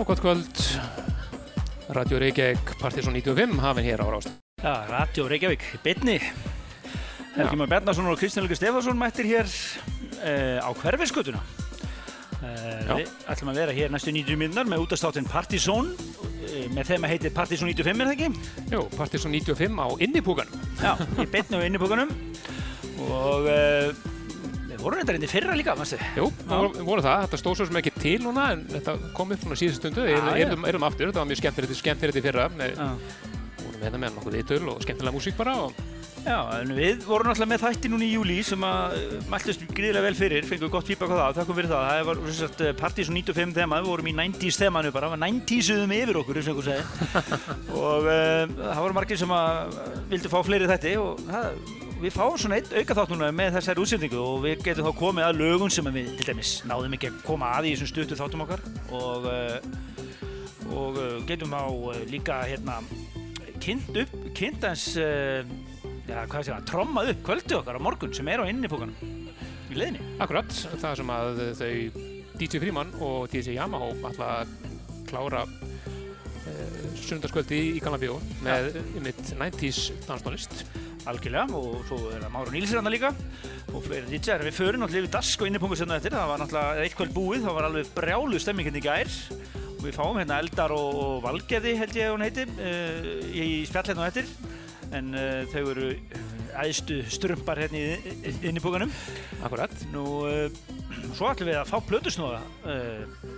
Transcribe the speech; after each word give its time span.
Já, 0.00 0.06
gott 0.06 0.20
kvöld. 0.20 0.56
Radio 1.92 2.18
Reykjavík 2.18 2.70
Partiðsson 2.80 3.12
95 3.12 3.60
hafinn 3.60 3.84
hér 3.84 4.00
á 4.00 4.08
Rást. 4.08 4.30
Já, 4.62 4.86
Radio 4.88 5.26
Reykjavík, 5.28 5.60
beinni. 5.84 6.16
Helgi 7.36 7.56
Már 7.56 7.68
Bjarnason 7.68 8.06
og 8.08 8.16
Kristján 8.16 8.46
Lukas 8.46 8.56
Stefansson 8.56 8.96
mættir 8.96 9.28
hér 9.28 9.44
uh, 9.44 10.64
á 10.64 10.70
hverfiskutuna. 10.72 11.42
Já. 12.40 12.96
við 12.96 13.12
ætlum 13.28 13.52
að 13.52 13.60
vera 13.60 13.74
hér 13.76 13.92
næstu 13.92 14.14
90 14.16 14.40
minnar 14.40 14.64
með 14.72 14.86
útastáttinn 14.86 15.28
Partizón 15.28 15.92
uh, 15.92 16.64
með 16.72 16.94
þeim 16.94 17.04
að 17.04 17.12
heitir 17.12 17.36
Partizón 17.36 17.68
95 17.68 18.00
er 18.00 18.08
það 18.08 18.16
ekki? 18.16 18.72
Jú, 18.72 18.82
Partiðsson 18.96 19.36
95 19.36 19.84
á 19.84 19.88
innipúkanum. 20.00 20.64
Já, 20.80 20.94
í 21.20 21.28
beinni 21.28 21.60
á 21.60 21.68
innipókanum 21.68 22.16
og 23.04 23.52
uh, 23.52 23.92
við 24.64 24.80
vorum 24.80 25.04
þetta 25.04 25.18
reyndi 25.18 25.28
fyrra 25.28 25.60
líka, 25.60 25.76
mannstu? 25.76 26.00
Jú, 26.16 26.32
voru, 26.48 26.72
voru 26.88 27.04
það. 27.04 27.26
Þetta 27.26 27.42
stóð 27.44 27.60
svo 27.60 27.68
sem 27.68 27.82
ekki 27.84 27.89
til 28.00 28.16
núna 28.24 28.50
en 28.54 28.66
þetta 28.70 28.96
kom 29.16 29.34
upp 29.34 29.44
svona 29.44 29.58
síðustu 29.60 29.84
stundu. 29.84 30.06
Erum, 30.08 30.66
erum 30.68 30.86
aftur, 30.88 31.10
þetta 31.10 31.22
var 31.22 31.30
mjög 31.30 31.42
skemmtilegt, 31.42 32.20
í 32.20 32.24
fyrra. 32.24 32.48
Já. 32.58 32.90
vorum 33.60 33.84
hérna 33.84 34.00
með 34.02 34.16
nokkuð 34.16 34.38
viðtöl 34.38 34.62
og 34.72 34.84
skemmtilega 34.84 35.16
músík 35.16 35.36
bara. 35.38 35.56
Og, 35.66 35.89
Já, 36.20 36.36
en 36.60 36.74
við 36.76 37.04
vorum 37.08 37.30
náttúrulega 37.30 37.48
með 37.48 37.62
þætti 37.62 37.90
núna 37.90 38.04
í 38.04 38.10
júli 38.12 38.34
sem 38.44 38.64
að 38.66 38.96
uh, 38.98 39.12
mæltust 39.32 39.62
gríðilega 39.72 40.04
vel 40.04 40.16
fyrir, 40.18 40.44
fengum 40.44 40.72
gott 40.72 40.88
feedback 40.88 41.14
á 41.16 41.16
það, 41.16 41.36
þakkum 41.38 41.56
fyrir 41.56 41.70
það. 41.70 41.86
Það 41.88 42.08
var 42.10 42.34
sagt 42.36 42.60
Partizón 42.76 43.16
95 43.16 43.54
þema, 43.56 43.78
við 43.80 43.88
vorum 43.88 44.10
í 44.10 44.14
90s 44.18 44.58
þemanu 44.60 44.90
bara, 44.92 45.08
90s-uðum 45.16 45.94
yfir 45.96 46.18
okkur, 46.20 46.40
eins 46.40 46.50
og 46.50 46.60
einhver 46.60 46.68
segi. 46.68 47.30
og 47.80 48.08
uh, 48.10 48.52
það 48.58 48.82
voru 48.84 48.98
margir 48.98 49.20
sem 49.22 49.32
að 49.32 49.78
vildu 50.12 50.32
fá 50.34 50.36
fleiri 50.44 50.68
þætti 50.68 50.92
og 51.00 51.24
það, 51.30 51.72
við 52.04 52.14
fáum 52.18 52.36
svona 52.44 52.60
einn 52.60 52.76
auka 52.76 52.98
þátt 53.00 53.14
núna 53.14 53.32
með 53.40 53.56
þessari 53.56 53.84
útsendingu 53.86 54.20
og 54.20 54.44
við 54.44 54.62
getum 54.68 54.90
þá 54.90 55.00
komið 55.00 55.28
að 55.30 55.40
lögun 55.40 55.72
sem 55.72 55.90
við 55.96 56.12
til 56.20 56.28
dæmis 56.28 56.52
náðum 56.68 56.98
ekki 56.98 57.10
að 57.14 57.18
koma 57.24 57.54
að 57.56 57.70
í 57.70 57.74
þessum 57.74 57.92
stuttu 57.94 58.20
þáttum 58.20 58.44
okkar 58.44 58.64
og, 58.92 59.28
og 60.76 61.02
getum 61.28 61.56
á 61.56 61.64
uh, 61.64 61.98
líka 62.12 62.42
hérna 62.44 62.82
kynnt 63.60 63.92
upp, 64.04 64.16
kynnt 64.36 64.64
hans 64.64 64.86
já, 66.10 66.20
hvað 66.26 66.44
sé 66.44 66.52
það, 66.52 66.66
tromma 66.70 67.04
upp 67.10 67.22
kvöldi 67.26 67.56
okkar 67.60 67.78
á 67.78 67.86
morgun 67.86 68.14
sem 68.16 68.28
er 68.30 68.42
á 68.42 68.50
innipókanum 68.50 68.94
í 69.70 69.78
leiðinni. 69.78 70.02
akkurat, 70.22 70.50
það 70.82 70.96
sem 71.00 71.12
að 71.14 71.40
þau 71.60 71.72
DJ 72.40 72.62
Fríman 72.62 72.92
og 73.04 73.30
DJ 73.30 73.54
Yamaha 73.58 73.90
ætla 74.10 74.30
að 74.40 74.54
klára 75.10 75.44
uh, 75.46 76.78
sundarskvöldi 76.98 77.60
í 77.76 77.82
Gamla 77.82 78.00
Bíó 78.02 78.18
með 78.44 78.80
mitt 79.04 79.22
90s 79.36 79.90
danstónlist. 80.06 80.64
Algjörlega 81.08 81.56
og 81.56 81.84
svo 81.88 81.98
er 82.12 82.24
það 82.26 82.32
Máru 82.34 82.52
Nílsir 82.52 82.80
hann 82.80 82.92
líka 82.92 83.12
og 83.70 83.84
fleiri 83.86 84.10
DJR. 84.10 84.44
Við 84.44 84.58
förum 84.58 84.82
náttúrulega 84.82 85.06
yfir 85.06 85.14
dask 85.14 85.40
og 85.40 85.48
innipóngu 85.48 85.78
sérna 85.78 85.96
eftir, 86.00 86.16
það 86.16 86.32
var 86.32 86.42
náttúrulega 86.42 86.84
eitt 86.84 86.96
kvöld 86.98 87.14
búið, 87.16 87.46
það 87.46 87.56
var 87.56 87.68
alveg 87.70 87.92
brjálu 87.96 88.42
stemming 88.42 88.68
hérna 88.68 88.82
í 88.82 88.84
gær 88.84 89.12
og 89.70 89.84
við 89.86 89.96
fáum 89.96 90.18
hérna 90.20 90.40
Eldar 90.42 90.74
og, 90.76 90.88
og 91.00 91.22
Valgeði 91.24 91.76
held 91.80 91.96
ég 91.96 92.12
hún 92.12 92.24
heiti 92.26 92.44
uh, 92.50 93.10
í 93.32 93.46
spjall 93.68 93.86
hérna 93.92 94.04
á 94.04 94.10
eftir 94.10 94.28
en 94.96 95.12
uh, 95.14 95.42
þau 95.52 95.62
eru 95.74 95.88
uh, 95.92 96.24
æðstu 96.64 97.00
strumpar 97.12 97.60
hérna 97.62 97.78
í 97.78 98.14
í- 98.26 98.34
innipókanum. 98.50 98.90
Akkurat. 99.46 99.74
Nú, 99.94 100.04
uh, 100.26 100.48
svo 101.14 101.30
ætlum 101.30 101.50
við 101.52 101.60
að 101.60 101.70
fá 101.70 101.78
plötusnóða 101.86 102.40
uh, 102.64 103.28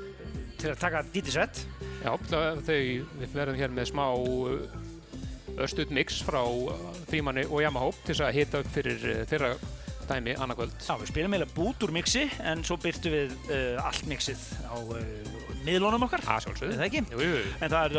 til 0.62 0.70
að 0.72 0.80
taka 0.80 1.04
dítisvett. 1.12 1.64
Já, 2.02 2.14
þau, 2.30 2.64
við 2.66 3.36
verðum 3.36 3.60
hér 3.60 3.74
með 3.76 3.90
smá 3.92 4.04
östuð 5.62 5.92
mix 5.92 6.22
frá 6.24 6.40
Frímanni 7.10 7.44
og 7.50 7.60
Yamaha 7.62 7.90
til 8.06 8.14
þess 8.14 8.24
að 8.26 8.36
hita 8.38 8.60
upp 8.62 8.70
fyrir 8.72 9.02
þeirra 9.28 9.52
dæmi 10.08 10.34
annarkvöld. 10.40 10.72
Já, 10.82 10.94
við 10.98 11.10
spilum 11.12 11.34
eiginlega 11.36 11.54
bút 11.56 11.84
úr 11.86 11.92
mixi 11.94 12.24
en 12.42 12.64
svo 12.66 12.78
byrtu 12.80 13.12
við 13.12 13.34
allt 13.82 14.08
mixið 14.10 14.40
á 14.66 14.74
miðlunum 15.66 16.06
okkar. 16.08 16.24
Það 16.26 16.46
sjálfsögðu. 16.46 16.72
Er 16.72 16.80
það 16.80 16.88
ekki? 16.88 17.02
Jú, 17.12 17.28
jú. 17.28 17.42
En 17.62 17.74
það 17.76 17.98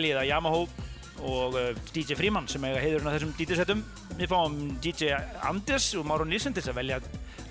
er 0.00 0.08
eða 0.10 0.26
Yamaha 0.28 0.64
og 1.26 1.56
uh, 1.58 1.70
DJ 1.94 2.16
Fríman 2.18 2.48
sem 2.50 2.64
eiga 2.66 2.80
heiðurinn 2.82 3.10
á 3.10 3.14
þessum 3.14 3.34
DJ-settum. 3.38 3.84
Við 4.18 4.32
fáum 4.32 4.58
DJ 4.82 5.14
Anders 5.46 5.90
og 5.98 6.06
Máron 6.08 6.30
Nilsson 6.32 6.56
til 6.56 6.64
að 6.66 6.80
velja 6.80 7.00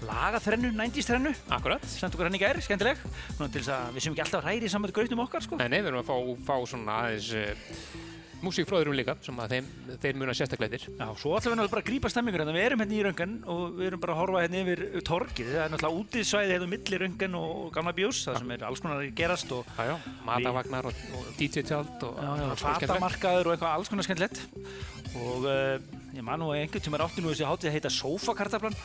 laga 0.07 0.39
þrennu, 0.43 0.71
90s 0.77 1.09
þrennu. 1.09 1.33
Akkurat. 1.55 1.87
Sendt 1.89 2.15
okkur 2.15 2.29
hann 2.29 2.37
í 2.37 2.41
gær, 2.41 2.59
skemmtileg. 2.63 3.01
Svona 3.35 3.49
til 3.51 3.63
þess 3.63 3.73
að 3.75 3.97
við 3.97 4.05
séum 4.05 4.15
ekki 4.15 4.25
alltaf 4.25 4.45
ræri 4.45 4.71
saman 4.71 4.87
með 4.87 4.95
grötnum 4.99 5.25
okkar, 5.25 5.45
sko. 5.45 5.59
Nei, 5.59 5.67
nei, 5.71 5.81
við 5.81 5.91
erum 5.91 6.03
að 6.03 6.11
fá, 6.11 6.45
fá 6.47 6.55
svona 6.71 7.01
aðeins 7.03 7.33
uh, 8.39 8.45
músíkfröðurum 8.45 8.95
líka 8.97 9.15
sem 9.25 9.39
að 9.43 9.55
þeim, 9.55 9.67
þeir 10.03 10.19
muna 10.19 10.35
sérstaklega 10.37 10.79
yfir. 10.79 10.93
Já, 10.95 11.05
svo 11.19 11.33
ætlum 11.37 11.53
við 11.53 11.59
náttúrulega 11.59 11.73
bara 11.73 11.83
að 11.83 11.89
grípa 11.89 12.11
stemmingur 12.13 12.43
hérna. 12.43 12.55
Við 12.55 12.67
erum 12.67 12.83
hérna 12.83 12.97
í 12.97 13.01
röngan 13.05 13.35
og 13.53 13.63
við 13.77 13.89
erum 13.89 14.03
bara 14.03 14.15
að 14.15 14.21
horfa 14.21 14.43
hérna 14.45 14.61
yfir 14.63 14.83
torgið. 15.09 15.51
Það 15.53 15.65
er 15.65 15.73
náttúrulega 15.73 16.03
útisvæði 16.03 16.55
hérna 16.55 16.69
á 16.69 16.73
milli 16.73 17.01
röngan 17.03 17.37
og 17.39 17.69
gamla 17.75 17.95
bjós, 17.99 18.23
það 18.27 18.39
sem 18.41 18.55
er 18.55 18.65
alls 18.69 18.83
konar 18.85 19.03
að 19.03 19.13
gerast 19.19 19.53
og 19.55 19.75
Já, 19.75 19.83
já, 19.91 19.95
matavagnar 20.27 20.89
og, 20.89 21.03
og 21.19 21.29
DJ-tjald 21.39 22.07
og 22.09 22.57
fatamarkaður 22.63 23.49
og 23.51 23.55
eitthvað 23.55 23.75
alls 23.75 23.91
konar 23.91 24.07
skemmtilegt. 24.07 24.43
Og 25.19 25.47
uh, 25.49 25.77
ég 26.15 26.25
man 26.25 26.41
nú 26.41 26.51
að 26.53 26.63
einhvern 26.63 26.85
tíma 26.85 27.03
átti 27.05 27.23
nú 27.23 27.33
þessi 27.33 27.47
hátíð 27.49 27.71
að 27.71 27.79
heita 27.79 27.93
Sofakartaflan. 27.93 28.77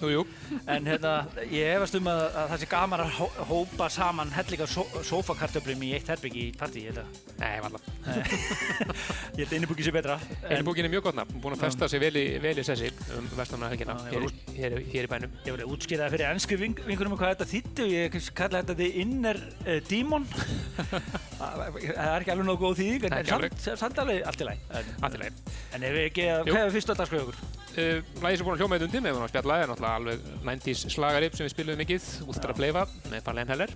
Jú, 0.00 0.08
jú. 0.08 0.22
En 0.64 0.86
hérna, 0.88 1.12
ég 1.52 1.74
hefast 1.74 1.96
um 1.98 2.06
að, 2.08 2.22
að 2.32 2.52
það 2.52 2.62
sé 2.62 2.68
gaman 2.70 3.02
að 3.04 3.10
hó 3.18 3.26
hópa 3.50 3.88
saman 3.92 4.32
hellinga 4.32 4.68
so 4.70 4.86
sofakartöflum 5.04 5.82
í 5.84 5.90
eitt 5.98 6.08
herbyggi 6.08 6.46
í 6.48 6.54
partí, 6.56 6.86
ég 6.86 6.94
held 6.94 7.02
að. 7.02 7.18
Nei, 7.40 7.60
varla. 7.64 7.80
Ég 9.38 9.44
held 9.44 9.50
að 9.50 9.56
innibúki 9.58 9.84
sé 9.86 9.92
betra. 9.94 10.16
Einu 10.48 10.64
bókin 10.66 10.88
er 10.88 10.92
mjög 10.92 11.06
gott 11.08 11.18
nafn, 11.20 11.40
búin 11.40 11.56
að 11.56 11.64
festa 11.66 11.88
sig 11.88 12.02
vel 12.02 12.12
í, 12.18 12.24
vel 12.42 12.56
í 12.60 12.64
sessi 12.66 12.90
um 13.16 13.28
ég 13.30 13.80
hér, 13.80 13.92
var 13.92 14.34
hér, 14.56 14.78
hér 14.92 15.08
í 15.08 15.10
bænum. 15.10 15.34
Ég 15.46 15.54
voru 15.54 15.66
að 15.66 15.74
útskýra 15.76 16.06
það 16.06 16.16
fyrir 16.16 16.28
ennsku 16.30 16.60
ving 16.60 16.84
vingurum 16.88 17.16
hvað 17.16 17.34
þetta 17.34 17.50
þýtti 17.54 17.86
og 17.86 17.92
ég 17.94 18.20
kalla 18.40 18.62
þetta 18.64 18.78
The 18.80 18.90
Inner 19.04 19.44
uh, 19.64 19.76
Demon. 19.88 20.28
það 21.40 21.78
það 21.80 22.10
er 22.10 22.24
ekki 22.24 22.34
alveg 22.34 22.46
nógu 22.48 22.60
góð 22.60 22.76
þýðing, 22.80 23.06
en, 23.08 23.16
en 23.20 23.78
samt, 23.80 24.02
alveg 24.02 24.26
allt 24.28 24.44
í 24.44 24.48
læg. 24.50 24.68
En, 24.76 24.92
lagi. 25.00 25.32
en 25.76 25.88
ef 25.88 25.96
við 25.96 26.06
ekki, 26.10 26.28
hvað 26.50 26.60
er 26.66 26.74
fyrst 26.76 26.92
að 26.92 27.02
dagskráða 27.02 27.26
okkur? 27.26 27.40
Uh, 27.70 28.00
Lægi 28.24 28.40
sem 28.40 28.46
búin 28.46 28.56
að 28.56 28.62
hljóma 28.64 28.76
eitthvað 28.76 28.88
undir 28.88 29.02
með 29.04 29.18
að 29.20 29.28
spjalla 29.30 29.56
er 29.60 29.68
náttúrulega 29.70 29.98
alveg 30.00 30.24
90s 30.48 30.80
slagarip 30.90 31.36
sem 31.38 31.46
við 31.46 31.52
spilum 31.52 31.78
mikið, 31.78 32.08
Ultra 32.26 32.56
Fleifa 32.58 32.82
með 33.12 33.22
Farlein 33.28 33.52
Heller. 33.52 33.74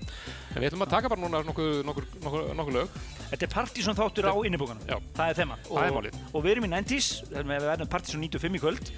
En 0.50 0.58
við 0.58 0.66
ætlum 0.68 0.82
að 0.82 0.94
taka 0.96 1.12
bara 1.12 1.22
núna 1.22 1.42
nokkuð 1.46 1.78
nokkur, 1.86 2.08
nokkur, 2.24 2.48
nokkur 2.58 2.76
lög. 2.80 2.98
Þetta 3.30 3.46
er 3.46 3.52
Partizón 3.54 3.98
þáttur 4.00 4.28
á 4.28 4.34
innibúkanum. 4.50 5.06
Það 5.14 5.30
er 5.30 5.38
þema. 5.38 5.60
Það 5.68 5.94
málið. 5.94 6.18
Og 6.32 6.44
við 6.44 6.56
erum 6.56 6.66
í 6.66 6.72
90s, 6.74 7.12
þannig 7.30 7.54
að 7.54 7.62
við 7.62 7.70
verðum 7.70 7.92
Partizón 7.94 8.26
95 8.26 8.58
í 8.58 8.62
kvöld. 8.64 8.92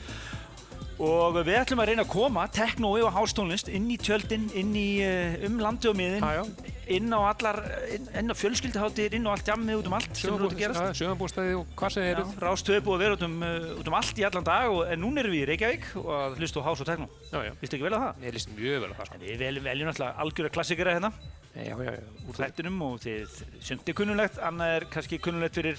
Og 0.97 1.37
við 1.45 1.59
ætlum 1.59 1.83
að 1.83 1.91
reyna 1.91 2.05
að 2.07 2.13
koma 2.15 2.47
teknói 2.49 3.03
og 3.05 3.13
hástónlist 3.13 3.69
inn 3.69 3.91
í 3.93 3.99
tjöldin, 4.01 4.47
inn 4.57 4.71
í 4.81 4.87
uh, 5.05 5.37
um 5.45 5.59
landi 5.61 5.91
og 5.91 5.99
miðin, 5.99 6.25
inn 6.97 7.13
á 7.13 7.21
allar, 7.21 7.59
inn, 7.93 8.07
inn 8.17 8.33
á 8.33 8.35
fjölskyldaháttir, 8.41 9.17
inn 9.19 9.29
á 9.29 9.35
allt 9.35 9.51
jammið 9.51 9.83
út 9.83 9.91
um 9.91 9.97
allt. 9.99 10.23
Sjöðanbúrstæði 10.23 11.59
og 11.61 11.73
hvað 11.77 11.99
eruð. 12.15 12.35
Rástöðu 12.41 12.85
búið 12.87 12.97
að 12.97 13.05
vera 13.05 13.19
út 13.19 13.27
um, 13.29 13.39
uh, 13.45 13.71
út 13.77 13.91
um 13.93 13.99
allt 14.01 14.23
í 14.23 14.27
allan 14.29 14.49
dag 14.49 14.73
og, 14.73 14.85
en 14.89 15.03
núna 15.05 15.21
erum 15.21 15.37
við 15.37 15.45
í 15.45 15.49
Reykjavík 15.53 15.89
og 16.01 16.13
að 16.17 16.39
hlusta 16.41 16.65
á 16.65 16.67
hás 16.71 16.85
og 16.85 16.93
já. 17.45 17.53
Vistu 17.61 17.77
ekki 17.77 17.89
vel 17.91 17.97
að 17.99 18.07
það? 18.07 18.23
Ég 18.25 18.39
líst 18.39 18.55
mjög 18.57 18.87
vel 18.87 18.93
að 18.95 19.01
það. 19.03 19.11
sko. 19.11 19.25
Við 19.27 19.43
veljum, 19.45 19.69
veljum 19.69 19.91
náttúrulega 19.93 20.25
algjöra 20.25 20.55
klassikera 20.57 20.97
hérna 20.97 21.13
Já, 21.57 21.73
já, 21.73 21.93
já. 21.97 22.03
úr 22.29 22.37
þættinum 22.37 22.83
og 22.85 22.99
þið 23.01 23.37
er 23.89 23.95
kunnulegt, 23.97 24.41
annað 24.45 24.73
er 24.75 24.85
kannski 24.93 25.19
kunnulegt 25.25 25.57
fyrir 25.57 25.79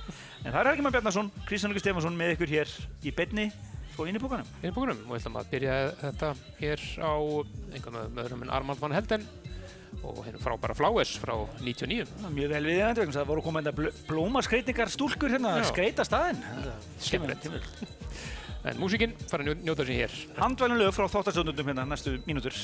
en 0.44 0.52
það 0.52 0.60
er 0.60 0.68
Helgi 0.70 0.84
Már 0.86 0.94
Bjarnason, 0.96 1.30
Kristján 1.48 1.72
Lukas 1.72 1.84
Stefansson 1.84 2.16
með 2.18 2.34
ykkur 2.36 2.52
hér 2.54 2.72
í 3.04 3.12
beinni 3.16 3.48
og 4.00 4.08
inn 4.08 4.16
í 4.16 4.22
bókanum. 4.22 4.46
Við 4.62 4.70
erum 4.70 4.78
búinum 4.78 5.00
og 5.06 5.12
við 5.12 5.20
ætlum 5.20 5.38
að 5.40 5.50
byrja 5.52 5.76
þetta 6.00 6.30
hér 6.60 6.84
á 7.04 7.12
einhvern 7.74 7.98
með 8.14 8.22
öðrum 8.24 8.44
en 8.46 8.52
Armand 8.56 8.80
van 8.80 8.94
Helden 8.96 9.26
og 10.06 10.20
hérna 10.24 10.40
frábæra 10.40 10.76
Flowers 10.78 11.16
frá 11.20 11.34
99. 11.60 12.06
Það 12.08 12.28
er 12.30 12.34
Mjög 12.38 12.52
vel 12.54 12.62
við 12.70 12.78
þetta, 12.80 13.06
það 13.18 13.28
voru 13.32 13.42
komið 13.44 13.66
enda 13.66 13.90
blómaskreitingar 14.08 14.92
stúlkur 14.94 15.34
hérna 15.34 15.56
að 15.58 15.66
skreita 15.72 16.06
staðinn. 16.06 16.40
Skemmtilegt. 17.02 17.50
En 18.70 18.76
músikinn 18.80 19.14
fara 19.28 19.42
að 19.44 19.50
njó- 19.50 19.62
njóta 19.66 19.84
sér 19.88 19.98
hér. 20.04 20.16
Handvælun 20.38 20.78
lög 20.80 20.94
frá 20.96 21.06
þáttarstjóndundum 21.08 21.68
hérna 21.72 21.84
næstu 21.88 22.16
mínútur. 22.28 22.54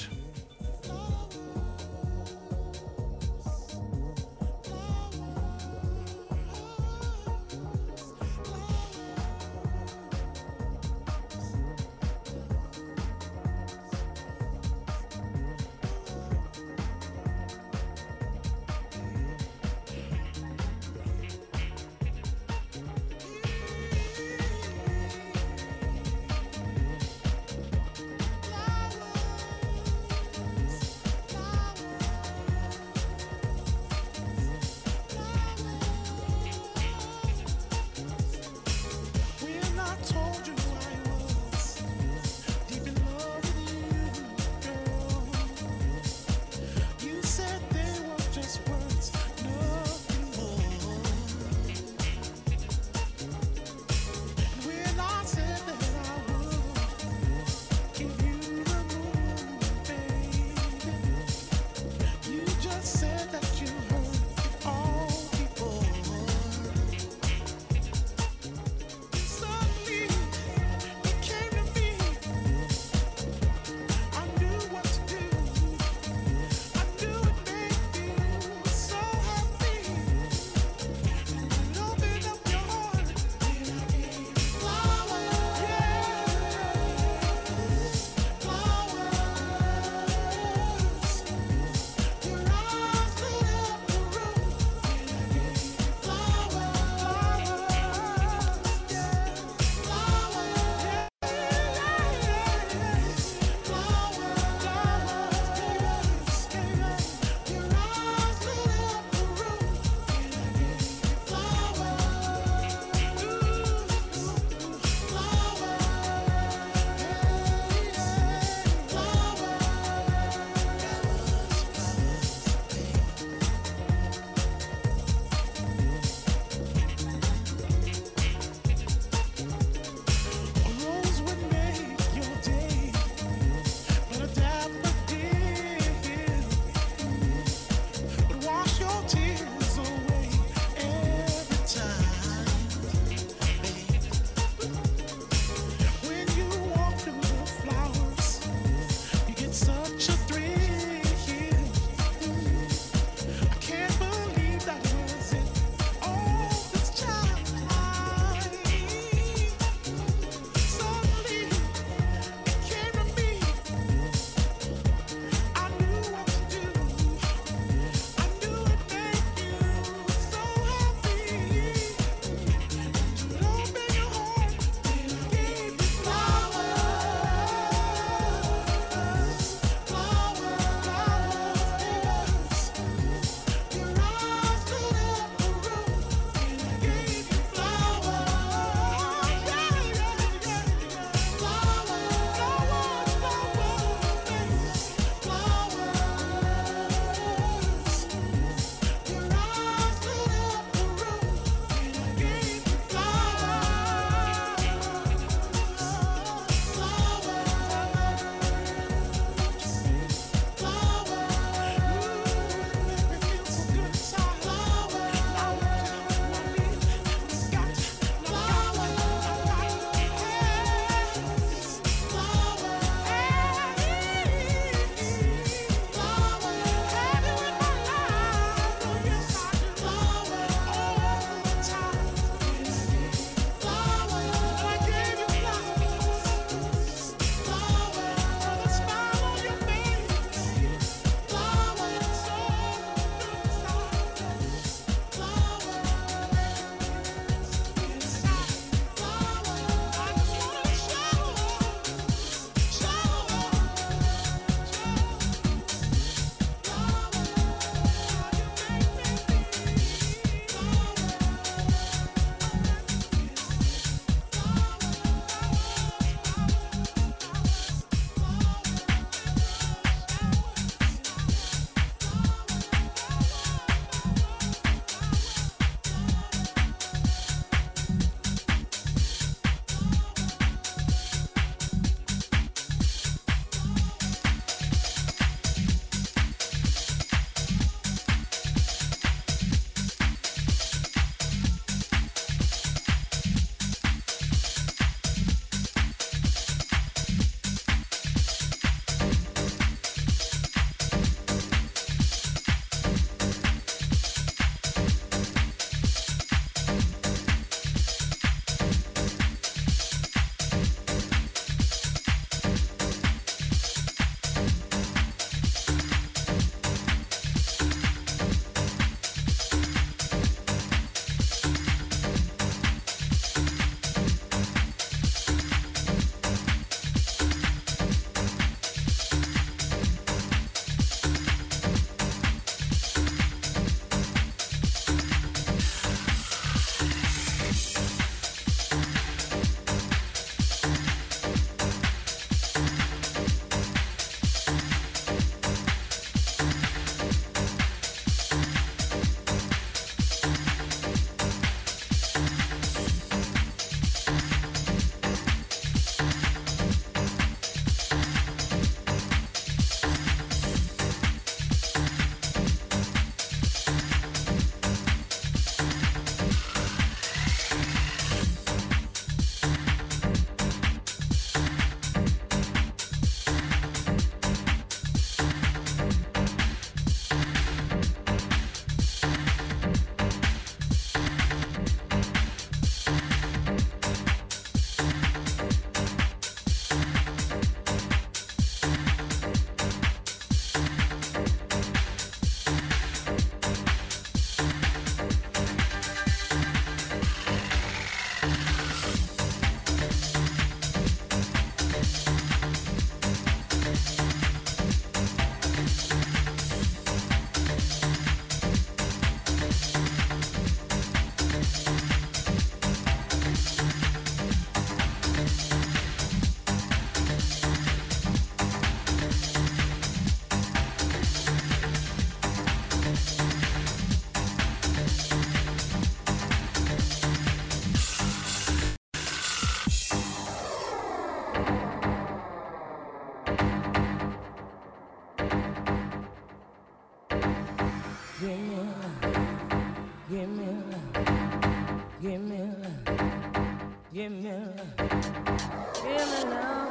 Give 443.96 444.12
me 444.12 444.31
love. 444.31 444.60
Give 444.76 446.05
me 446.12 446.20
love. 446.29 446.70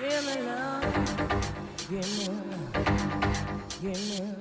Give 0.00 0.22
me 0.24 0.34
love. 0.46 0.84
Give 1.90 2.08
me 2.08 2.24
love. 2.26 2.72
Give 3.82 3.98
me 3.98 4.18
love. 4.18 4.39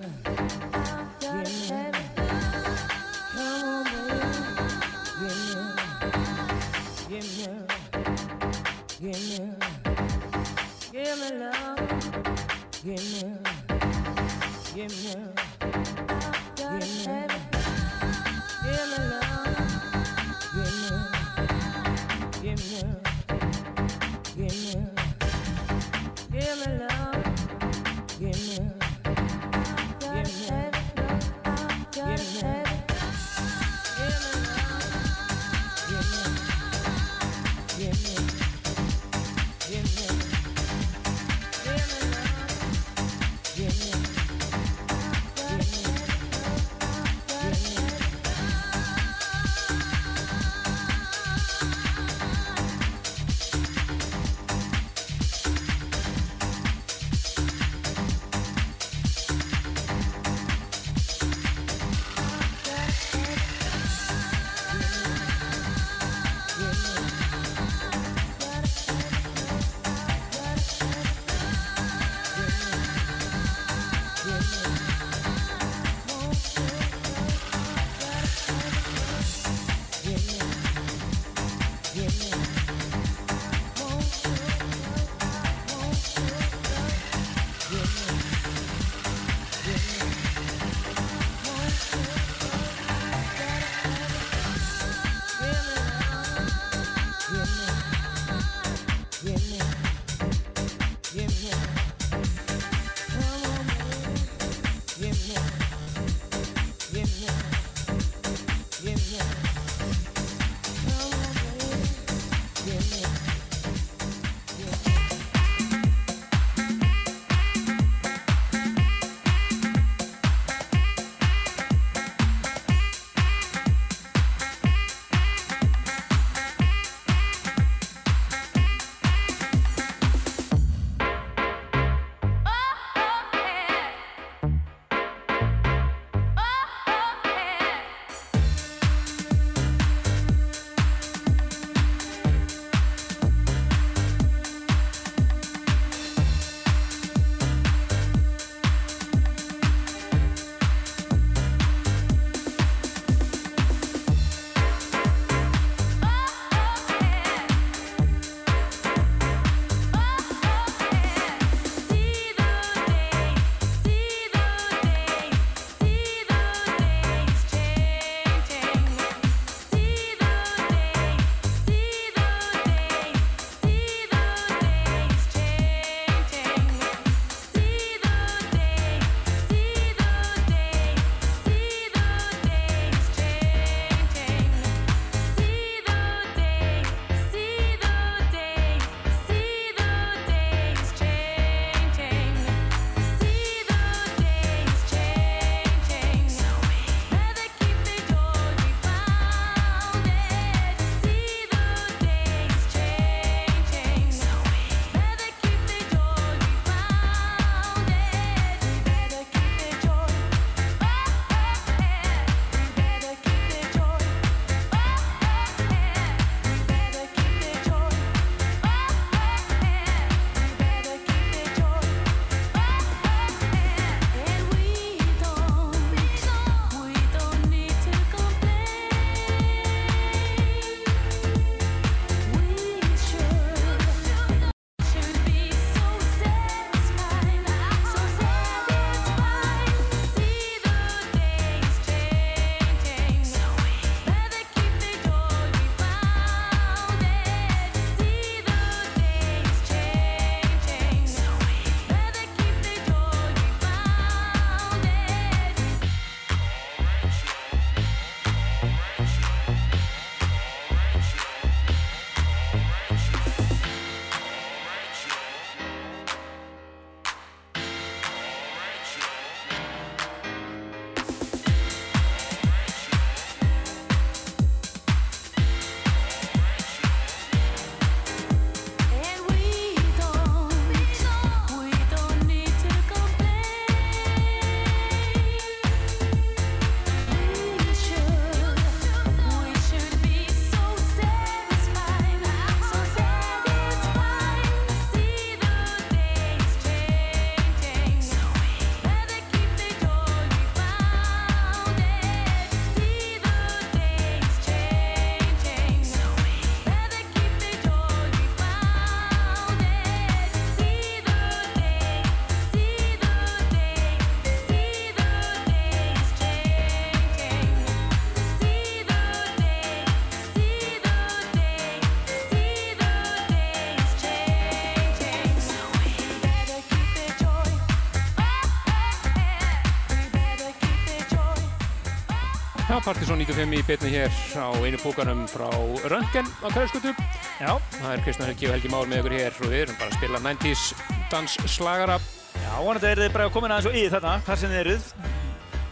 Partizón 332.84 333.20
95 333.20 333.58
í 333.58 333.62
betni 333.68 333.90
hér 333.92 334.14
á 334.40 334.48
einu 334.64 334.78
bókanum 334.80 335.26
frá 335.28 335.48
Röntgen 335.92 336.28
á 336.40 336.48
Kæðarskutu. 336.48 336.94
Já. 337.40 337.52
Það 337.76 337.92
er 337.92 338.04
Kristján 338.06 338.30
Helgi 338.30 338.48
og 338.48 338.54
Helgi 338.56 338.72
Már 338.72 338.88
með 338.90 339.02
ykkur 339.02 339.16
hér 339.18 339.40
og 339.40 339.52
við 339.52 339.64
erum 339.66 339.80
bara 339.80 339.90
að 339.90 339.98
spila 339.98 340.22
90's 340.24 340.66
dansslagara. 341.12 341.98
Já, 342.40 342.52
vonandi 342.64 342.90
er 342.90 343.02
þið 343.04 343.16
bara 343.18 343.30
komin 343.36 343.54
aðeins 343.56 343.70
og 343.72 343.78
í 343.80 343.84
þarna, 343.92 344.14
þar 344.28 344.42
sem 344.42 344.54
þið 344.54 344.62
eruð, 344.64 344.88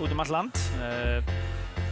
út 0.03 0.15
um 0.15 0.23
all 0.23 0.33
land. 0.35 0.61
Eh, 0.87 1.31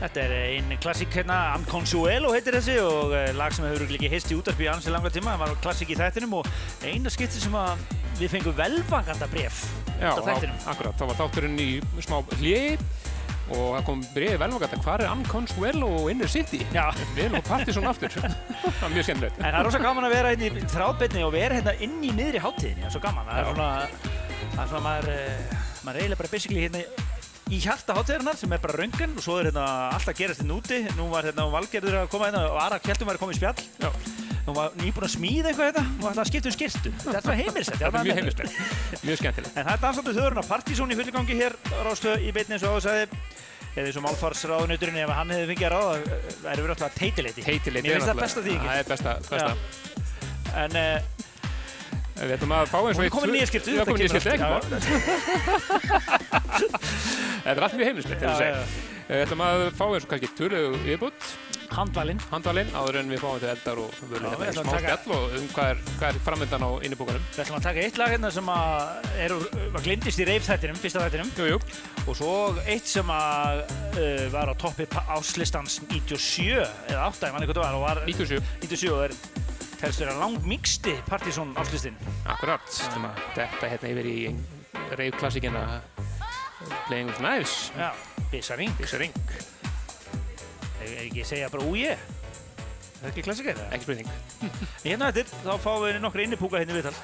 þetta 0.02 0.26
er 0.26 0.36
einn 0.42 0.76
klassík 0.84 1.16
hérna, 1.16 1.40
Am 1.56 1.64
Consuelo 1.70 2.34
heitir 2.36 2.58
þessi 2.60 2.76
og 2.84 3.16
eh, 3.16 3.32
lag 3.40 3.56
sem 3.56 3.66
hefur 3.70 3.88
ekki 3.88 4.12
heist 4.12 4.34
í 4.36 4.40
útarpi 4.40 4.68
í 4.68 4.72
ansi 4.74 4.92
langa 4.94 5.14
tíma. 5.14 5.38
Það 5.38 5.46
var 5.46 5.64
klassík 5.64 5.96
í 5.96 6.00
þættinum 6.02 6.38
og 6.42 6.52
eina 6.84 7.14
skipti 7.14 7.40
sem 7.40 7.56
að 7.56 7.88
við 8.20 8.36
fengum 8.36 8.56
velvanganda 8.56 9.28
bref 9.32 9.64
Já, 10.00 10.12
á 10.12 10.20
þættinum. 10.20 10.60
akkurat. 10.72 11.00
Það 11.00 11.12
var 11.12 11.20
þátturinn 11.24 11.60
í 11.60 11.72
smá 12.04 12.20
hliði 12.40 12.78
og 13.54 13.76
það 13.76 13.84
kom 13.88 14.04
breiði 14.16 14.40
velvangata. 14.42 14.80
Hvað 14.82 15.04
er 15.06 15.14
Unconsuelo 15.14 15.90
og 16.00 16.10
Inner 16.14 16.32
City? 16.32 16.62
Já. 16.74 16.88
Við 17.16 17.24
erum 17.28 17.40
á 17.40 17.44
Partizón 17.46 17.90
aftur. 17.90 18.16
það 18.18 18.82
var 18.82 18.94
mjög 18.96 19.08
skemmtilegt. 19.10 19.40
En 19.40 19.48
það 19.48 19.60
er 19.60 19.68
rosa 19.70 19.82
gaman 19.86 20.08
að 20.08 20.16
vera 20.18 20.34
hérna 20.34 20.50
í 20.50 20.70
þráðbeinni 20.74 21.26
og 21.28 21.34
vera 21.36 21.60
hérna 21.60 21.76
inn 21.86 21.98
í 22.02 22.12
miðri 22.16 22.42
háttíðinni, 22.44 22.84
það 22.84 22.90
er 22.90 22.96
svo 22.98 23.04
gaman. 23.06 23.30
Það 23.30 23.42
er 23.42 23.50
svona, 23.52 23.70
það 24.42 24.64
er 24.66 24.72
svona 24.74 24.84
maður, 24.88 25.12
eh, 25.14 25.64
maður 25.86 25.96
er 25.96 26.02
eiginlega 26.02 26.22
bara 26.24 26.34
basically 26.36 26.66
hérna 26.66 26.86
í 27.46 27.62
hjarta 27.62 27.96
háttíðarinnar 28.00 28.38
sem 28.42 28.54
er 28.58 28.62
bara 28.64 28.80
röngan 28.82 29.18
og 29.20 29.26
svo 29.26 29.40
er 29.40 29.52
hérna 29.52 29.66
alltaf 29.94 30.18
gerast 30.18 30.42
hérna 30.42 30.58
úti. 30.58 30.82
Nú 30.98 31.10
var 31.14 31.30
hérna 31.30 31.50
Valgerður 31.54 32.02
að 32.02 32.14
koma 32.14 32.32
hérna 32.32 32.48
og 32.50 32.62
Ara 32.66 32.82
Kjeldum 32.82 33.12
var 33.12 33.20
að 33.20 33.28
koma 33.28 33.36
í 33.36 33.42
spjall. 33.42 33.60
Já. 33.78 34.25
Hún 34.46 34.54
var 34.54 34.76
nýbúin 34.78 35.08
að 35.08 35.14
smíða 35.16 35.50
eitthvað 35.50 35.70
þetta 35.72 35.84
og 35.86 36.06
ætlaði 36.12 36.22
að 36.22 36.30
skipta 36.30 36.50
um 36.52 36.56
skirtu. 36.56 36.92
Þetta 37.02 37.32
er 37.32 37.40
heimilsett. 37.40 37.80
Þetta 37.82 37.88
er 37.90 38.06
mjög 38.06 38.20
heimilslegt. 38.20 38.52
Mjög 39.08 39.18
skemmtilegt. 39.22 39.56
En 39.58 39.66
það 39.66 39.74
er 39.74 39.82
dansandi 39.86 40.14
þjóðurinn 40.14 40.42
að 40.44 40.50
Partizón 40.52 40.94
í 40.94 40.98
fulligangi 41.00 41.36
hér 41.40 41.54
rástu 41.88 42.14
í 42.22 42.30
beinni 42.36 42.54
eins 42.54 42.66
og 42.66 42.76
áðursæði. 42.76 43.06
Eða 43.76 43.90
eins 43.90 43.98
og 44.00 44.06
málfarsráðunuturinn 44.06 45.02
ef 45.02 45.10
hann 45.18 45.34
hefði 45.34 45.48
fengið 45.50 45.66
að 45.68 45.74
ráða, 45.74 45.96
það 46.30 46.52
er 46.54 46.60
verið 46.62 46.76
alltaf 46.76 46.94
teitileiti. 46.96 47.42
Heitileiti 47.44 47.88
Mér 47.90 47.98
finnst 47.98 48.12
það 48.12 48.22
besta 48.22 48.40
því 48.46 48.54
Það 48.62 48.78
er 48.78 48.86
besta, 48.94 49.12
besta. 49.26 49.52
En 50.62 50.72
uh, 50.80 50.98
Við 52.16 52.32
ætlum 52.38 52.54
að 52.56 52.70
fá 52.72 52.78
eins 52.80 52.96
og 52.96 53.04
er 53.04 53.12
komin 53.12 53.34
í 53.34 53.36
nýja 53.36 53.48
skyrtu, 53.50 53.74
Já, 53.76 53.82
þetta 53.82 53.96
kemur 53.98 54.12
skyrtu, 54.14 54.30
ekki 54.32 54.48
mál. 54.48 54.64
Þetta 57.44 57.52
er 57.52 57.66
allt 57.66 57.76
mjög 57.82 57.90
að 57.90 57.98
Já, 58.16 58.32
segja. 58.40 58.54
já, 58.56 58.62
Við 59.10 59.24
ætlum 59.26 59.44
að 59.44 59.64
fá 59.76 59.84
eins 59.90 60.06
og 60.06 60.10
kannski 60.14 60.30
tölu 60.40 60.62
viðbútt, 60.86 61.28
handvalinn. 61.74 62.20
handvalinn, 62.32 62.70
áður 62.76 63.00
en 63.02 63.10
við 63.14 63.22
fáum 63.24 63.40
til 63.42 63.50
eldar 63.52 63.80
og 63.82 63.96
við 64.10 64.22
hérna 64.26 64.50
í 64.50 64.56
smá 64.56 64.76
spjall 64.80 65.16
og 65.16 65.36
um 65.40 65.48
hvað 65.56 65.70
er, 65.72 65.82
hvað 66.00 66.08
er 66.10 66.20
framöndan 66.26 66.66
á 66.66 66.70
innibúkanum. 66.86 67.26
Við 67.36 67.42
ætlum 67.46 67.58
að 67.60 67.66
taka 67.68 67.86
eitt 67.86 68.00
lag 68.02 68.14
hérna 68.16 68.32
sem 68.36 68.52
að 68.54 69.10
er, 69.26 69.36
var 69.74 69.86
glimtist 69.88 70.22
í 70.22 70.28
reif-þættinum, 70.30 70.80
fyrsta 70.84 71.06
þættinum. 71.06 71.32
Jú, 71.40 71.48
jú, 71.56 71.60
Og 72.06 72.20
svo 72.20 72.34
eitt 72.70 72.86
sem 72.90 73.10
að 73.10 73.64
uh, 73.66 74.26
var 74.36 74.52
á 74.52 74.56
toppi 74.62 74.86
áslistans 75.16 75.80
97 75.90 76.62
eða 76.62 77.08
8, 77.10 77.30
ég 77.32 77.34
manni 77.34 77.50
hvað 77.50 77.62
það 77.64 77.80
var, 77.82 78.04
var 78.04 78.06
97, 78.06 78.44
97 78.62 78.94
og 78.94 79.04
er 79.08 79.18
telst 79.82 80.00
vera 80.04 80.14
áslistinn. 81.60 81.98
akkurat. 82.26 82.62
Ætlum 82.90 83.10
að 83.10 83.26
Þetta 83.36 83.72
hérna 83.74 83.92
yfir 83.96 84.12
í 84.12 84.20
reyf 84.96 85.18
klassikina 85.20 85.82
Playing 86.88 87.08
with 87.10 87.20
Knives, 87.20 87.72
Já, 87.78 87.92
Bissaring. 88.32 88.72
Bissa 88.80 88.98
Ring, 88.98 89.14
Ef 90.86 90.96
ekki 91.08 91.26
segja 91.28 91.50
bara 91.54 91.66
úje. 91.66 91.96
Það 92.96 93.08
er 93.08 93.12
ekki 93.12 93.24
klassikar 93.26 93.58
það? 93.60 93.72
ekki 93.76 93.88
spurning. 93.88 94.12
Hérna 94.86 95.10
eftir, 95.12 95.32
þá 95.44 95.52
fáum 95.64 95.82
við 95.86 95.98
nokkra 96.04 96.26
innipúka 96.26 96.62
hérna 96.62 96.76
í 96.76 96.80
viðtal. 96.80 96.96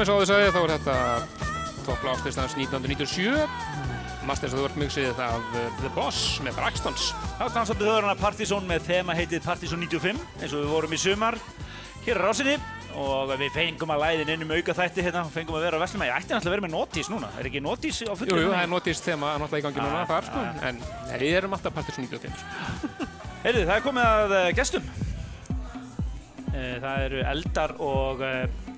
Eins 0.00 0.10
og 0.12 0.20
áður 0.20 0.30
sagði 0.30 0.50
þá 0.54 0.60
er 0.64 0.72
þetta 0.74 0.96
toppla 1.86 2.12
áslistans 2.16 2.54
1997 2.56 4.26
Masters 4.28 4.52
of 4.52 4.58
the 4.60 4.64
World 4.64 4.76
mixið 4.80 5.20
af 5.24 5.46
uh, 5.56 5.62
The 5.80 5.90
Boss 5.96 6.18
með 6.44 6.58
Braxtons. 6.58 7.06
Þá 7.38 7.44
dansandi 7.54 7.86
þjóðurna 7.86 8.12
Partizón 8.20 8.66
með 8.68 8.84
þema 8.90 9.16
heitið 9.16 9.46
Partizón 9.46 9.80
95 9.86 10.20
eins 10.44 10.52
og 10.52 10.60
við 10.60 10.68
vorum 10.74 10.92
í 10.94 10.98
sumar. 11.00 11.38
Hér 12.04 12.20
á 12.20 12.22
rásinni 12.28 12.54
og 13.00 13.32
við 13.40 13.52
fengum 13.54 13.92
að 13.94 14.02
læðin 14.04 14.32
inn 14.34 14.44
um 14.44 14.52
auka 14.56 14.74
þætti 14.76 15.04
hérna, 15.06 15.22
fengum 15.32 15.56
að 15.56 15.64
vera 15.68 15.80
á 15.80 15.82
Vestlum 15.84 16.04
ég 16.04 16.14
ætti 16.16 16.32
náttúrulega 16.34 16.50
að 16.50 16.56
vera 16.56 16.64
með 16.66 16.72
notís 16.74 17.10
núna, 17.12 17.28
er 17.38 17.48
ekki 17.48 17.60
notís 17.62 18.00
á 18.02 18.12
fullu? 18.18 18.34
Jú, 18.34 18.40
jú, 18.44 18.50
það 18.50 18.64
er 18.64 18.70
notist 18.72 19.06
þema 19.06 19.34
náttúrulega 19.38 19.60
í 19.62 19.66
gangi 19.68 19.84
núna 19.84 20.00
Ah, 20.00 20.08
þar 20.10 20.26
sko. 20.26 20.40
ah. 20.42 20.64
En 20.68 20.80
við 21.22 21.36
erum 21.38 21.54
alltaf 21.56 21.76
Partisan 21.76 22.08
95 22.08 22.40
sko. 22.40 22.88
Heyrðu, 23.44 23.62
það 23.68 23.76
er 23.76 23.84
komið 23.86 24.08
að 24.10 24.34
uh, 24.40 24.48
gestum. 24.58 24.90
Uh, 26.50 26.74
Það 26.82 27.04
eru 27.06 27.22
eldar 27.30 27.76
og 27.78 28.24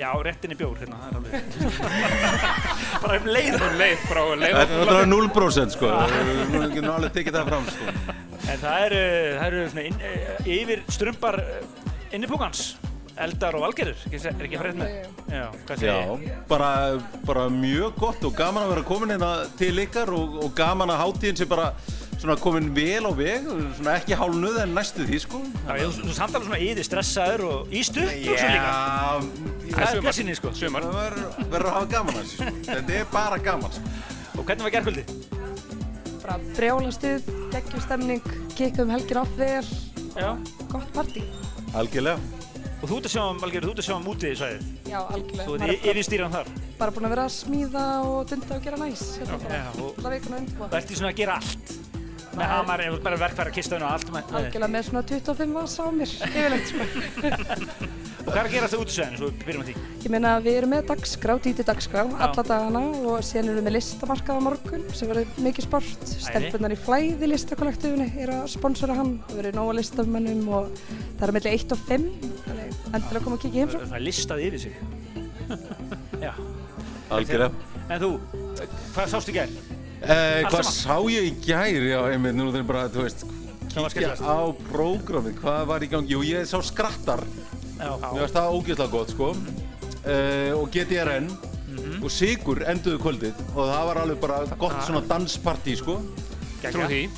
já, 0.03 0.11
réttinni 0.27 0.57
bjór 0.59 0.77
hérna, 0.83 0.99
það 1.03 1.09
er 1.09 1.17
alveg 1.21 2.13
bara 3.03 3.19
um 3.23 3.29
leið. 3.33 3.57
Um 3.63 3.77
leið, 3.81 4.05
frá 4.11 4.23
leið. 4.43 4.57
Þetta 4.59 4.77
er 4.77 4.83
náttúrulega 4.83 5.11
0% 5.15 5.77
sko, 5.77 5.91
við 6.53 6.77
getum 6.77 6.93
alveg 6.97 7.17
tekið 7.19 7.39
það 7.39 7.51
fram 7.53 7.69
sko. 7.73 8.17
En 8.53 8.63
það 8.63 8.87
eru, 8.89 9.03
það 9.39 9.45
eru 9.49 9.67
svona 9.73 9.85
inn, 9.89 10.01
uh, 10.13 10.49
yfir 10.59 10.83
strömbar 10.93 11.39
uh, 11.43 11.85
innipúkans 12.17 12.65
eldar 13.23 13.55
og 13.59 13.67
se- 14.25 14.31
er 14.33 14.47
ekki 14.49 14.59
frétt 14.61 14.79
með? 14.79 14.93
Já, 15.31 15.43
hvað 15.69 15.83
segir 15.83 15.91
ég? 15.93 16.23
Já, 16.31 16.37
bara, 16.49 16.71
bara 17.29 17.43
mjög 17.53 17.99
gott 18.01 18.25
og 18.25 18.33
gaman 18.39 18.65
að 18.65 18.71
vera 18.73 18.85
komin 18.89 19.13
hérna 19.13 19.33
til 19.61 19.75
ykkar 19.85 20.11
og, 20.17 20.39
og 20.47 20.55
gaman 20.57 20.91
að 20.95 21.03
hátíðin 21.05 21.39
sé 21.43 21.47
bara 21.51 21.67
svona 22.23 22.37
komin 22.39 22.69
vel 22.77 23.03
á 23.09 23.13
veg, 23.19 23.49
svona 23.79 23.97
ekki 23.99 24.15
hálnuð 24.19 24.61
en 24.63 24.75
næstu 24.77 25.07
því 25.09 25.19
sko. 25.25 25.41
Já, 25.67 25.73
þú, 25.83 25.91
þú 26.07 26.15
samt 26.17 26.37
alveg 26.39 26.49
svona 26.49 26.61
yfir 26.63 26.87
stressaður 26.87 27.45
og 27.49 27.73
í 27.75 27.83
stutt 27.87 28.07
og 28.07 28.39
svo 28.39 28.51
líka. 28.55 28.73
Það 29.73 29.87
er 29.97 30.03
blessinni, 30.07 30.37
sko. 30.39 30.53
Sumar 30.55 30.87
það 30.87 31.19
verður 31.53 31.69
að 31.69 31.77
hafa 31.79 31.91
gaman 31.97 32.19
að 32.21 32.23
þessu 32.23 32.39
sko. 32.39 32.57
Þetta 32.71 32.99
er 33.01 33.09
bara 33.13 33.41
gaman 33.43 33.75
sko. 33.75 33.95
Og 34.39 34.45
hvernig 34.47 34.69
var 34.69 34.75
gerðkvöldi? 34.79 35.07
bara 36.23 36.37
brjála 36.55 36.91
stuð, 36.95 37.25
geggjumstemning, 37.51 38.21
kikkum 38.55 38.93
helgir 38.95 39.19
off 39.19 39.33
vel, 39.35 39.65
Já. 40.15 40.29
gott 40.71 40.93
partí. 40.95 41.25
Algjörlega. 41.75 42.21
Og 42.83 42.91
þú 42.91 42.97
ert 43.01 43.07
að 43.09 43.13
sjá 43.15 43.23
um, 43.25 43.41
Valgerður, 43.43 43.67
þú 43.67 43.73
ert 43.75 43.81
að 43.83 43.87
sjá 43.89 43.95
um 43.97 44.07
úti 44.13 44.31
í 44.31 44.37
svæðið. 44.39 44.69
Já, 44.91 44.99
algjörlega. 45.03 45.47
Þú 45.49 45.57
ert 45.59 45.67
er 45.73 45.91
yfir 45.93 46.07
stýran 46.07 46.33
þar. 46.35 46.53
bara, 46.79 46.95
búin 46.95 47.07
að 47.07 47.15
vera 47.17 47.25
að 47.27 47.35
smíða 47.37 47.85
og 48.07 48.23
dunda 48.31 48.57
og 48.57 48.63
gera 48.69 48.79
næs. 48.81 49.03
hérna 49.19 49.39
bara. 49.43 49.59
Já, 49.59 49.67
Alla 49.99 50.15
vikuna 50.15 50.41
undirbúa. 50.43 50.69
þú 50.73 50.79
ert 50.79 50.91
í 50.95 50.99
svona 50.99 51.11
að 51.13 51.21
gera 51.23 51.37
allt. 51.43 51.75
Með 52.33 52.49
hamar, 52.49 52.81
bara 53.05 53.17
verkfæra 53.21 53.51
kistöðun 53.53 53.85
og 53.85 53.91
allt. 53.93 54.13
Með, 54.13 54.31
Algjörlega 54.39 54.71
með 54.73 54.87
svona 54.87 55.03
25 55.11 55.57
vasa 55.57 55.85
á 55.85 55.89
mér, 55.93 56.13
yfirleitt 56.29 56.71
sko. 56.71 56.87
og 58.23 58.31
hvað 58.31 58.39
er 58.39 58.47
að 58.47 58.55
gera 58.55 58.69
þetta 58.71 58.81
út 58.81 58.93
í 58.93 58.95
svæðinu, 58.95 59.19
svo 59.19 59.29
við 59.29 59.43
byrjum 59.43 59.63
á 59.63 59.67
því? 59.69 59.75
Ég 60.07 60.15
meina 60.15 60.31
við 60.47 60.57
erum 60.63 60.73
með 60.73 60.87
dagskrá, 60.89 61.35
díti 61.45 61.67
dagskrá, 61.69 62.05
alla 62.27 62.45
dagana 62.49 62.83
og 63.03 63.27
síðan 63.27 63.51
erum 63.51 63.59
við 63.61 63.67
með 63.67 63.77
listamarkað 63.77 64.41
á 64.41 64.47
morgun 64.47 64.87
sem 64.97 65.11
verður 65.13 65.43
mikið 65.45 65.67
sport. 65.67 66.07
Stelpunar 66.25 66.73
í 66.73 66.81
flæði 66.87 67.31
listakollektífunni 67.35 68.09
eru 68.25 68.39
að 68.41 68.49
sponsora 68.55 68.97
hann. 68.97 69.13
Það 69.29 69.43
verður 69.43 69.59
nóga 69.61 69.77
listamennum 69.81 70.49
og 70.57 70.73
það 70.87 71.27
er 71.29 71.35
mellir 71.37 71.59
1 71.59 71.77
og 71.77 71.85
5. 71.91 72.09
Þannig 72.47 72.81
endilega 72.93 73.21
að 73.21 73.29
koma 73.29 73.37
að 73.37 73.45
kíkja 73.45 73.53
í 73.53 73.63
heimsókn. 73.67 73.87
Svona 73.93 74.03
listað 74.07 74.47
yfir 74.49 74.65
sig. 74.65 74.75
Já. 76.25 76.33
Algjörlega. 77.13 77.53
En 77.93 78.01
þú, 78.01 78.13
hvað 78.95 79.13
sástu 79.13 79.35
í 79.35 79.37
gerð? 79.37 79.82
Eh, 80.03 80.43
hvað 80.51 80.67
sá 80.67 80.97
ég 81.13 81.29
í 81.29 81.33
gær? 81.45 81.85
Já, 81.87 81.99
einmitt, 82.11 82.35
nú 82.35 82.49
þeir 82.55 82.65
bara, 82.67 82.89
þú 82.91 83.05
veist, 83.07 83.23
kíkja 83.71 84.17
á 84.19 84.39
prógramið, 84.73 85.37
hvað 85.39 85.67
var 85.71 85.85
í 85.87 85.89
gangi? 85.93 86.11
Jú, 86.17 86.23
ég 86.27 86.47
sá 86.51 86.59
skrattar, 86.67 87.23
Já. 87.79 87.93
mér 88.03 88.25
finnst 88.25 88.35
það 88.35 88.57
ógeðslega 88.59 88.91
gott, 88.91 89.13
sko. 89.15 89.29
Uh, 90.03 90.51
og 90.59 90.67
GTRN 90.75 91.29
Mhm. 91.73 92.03
og 92.05 92.11
Sigur 92.11 92.59
enduðu 92.67 92.99
kvöldið 92.99 93.35
og 93.55 93.69
það 93.71 93.85
var 93.87 93.97
alveg 94.03 94.19
bara 94.21 94.41
gott 94.59 94.75
svona 94.83 95.01
danspartí, 95.07 95.77
sko. 95.79 96.01
Trú 96.63 96.83
því 96.89 97.09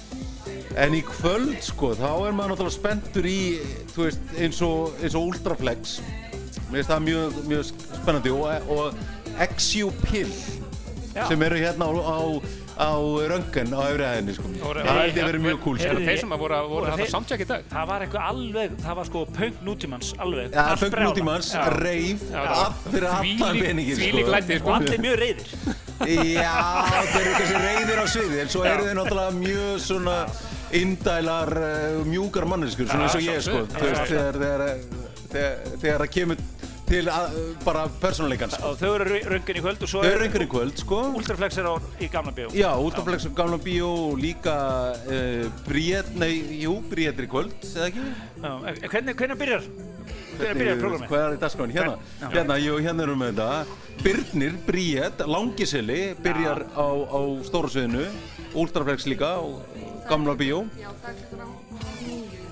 En 0.77 0.93
í 0.93 1.03
kvöld, 1.07 1.63
sko, 1.63 1.95
þá 1.95 2.27
er 2.29 2.33
maður 2.35 2.51
náttúrulega 2.57 2.75
spenntur 2.75 3.25
í, 3.25 3.59
þú 3.95 4.05
veist, 4.05 4.21
eins 4.37 4.61
og, 4.63 4.93
eins 5.01 5.15
og 5.15 5.29
Ultraflex. 5.31 6.01
Mér 6.71 6.83
finnst 6.83 6.91
það 6.91 7.05
mjög, 7.07 7.33
mjög 7.47 7.65
spennandi 8.03 8.31
og, 8.35 8.69
og 8.69 8.95
XU 9.57 9.91
Pill 10.03 10.33
sem 11.29 11.43
eru 11.47 11.57
hérna 11.63 11.87
á, 11.87 11.93
á, 11.95 12.43
á 12.75 12.91
röngen 13.31 13.71
á 13.71 13.81
öfri 13.87 14.05
hæðinni, 14.09 14.35
sko. 14.35 14.49
Það 14.59 14.89
held 14.99 15.15
ég 15.15 15.23
að 15.23 15.29
vera 15.31 15.41
mjög 15.45 15.61
cool, 15.65 15.77
sko. 15.79 15.89
Heyrðu, 15.89 16.07
þeir 16.09 16.19
sem 16.25 16.35
voru, 16.43 16.55
að 16.59 16.89
hafa 16.91 17.07
samtjæk 17.13 17.45
í 17.45 17.47
dag? 17.51 17.65
Það 17.71 17.87
var 17.91 18.05
eitthvað 18.07 18.29
alveg, 18.33 18.75
það 18.85 18.97
var 18.99 19.09
sko 19.11 19.25
punk 19.39 19.61
nútímans, 19.69 20.11
alveg. 20.19 20.51
Já, 20.55 20.63
Allt 20.65 20.83
Funk 20.83 20.93
brjálað. 20.97 21.13
Nútímans, 21.15 21.53
Já. 21.55 21.65
reif, 21.79 22.25
Já, 22.31 22.41
all, 22.45 22.75
fyrir 22.91 23.09
allan 23.09 23.25
þvílík- 23.39 23.65
peningin, 23.69 23.97
þvílík 24.03 24.29
læti, 24.35 24.55
Og 24.55 24.61
sko. 24.65 24.75
allir 24.79 24.99
mjög 25.07 25.17
reyðir. 25.23 25.49
Já, 26.05 26.57
þeir 27.15 27.23
eru 27.23 27.35
kannski 27.39 27.61
reyðir 27.65 27.99
á 28.03 28.07
sviði, 28.11 28.41
en 28.43 28.49
svo 28.49 28.65
eru 28.67 28.83
þeir 28.89 28.97
náttúrulega 28.99 29.33
mjög 29.39 29.81
svona 29.87 30.17
indælar, 30.75 31.53
uh, 31.55 32.05
mjúkar 32.11 32.45
manneskur, 32.51 32.89
svona 32.91 33.07
eins 33.07 33.15
og 33.15 33.23
ég, 33.23 33.41
sko. 33.41 33.63
sjálfsögðu. 33.63 33.79
Þú 33.79 33.87
veist, 33.89 34.11
þegar, 34.11 34.39
þegar, 34.43 34.61
þegar, 35.31 35.79
þegar 35.85 35.99
það 36.05 36.11
kemur 36.19 36.37
til 36.89 37.03
að, 37.09 37.37
bara 37.65 37.85
persónuleikan, 38.03 38.53
sko. 38.53 38.73
Og 38.73 38.81
þau 38.81 38.91
eru 38.99 39.21
röngun 39.33 39.59
í 39.59 39.63
kvöld 39.65 39.85
og 39.85 39.91
svo 39.91 40.03
Þau 40.05 40.11
eru 40.11 40.27
einhverjum 40.27 40.51
kvöld, 40.53 40.83
sko. 40.83 41.01
Ultraflex 41.19 41.59
er 41.63 41.69
á, 41.71 41.75
í 42.03 42.09
gamla 42.13 42.35
bjó. 42.37 42.51
Já, 42.57 42.69
Ultraflex 42.81 43.29
og 43.31 43.35
Gamla 43.39 43.59
Bíó 43.65 43.89
og 44.11 44.21
líka 44.21 44.57
uh, 44.93 45.49
Bríett, 45.65 46.13
nei, 46.21 46.33
jú, 46.65 46.77
Bríett 46.91 47.19
er 47.19 47.29
í 47.29 47.31
kvöld, 47.33 47.57
eða 47.73 47.89
ekki? 47.89 48.07
Já. 48.45 48.53
en 48.53 48.83
Hvernig, 48.85 49.17
hvernig 49.23 49.41
byrjar? 49.41 49.69
Hvernig 50.35 50.61
byrjar 50.61 50.81
prógramið? 50.83 51.09
Hvað 51.09 51.25
er 51.25 51.37
í 51.39 51.43
dagskráin? 51.45 51.75
Hérna, 51.79 51.97
Já. 52.21 52.29
hérna, 52.37 52.61
jú, 52.61 52.79
hérna 52.85 53.07
erum 53.09 53.25
við 53.25 53.35
þetta. 53.35 53.81
Birnir, 54.05 54.61
Bríett, 54.69 55.27
Langiseli 55.31 56.01
byrjar 56.21 56.67
á, 56.75 56.87
á 56.91 57.21
stóra 57.49 57.73
sviðinu, 57.73 58.09
Ultraflex 58.55 59.09
líka 59.11 59.37
og 59.41 59.63
Gamla 60.11 60.37
Bíó. 60.37 60.65
Já, 60.79 60.91
það 61.01 61.13
er 61.15 61.21
klukkan 61.23 61.47
á 61.47 61.89
nýju 62.05 62.45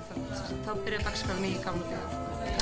þá 0.63 0.73
byrjar 0.87 1.03
dagskráin 1.07 1.47
í 1.49 1.57
gamla 1.63 1.87
bíó. 1.91 2.03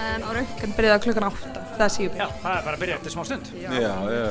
En 0.00 0.22
á 0.24 0.30
byrjar 0.76 0.94
það 0.96 1.02
klukkan 1.04 1.24
átta, 1.28 1.60
það 1.76 1.82
er 1.84 1.92
síðubíl. 1.94 2.18
Já, 2.20 2.26
það 2.42 2.54
er 2.56 2.62
bara 2.66 2.76
að 2.76 2.82
byrja 2.82 2.94
eftir 2.98 3.12
smá 3.14 3.22
stund. 3.28 3.48
Já, 3.60 3.68
Já, 3.74 3.90
já. 4.14 4.22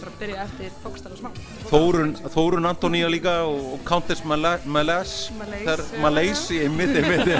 bara 0.00 0.10
að 0.12 0.18
byrja 0.20 0.42
eftir 0.44 0.74
og 1.16 1.20
smá. 1.20 1.30
Þórun, 1.70 2.12
Þórun 2.34 2.68
Antoníu 2.70 3.08
líka 3.12 3.34
og, 3.48 3.62
og 3.76 3.80
Countess 3.88 4.22
Mala- 4.28 4.58
Malaise. 4.76 5.32
Malaise. 5.38 5.86
Malaise, 6.04 6.58
ég 6.60 6.70
mitt, 6.76 6.92
ég 7.00 7.08
mitt. 7.08 7.32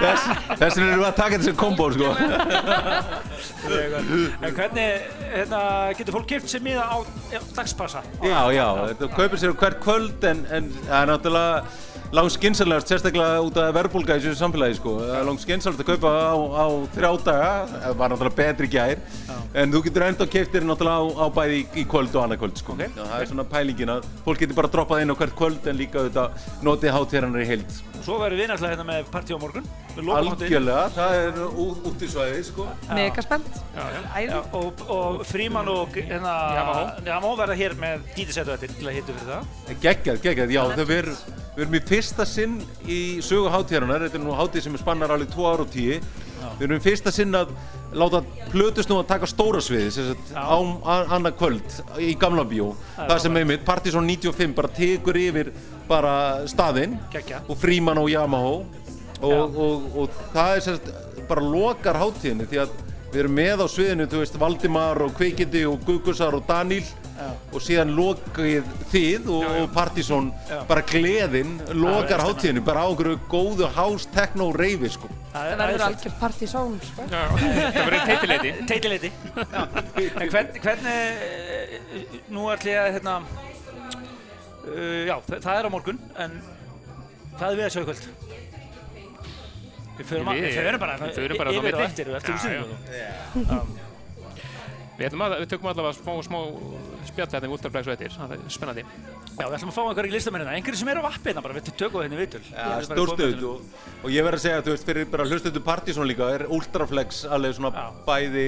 Þess, 0.00 0.26
þessin 0.62 0.86
erum 0.88 1.02
við 1.04 1.08
að 1.10 1.16
taka 1.20 1.40
þessi 1.42 1.54
kombo, 1.60 1.90
sko. 1.94 2.10
En 4.44 4.54
hvernig 4.54 5.08
hérna, 5.34 5.62
getur 5.98 6.16
fólk 6.18 6.28
kipt 6.34 6.50
sér 6.52 6.64
miða 6.64 6.84
á 6.88 6.96
dagspassa? 7.56 8.02
Já, 8.24 8.40
já, 8.54 8.66
þetta 8.92 9.10
kaupir 9.16 9.40
sér 9.44 9.54
hvert 9.60 9.80
kvöld 9.84 10.24
en, 10.30 10.44
en 10.52 10.70
það 10.86 10.96
er 11.02 11.10
náttúrulega 11.12 11.64
langt 12.14 12.34
skynsallegast, 12.34 12.90
sérstaklega 12.90 13.40
út 13.42 13.56
af 13.58 13.72
verðbólga 13.74 14.16
í 14.18 14.22
þessu 14.22 14.38
samfélagi, 14.38 14.76
sko. 14.78 14.92
Það 15.00 15.14
er 15.18 15.26
langt 15.28 15.42
skynsallegast 15.42 15.82
að 15.82 15.88
kaupa 15.88 16.12
á, 16.14 16.34
á 16.34 16.66
þrjá 16.94 17.10
daga, 17.26 17.48
það 17.72 17.96
var 18.00 18.12
náttúrulega 18.12 18.38
betri 18.38 18.68
gær, 18.70 19.02
en 19.54 19.74
þú 19.74 19.80
getur 19.86 20.06
enda 20.08 20.28
keipt 20.34 20.54
þér 20.54 20.68
náttúrulega 20.68 21.00
á, 21.00 21.04
á 21.18 21.26
bæði 21.34 21.56
í, 21.58 21.64
í 21.82 21.86
kvöld 21.90 22.14
og 22.14 22.26
annað 22.26 22.40
kvöld, 22.44 22.60
sko. 22.62 22.76
Ok, 22.76 22.84
Já, 22.84 23.02
það 23.02 23.16
er 23.18 23.30
svona 23.32 23.46
pælingin 23.54 23.94
að 23.96 24.08
fólk 24.26 24.44
getur 24.44 24.58
bara 24.60 24.70
droppað 24.76 25.02
inn 25.04 25.14
á 25.14 25.18
hvert 25.18 25.36
kvöld 25.40 25.68
en 25.70 25.80
líka 25.80 26.02
auðvitað 26.02 26.46
notið 26.68 26.94
hátíðarinnar 26.98 27.44
í 27.44 27.48
heild. 27.50 27.78
Svo 28.04 28.18
verðum 28.20 28.42
við 28.42 28.50
náttúrulega 28.52 28.74
hérna 28.74 28.86
með 28.90 29.06
partí 29.10 29.32
á 29.32 29.38
morgun. 29.40 29.68
Algjörlega, 29.94 30.82
það 30.92 31.14
er 31.22 31.38
út 31.88 32.02
í 32.04 32.10
svæði, 32.10 32.42
sko. 32.50 32.66
Mega 32.92 33.24
spennt. 33.24 33.62
Já, 33.72 33.84
já. 33.94 34.00
Æði. 34.18 34.26
Já, 34.28 34.40
og, 34.60 34.82
og 34.92 35.22
Fríman 35.24 35.70
og 35.72 35.96
hérna, 35.96 36.34
Yamaha. 36.58 36.84
Yamaha 37.06 37.38
verða 37.40 37.56
hér 37.62 37.78
með 37.80 38.04
dítisettu 38.18 38.52
eftir 38.58 38.76
til 38.76 38.90
að 38.90 38.98
hitta 38.98 39.16
fyrir 39.16 39.32
það. 39.32 39.80
Geggjað, 39.86 40.20
geggjað, 40.26 40.54
já, 40.58 40.62
þau 40.74 40.86
við, 40.90 41.10
við 41.54 41.64
erum 41.64 41.78
í 41.78 41.82
fyrsta 41.86 42.26
sinn 42.26 42.60
í 42.90 43.00
sögu 43.24 43.50
hátíðarinnar, 43.52 44.06
þetta 44.06 44.20
er 44.20 44.24
nú 44.24 44.36
hátíð 44.38 44.66
sem 44.66 44.78
spannar 44.80 45.14
alveg 45.14 45.30
2 45.34 45.50
ára 45.50 45.66
og 45.66 45.74
10 45.74 46.00
Við 46.58 46.66
erum 46.66 46.78
í 46.78 46.84
fyrsta 46.84 47.12
sinn 47.14 47.34
að 47.36 47.52
láta 47.94 48.20
plötust 48.52 48.90
nú 48.90 48.98
að 49.00 49.08
taka 49.10 49.28
stóra 49.30 49.60
sviði, 49.64 49.90
sem 49.94 50.08
sagt, 50.10 50.32
Já. 50.34 50.42
á 50.42 50.58
annað 51.16 51.36
kvöld 51.40 51.76
í 52.02 52.14
gamla 52.18 52.44
bíó. 52.48 52.72
Er 52.98 53.08
Það 53.10 53.22
sem 53.24 53.38
einmitt, 53.40 53.64
Partizón 53.66 54.08
95 54.10 54.56
bara 54.56 54.72
tekur 54.74 55.18
yfir 55.18 55.52
bara 55.88 56.14
staðinn 56.50 56.98
og 57.48 57.56
Fríman 57.60 58.00
og 58.02 58.10
Yamaha. 58.10 58.56
Og, 59.24 59.32
og, 59.32 59.56
og, 59.56 59.84
og 60.02 60.18
það 60.34 60.56
er 60.56 60.64
sem 60.64 60.78
sagt 60.78 61.28
bara 61.28 61.44
lokar 61.44 61.96
hátíðinni 62.02 62.48
því 62.50 62.60
að 62.64 62.74
við 63.14 63.20
erum 63.22 63.36
með 63.38 63.62
á 63.62 63.66
sviðinu, 63.70 64.08
þú 64.10 64.20
veist, 64.24 64.38
Valdimar 64.42 65.00
og 65.06 65.14
Kveikindi 65.16 65.64
og 65.70 65.84
Gugusar 65.86 66.34
og 66.34 66.46
Daníl. 66.48 66.82
Já. 66.82 67.03
Og 67.54 67.62
síðan 67.62 67.92
lokið 67.94 68.70
þið 68.90 69.28
og, 69.30 69.44
og 69.60 69.68
Partizón 69.74 70.30
Já. 70.48 70.56
bara 70.68 70.82
gleðin 70.88 71.52
lokar 71.78 72.18
Já, 72.18 72.24
hátíðinu 72.26 72.64
bara 72.66 72.82
á 72.82 72.86
einhverju 72.90 73.20
góðu 73.30 73.68
house 73.76 74.08
techno 74.14 74.48
reyfi 74.54 74.90
sko. 74.90 75.10
Það 75.34 75.50
Það 75.50 75.62
verður 75.62 75.84
algjör 75.88 76.16
partysón, 76.20 76.74
sko. 76.88 77.06
Þetta 77.12 77.84
verður 77.86 78.04
teitileiti. 78.10 78.52
Teitileiti. 78.70 79.12
en 80.10 80.34
hvern, 80.34 80.60
hvernig, 80.66 81.22
eh, 81.28 82.18
nú 82.34 82.48
ætlum 82.52 82.74
ég 82.74 82.82
að, 82.82 82.90
hérna, 82.98 83.16
uh, 84.66 85.00
já, 85.08 85.16
það, 85.30 85.38
það 85.38 85.54
er 85.54 85.66
á 85.66 85.74
morgun, 85.74 86.04
en 86.26 86.36
hvað 87.38 87.48
er 87.48 87.58
við 87.60 87.66
að 87.68 87.74
sjá 87.74 87.82
í 87.82 87.88
kvöld? 87.90 88.12
Við 89.94 90.06
förum, 90.10 90.26
bara, 90.26 90.98
við 90.98 91.18
förum 91.20 91.38
bara 91.38 91.54
yfir 91.54 91.76
og 91.78 91.82
eftir, 91.84 92.14
eftir 92.18 92.34
Já, 92.34 92.38
úr 92.38 93.44
síðan. 93.44 93.74
Við, 94.94 95.14
að, 95.18 95.32
við 95.40 95.48
tökum 95.50 95.70
allavega 95.72 95.96
smá, 95.96 96.12
smá 96.22 96.36
spjall 97.08 97.26
hérna 97.32 97.48
um 97.48 97.54
Ultraflex 97.56 97.88
og 97.88 97.94
eftir, 97.96 98.12
það 98.14 98.34
er 98.36 98.44
spennandi. 98.54 98.84
Já, 99.34 99.42
við 99.42 99.56
ætlum 99.56 99.72
að 99.72 99.74
fá 99.74 99.80
einhverjum 99.82 100.14
listamennina, 100.14 100.54
einhverjum 100.54 100.80
sem 100.80 100.90
eru 100.92 101.02
á 101.02 101.06
appi 101.10 101.30
hérna 101.30 101.42
bara, 101.42 101.56
við 101.56 101.72
tökum 101.80 102.04
þenni 102.04 102.20
vitul. 102.20 102.42
Ja, 102.52 102.68
Stórstuð 102.86 103.44
og, 103.48 103.66
og 104.04 104.14
ég 104.14 104.26
verð 104.28 104.38
að 104.38 104.44
segja, 104.44 104.62
þú 104.62 104.76
veist, 104.76 104.86
fyrir 104.86 105.10
bara 105.10 105.26
hlustundu 105.26 105.64
Partizón 105.66 106.08
líka 106.10 106.30
er 106.36 106.46
Ultraflex 106.46 107.24
alveg 107.26 107.58
svona 107.58 107.74
Já. 107.74 107.84
bæði 108.06 108.46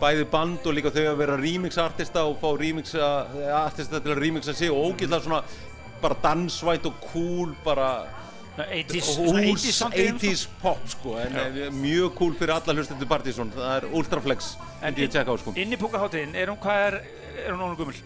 bæði 0.00 0.24
band 0.32 0.66
og 0.66 0.74
líka 0.74 0.90
þau 0.92 1.04
að 1.12 1.20
vera 1.20 1.36
remix 1.38 1.78
artista 1.78 2.24
og 2.26 2.40
fá 2.40 2.48
remix 2.58 2.96
artista 2.98 4.00
til 4.02 4.12
að 4.12 4.24
remixa 4.24 4.56
sig 4.56 4.72
og 4.72 4.90
ógeðslega 4.90 5.22
svona 5.28 5.42
bara 6.02 6.18
dansvænt 6.24 6.88
og 6.88 6.96
cool 7.12 7.54
bara 7.64 7.88
80s, 8.54 9.08
og 9.10 9.14
svona 9.16 9.44
hús 9.48 9.64
80s 9.64 9.78
soundið, 9.80 10.10
80s 10.14 10.42
pop 10.62 10.82
sko 10.92 11.16
en 11.18 11.38
eh, 11.40 11.60
mjög 11.74 12.14
cool 12.20 12.34
fyrir 12.38 12.54
alla 12.54 12.76
hlustundu 12.76 13.08
Partizón 13.10 13.50
það 13.54 13.72
er 13.76 13.86
Ultraflex 13.98 14.54
en 14.84 14.98
ég 15.00 15.10
tjekka 15.10 15.34
á 15.34 15.36
sko. 15.42 15.54
Inn 15.58 15.74
í 15.74 15.78
púkaháttiðin, 15.80 16.36
er 16.38 16.52
hún 16.52 16.60
hvað 16.62 16.82
er, 16.88 16.98
er 17.44 17.54
hún 17.54 17.64
ónum 17.66 17.78
gummul? 17.80 18.02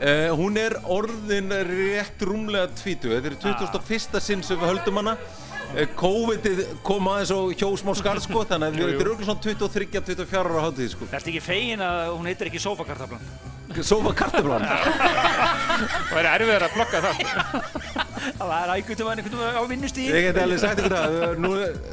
Uh, 0.00 0.30
hún 0.38 0.56
er 0.56 0.78
orðin 0.88 1.52
rétt 1.66 2.22
rúmlega 2.24 2.70
tvítu, 2.78 3.10
þetta 3.12 3.34
er 3.34 3.36
21. 3.76 4.20
sinn 4.22 4.44
sem 4.46 4.60
við 4.60 4.70
höldum 4.70 5.02
hana 5.02 5.16
COVID-ið 6.00 6.64
kom 6.86 7.06
aðeins 7.12 7.30
og 7.36 7.52
hjó 7.54 7.68
smá 7.78 7.94
skarð 7.98 8.24
sko 8.26 8.42
þannig 8.50 8.72
að 8.72 8.80
Jú, 8.80 8.82
jú. 8.82 8.90
þetta 8.90 9.04
er 9.04 9.12
auðvitað 9.12 9.30
svona 9.30 9.46
23-24 9.46 10.42
ára 10.42 10.66
hátíð 10.66 10.90
sko 10.96 11.08
Ertu 11.10 11.32
ekki 11.32 11.42
fegin 11.44 11.84
að 11.86 12.02
hún 12.16 12.28
heitir 12.30 12.50
ekki 12.50 12.62
sofakartaflan? 12.62 13.24
Sofa 13.86 14.10
kartaflan 14.18 14.64
Og 14.66 16.08
það 16.10 16.18
er 16.20 16.28
erfiðar 16.32 16.64
að 16.66 16.72
blokka 16.74 17.00
það. 17.04 17.20
Það 18.40 18.54
er 18.56 18.72
ægundum 18.74 19.10
að 19.10 19.12
einhvern 19.20 19.36
veginn 19.38 19.60
á 19.62 19.64
vinnustíði. 19.70 20.10
Ég 20.10 20.24
get 20.26 20.40
alveg 20.42 20.58
sagt 20.60 20.80
ykkur 20.82 20.94
það, 20.96 21.36
nú 21.40 21.50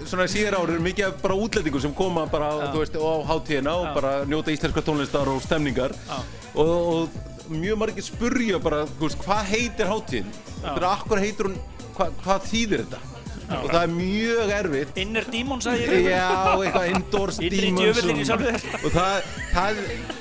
svona 0.10 0.26
síðar 0.32 0.58
árið 0.58 0.74
er 0.74 0.82
mikið 0.88 1.20
bara 1.22 1.38
útlendingum 1.46 1.84
sem 1.86 1.94
koma 1.96 2.24
bara 2.32 2.50
þú 2.74 2.82
veist, 2.82 2.98
á 2.98 3.14
hátíðina 3.30 3.76
og 3.78 3.88
bara 3.96 4.14
njóta 4.28 4.56
íslenska 4.56 4.84
tónlistar 4.90 5.30
og 5.32 5.38
stemningar 5.46 5.94
og, 6.58 6.66
og 6.66 7.54
mjög 7.54 7.80
margir 7.84 8.08
spurja 8.10 8.60
bara, 8.64 8.82
þú 8.98 9.06
veist, 9.12 9.22
hvað 9.24 9.54
heitir 9.54 9.92
hátíðin? 9.94 10.34
Þetta 10.64 10.76
er 10.82 10.90
akkur 10.90 11.22
heitir 11.24 11.52
hún, 11.52 11.62
hva, 11.94 12.10
hvað 12.26 12.50
þýðir 12.50 12.84
þetta? 12.88 13.17
Og 13.48 13.70
það 13.72 13.82
er 13.86 13.92
mjög 13.96 14.50
erfitt. 14.58 14.98
Inner 15.00 15.24
Demon, 15.32 15.62
sagði 15.64 15.86
ég. 15.88 16.08
Já, 16.12 16.26
eitthvað 16.58 16.88
Indoors 16.92 17.38
Demons 17.40 18.02
og, 18.02 18.28
sjálfu 18.28 18.50
þér. 18.52 18.66
og 18.84 18.92
það, 18.98 19.30
það, 19.54 19.74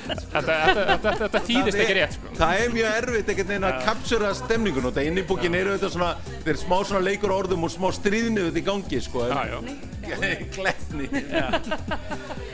Þetta, 0.07 0.41
þetta, 0.47 0.83
þetta, 0.87 1.11
þetta 1.19 1.39
þýðist 1.47 1.75
það 1.75 1.81
ekki 1.83 1.91
er- 1.91 1.97
rétt, 1.97 2.13
sko. 2.15 2.29
það 2.37 2.61
er 2.63 2.69
mjög 2.77 2.87
erfitt 3.01 3.29
einhvern 3.33 3.49
veginn 3.51 3.65
að 3.67 3.81
kapsura 3.87 4.29
stemningun 4.39 4.85
og 4.87 4.93
það 4.95 5.07
inn 5.09 5.19
í 5.19 5.23
bókin 5.27 5.57
eru 5.59 5.73
þetta 5.75 5.89
svona 5.91 6.11
þetta 6.29 6.53
er 6.53 6.59
smá 6.61 6.77
svona 6.87 7.01
leikur 7.03 7.33
orðum 7.35 7.67
og 7.67 7.73
smá 7.73 7.87
stríðni 7.97 8.45
þetta 8.47 8.61
í 8.61 8.65
gangi 8.69 9.01
sko. 9.03 9.25
Já, 9.27 9.41
en, 9.57 9.67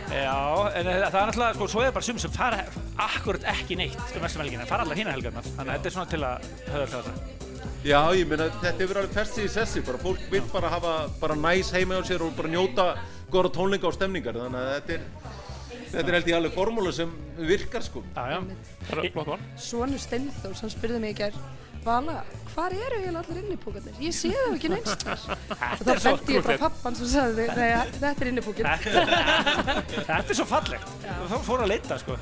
já. 0.10 0.34
En 0.74 0.90
það 0.90 0.90
er 0.90 1.14
náttúrulega, 1.14 1.54
sko, 1.58 1.68
svo 1.70 1.84
er 1.86 1.94
bara 1.96 2.06
sum 2.10 2.20
sem 2.22 2.34
fara 2.34 2.64
akkurat 3.06 3.46
ekki 3.54 3.78
neitt 3.80 3.98
um 4.18 4.26
vestum 4.26 4.42
helgina, 4.44 4.66
fara 4.70 4.86
allar 4.86 4.98
hína 5.00 5.14
helgarnar, 5.16 5.46
þannig 5.56 5.70
að 5.70 5.78
þetta 5.78 5.90
er 5.92 5.96
svona 5.98 6.12
til 6.14 6.24
að 6.26 6.52
höfða 6.74 6.84
alltaf 6.84 7.08
það. 7.08 7.33
Já, 7.84 8.00
ég 8.16 8.28
meina 8.30 8.46
þetta 8.62 8.80
hefur 8.80 8.98
alveg 9.02 9.16
fest 9.18 9.36
sig 9.36 9.48
í 9.50 9.52
sessi 9.52 9.82
bara 9.84 10.00
fólk 10.00 10.22
vil 10.32 10.44
bara 10.54 10.70
hafa 10.72 10.94
bara 11.20 11.36
næs 11.36 11.72
heima 11.76 11.98
á 12.00 12.02
sér 12.08 12.24
og 12.24 12.32
bara 12.38 12.52
njóta 12.52 12.86
góðra 13.34 13.52
tónleika 13.58 13.90
og 13.90 13.98
stemningar 13.98 14.38
þannig 14.40 14.62
að 14.62 14.70
þetta 14.78 14.94
er 14.94 15.34
þetta 15.92 16.06
er 16.06 16.16
held 16.18 16.30
ég 16.32 16.38
alveg 16.38 16.56
formúla 16.56 16.94
sem 16.96 17.12
virkar 17.38 17.84
sko 17.84 18.06
Já, 18.16 18.24
já. 18.38 18.40
Það 18.88 19.04
er 19.04 19.12
flott 19.18 19.32
val. 19.34 19.40
Svonur 19.60 20.00
Steinþórs, 20.00 20.64
hann 20.64 20.72
spurði 20.72 21.02
mig 21.04 21.12
í 21.12 21.20
gær 21.20 21.36
Vala, 21.84 22.14
hvar 22.54 22.72
eru 22.72 22.96
eiginlega 22.96 23.22
allir 23.26 23.40
innipúkarnir? 23.44 23.96
Ég 24.00 24.14
sé 24.16 24.30
það 24.32 24.54
ekki 24.56 24.70
neins 24.72 24.94
þar. 25.04 25.24
Og 25.74 25.82
þá 25.84 26.06
bendi 26.06 26.36
ég 26.38 26.46
bara 26.46 26.58
pappan 26.62 26.96
sem 26.96 27.10
sagði, 27.12 27.48
nei, 27.58 27.66
þetta 27.98 28.14
er 28.24 28.30
innipúkin. 28.32 28.70
Þetta 28.72 30.18
er 30.22 30.38
svo 30.38 30.46
fallegt. 30.48 30.94
Það 31.04 31.44
fór 31.50 31.64
að 31.66 31.72
leita, 31.74 31.98
sko. 32.00 32.16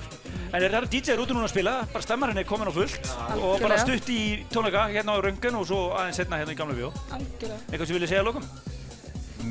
En 0.52 0.58
er 0.66 0.74
það 0.74 0.88
DJ-er 0.92 1.22
úti 1.24 1.36
núna 1.38 1.46
að 1.48 1.54
spila, 1.54 1.76
bara 1.94 2.04
stemmarinn 2.04 2.42
er 2.42 2.48
komin 2.50 2.68
á 2.68 2.74
fullt 2.76 3.12
og 3.38 3.62
bara 3.64 3.78
stutt 3.80 4.10
í 4.12 4.20
tónleika 4.52 4.88
hérna 4.92 5.14
á 5.16 5.24
Röngun 5.24 5.56
og 5.62 5.68
svo 5.70 5.84
aðeins 5.96 6.18
setna 6.20 6.42
hérna 6.42 6.56
í 6.56 6.60
Gamla 6.60 6.76
Bjó. 6.76 6.90
Algjörlega, 7.16 7.60
Eitthvað 7.70 7.86
sem 7.88 7.96
viljið 8.00 8.12
segja 8.12 8.24
að 8.26 8.30
lokum? 8.32 8.50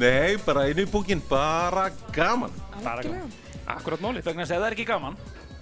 Nei, 0.00 0.34
bara 0.44 0.66
inn 0.70 0.82
í 0.82 0.86
bókin, 0.92 1.22
bara 1.30 1.86
gaman 2.14 2.52
algjörlega. 2.82 3.30
Akkurat 3.78 4.02
málið. 4.04 4.26
Vegna 4.28 4.44
að 4.44 4.52
það 4.56 4.66
er 4.68 4.76
ekki 4.76 4.86
gaman, 4.90 5.16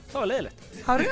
þá 0.09 0.17
er 0.23 0.29
leiðilegt. 0.33 0.67
Hárið, 0.89 1.09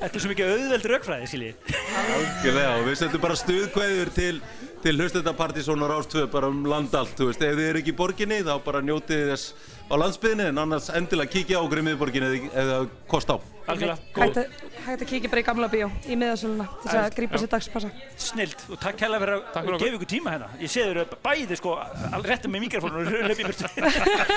Þetta 0.00 0.10
er 0.10 0.22
svo 0.22 0.30
mikið 0.32 0.52
auðveld 0.54 0.88
raukfræði, 0.90 1.28
skiljið. 1.30 1.74
Algjörlega, 2.02 2.72
og 2.80 2.86
við 2.88 2.96
setjum 3.00 3.22
bara 3.24 3.38
stuðkveður 3.38 4.10
til, 4.16 4.32
til 4.84 4.94
hlustetapartísón 4.98 5.84
og 5.86 5.92
rástöðu 5.92 6.30
bara 6.34 6.50
um 6.50 6.64
land 6.68 6.96
allt, 6.98 7.14
þú 7.18 7.30
veist, 7.30 7.44
ef 7.46 7.54
þið 7.58 7.68
eru 7.70 7.82
ekki 7.82 7.94
í 7.94 7.98
borginni 8.00 8.40
þá 8.46 8.54
bara 8.66 8.82
njótið 8.84 9.30
þess 9.30 9.70
á 9.90 9.94
landsbyðinni 10.00 10.48
en 10.50 10.62
annars 10.64 10.90
endilega 10.94 11.32
kíkja 11.34 11.60
á 11.60 11.64
okkur 11.64 11.82
í 11.82 11.88
ef 11.90 12.54
það 12.54 12.88
kost 13.10 13.34
á. 13.34 13.36
Algjörlega, 13.64 13.96
hægt 14.84 15.00
að, 15.00 15.06
kíkja 15.08 15.28
bara 15.32 15.40
í 15.40 15.44
gamla 15.46 15.68
bíó 15.72 15.86
í 16.04 16.16
miðasöluna 16.20 16.66
til 16.82 16.90
þess 16.90 16.98
að 17.00 17.14
grípa 17.16 17.38
sér 17.40 17.50
dagspassa. 17.54 17.90
snild 18.20 18.64
og 18.68 18.80
takk 18.82 19.00
hella 19.00 19.20
fyrir 19.22 19.38
að 19.40 19.68
gefa 19.80 19.96
ykkur 19.96 20.10
tíma 20.10 20.34
hérna. 20.34 20.48
Ég 20.60 20.72
sé 20.72 20.84
þér 20.84 21.14
bæði 21.24 21.56
sko, 21.56 21.72
réttum 22.28 22.52
með 22.52 22.64
mikrofónu 22.66 23.00
og 23.00 23.08
hlaup 23.08 23.40
í 23.40 23.46
burtu. 23.48 23.70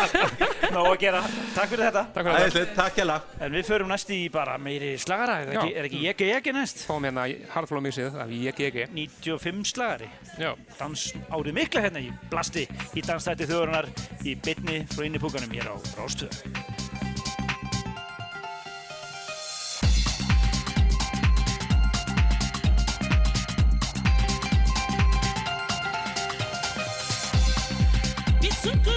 Ná 0.77 0.79
að 0.79 0.95
gera. 1.01 1.23
Takk 1.57 1.73
fyrir 1.73 1.83
þetta. 1.89 2.03
Takk 2.15 2.29
fyrir. 2.29 2.39
Æðislegt, 2.45 2.71
takk 2.77 3.01
hjá 3.01 3.43
En 3.43 3.57
við 3.59 3.67
förum 3.67 3.91
næst 3.91 4.13
í 4.15 4.21
bara 4.31 4.55
meiri 4.61 4.93
slagara, 5.03 5.41
er 5.43 5.51
ekki, 5.57 5.75
er 5.75 5.89
ekki 5.89 6.31
ég 6.31 6.39
ekki 6.39 6.55
næst? 6.55 6.85
Fáum 6.87 7.03
hérna 7.03 7.27
Hardflow 7.51 7.83
Mixið 7.83 8.15
af 8.23 8.31
YGG. 8.31 8.87
95 8.95 9.73
slagari. 9.73 10.07
Já. 10.39 10.53
Dans 10.79 11.03
árið 11.35 11.59
mikla 11.59 11.83
hérna 11.83 12.05
í 12.05 12.13
blasti 12.31 12.63
í 12.95 13.03
dansstætti 13.03 13.49
þjóðurinnar 13.51 13.91
í 14.23 14.39
bytni 14.39 14.79
frá 14.95 15.03
innipúkanum 15.37 15.51
hér 15.51 15.67
á 15.67 15.75
Rástöð. 15.95 16.31
Yeah. 28.41 28.96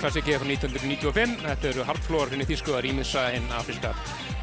Klassiki 0.00 0.34
frá 0.38 0.46
1995. 0.48 1.38
Þetta 1.44 1.70
eru 1.70 1.84
Hardfloor, 1.88 2.30
henni 2.32 2.46
þýsku 2.48 2.72
að 2.76 2.84
rýmisa 2.86 3.26
hinn 3.34 3.48
afríska 3.52 3.92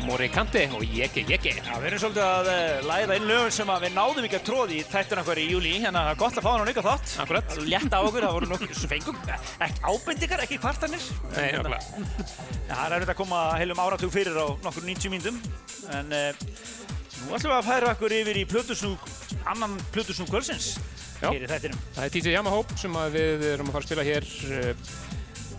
Morikante 0.05 0.61
og 0.77 0.83
Jeke 0.85 1.23
Jeke. 1.25 1.55
Já, 1.57 1.73
við 1.81 1.87
erum 1.89 2.01
svolítið 2.03 2.25
að 2.25 2.49
uh, 2.51 2.85
læða 2.85 3.17
inn 3.17 3.27
lögum 3.31 3.53
sem 3.55 3.71
við 3.83 3.95
náðum 3.95 4.27
ekki 4.27 4.37
að 4.37 4.43
tróði 4.49 4.77
í 4.77 4.83
þættuna 4.87 5.23
hverju 5.25 5.45
í 5.47 5.55
júli, 5.55 5.71
hérna 5.81 6.03
það 6.05 6.11
er 6.11 6.19
gott 6.21 6.37
að 6.37 6.45
fá 6.45 6.49
hann 6.51 6.61
á 6.61 6.67
nýga 6.69 6.83
þátt. 6.85 7.13
Akkurat. 7.23 7.55
Létt 7.65 7.95
á 7.97 7.99
okkur, 7.99 8.27
það 8.27 8.35
voru 8.37 8.49
nokkur 8.51 8.77
sem 8.77 8.91
fengum, 8.91 9.17
ekki 9.65 9.81
ábendingar, 9.87 10.43
ekki 10.45 10.59
kvartanir. 10.61 11.07
Nei. 11.33 11.47
Já, 11.49 11.63
það 12.69 12.83
er 12.83 12.97
auðvitað 12.97 13.15
að 13.15 13.19
koma 13.23 13.41
heilum 13.57 13.81
áratug 13.87 14.13
fyrir 14.13 14.37
á 14.37 14.47
nokkur 14.67 14.85
90 14.85 15.15
mínutum, 15.15 15.41
en 15.97 16.13
uh, 16.13 16.45
nú 17.23 17.33
ætlum 17.33 17.55
við 17.55 17.57
að 17.57 17.71
færa 17.71 17.91
okkur 17.95 18.17
yfir 18.21 18.43
í 18.43 18.45
plötusnúk, 18.53 19.09
annan 19.49 19.79
plötusnúk 19.95 20.29
kvölsins 20.29 20.75
hér 21.23 21.43
í 21.43 21.49
þættinum. 21.49 21.83
Það 21.95 22.05
er 22.05 22.13
DJ 22.13 22.33
Yamahope 22.35 22.77
sem 22.77 22.97
við 23.13 23.45
erum 23.55 23.69
að 23.71 23.77
fara 23.77 23.85
að 23.85 23.89
spila 23.89 24.05
hér 24.05 24.27
uh, 24.27 24.89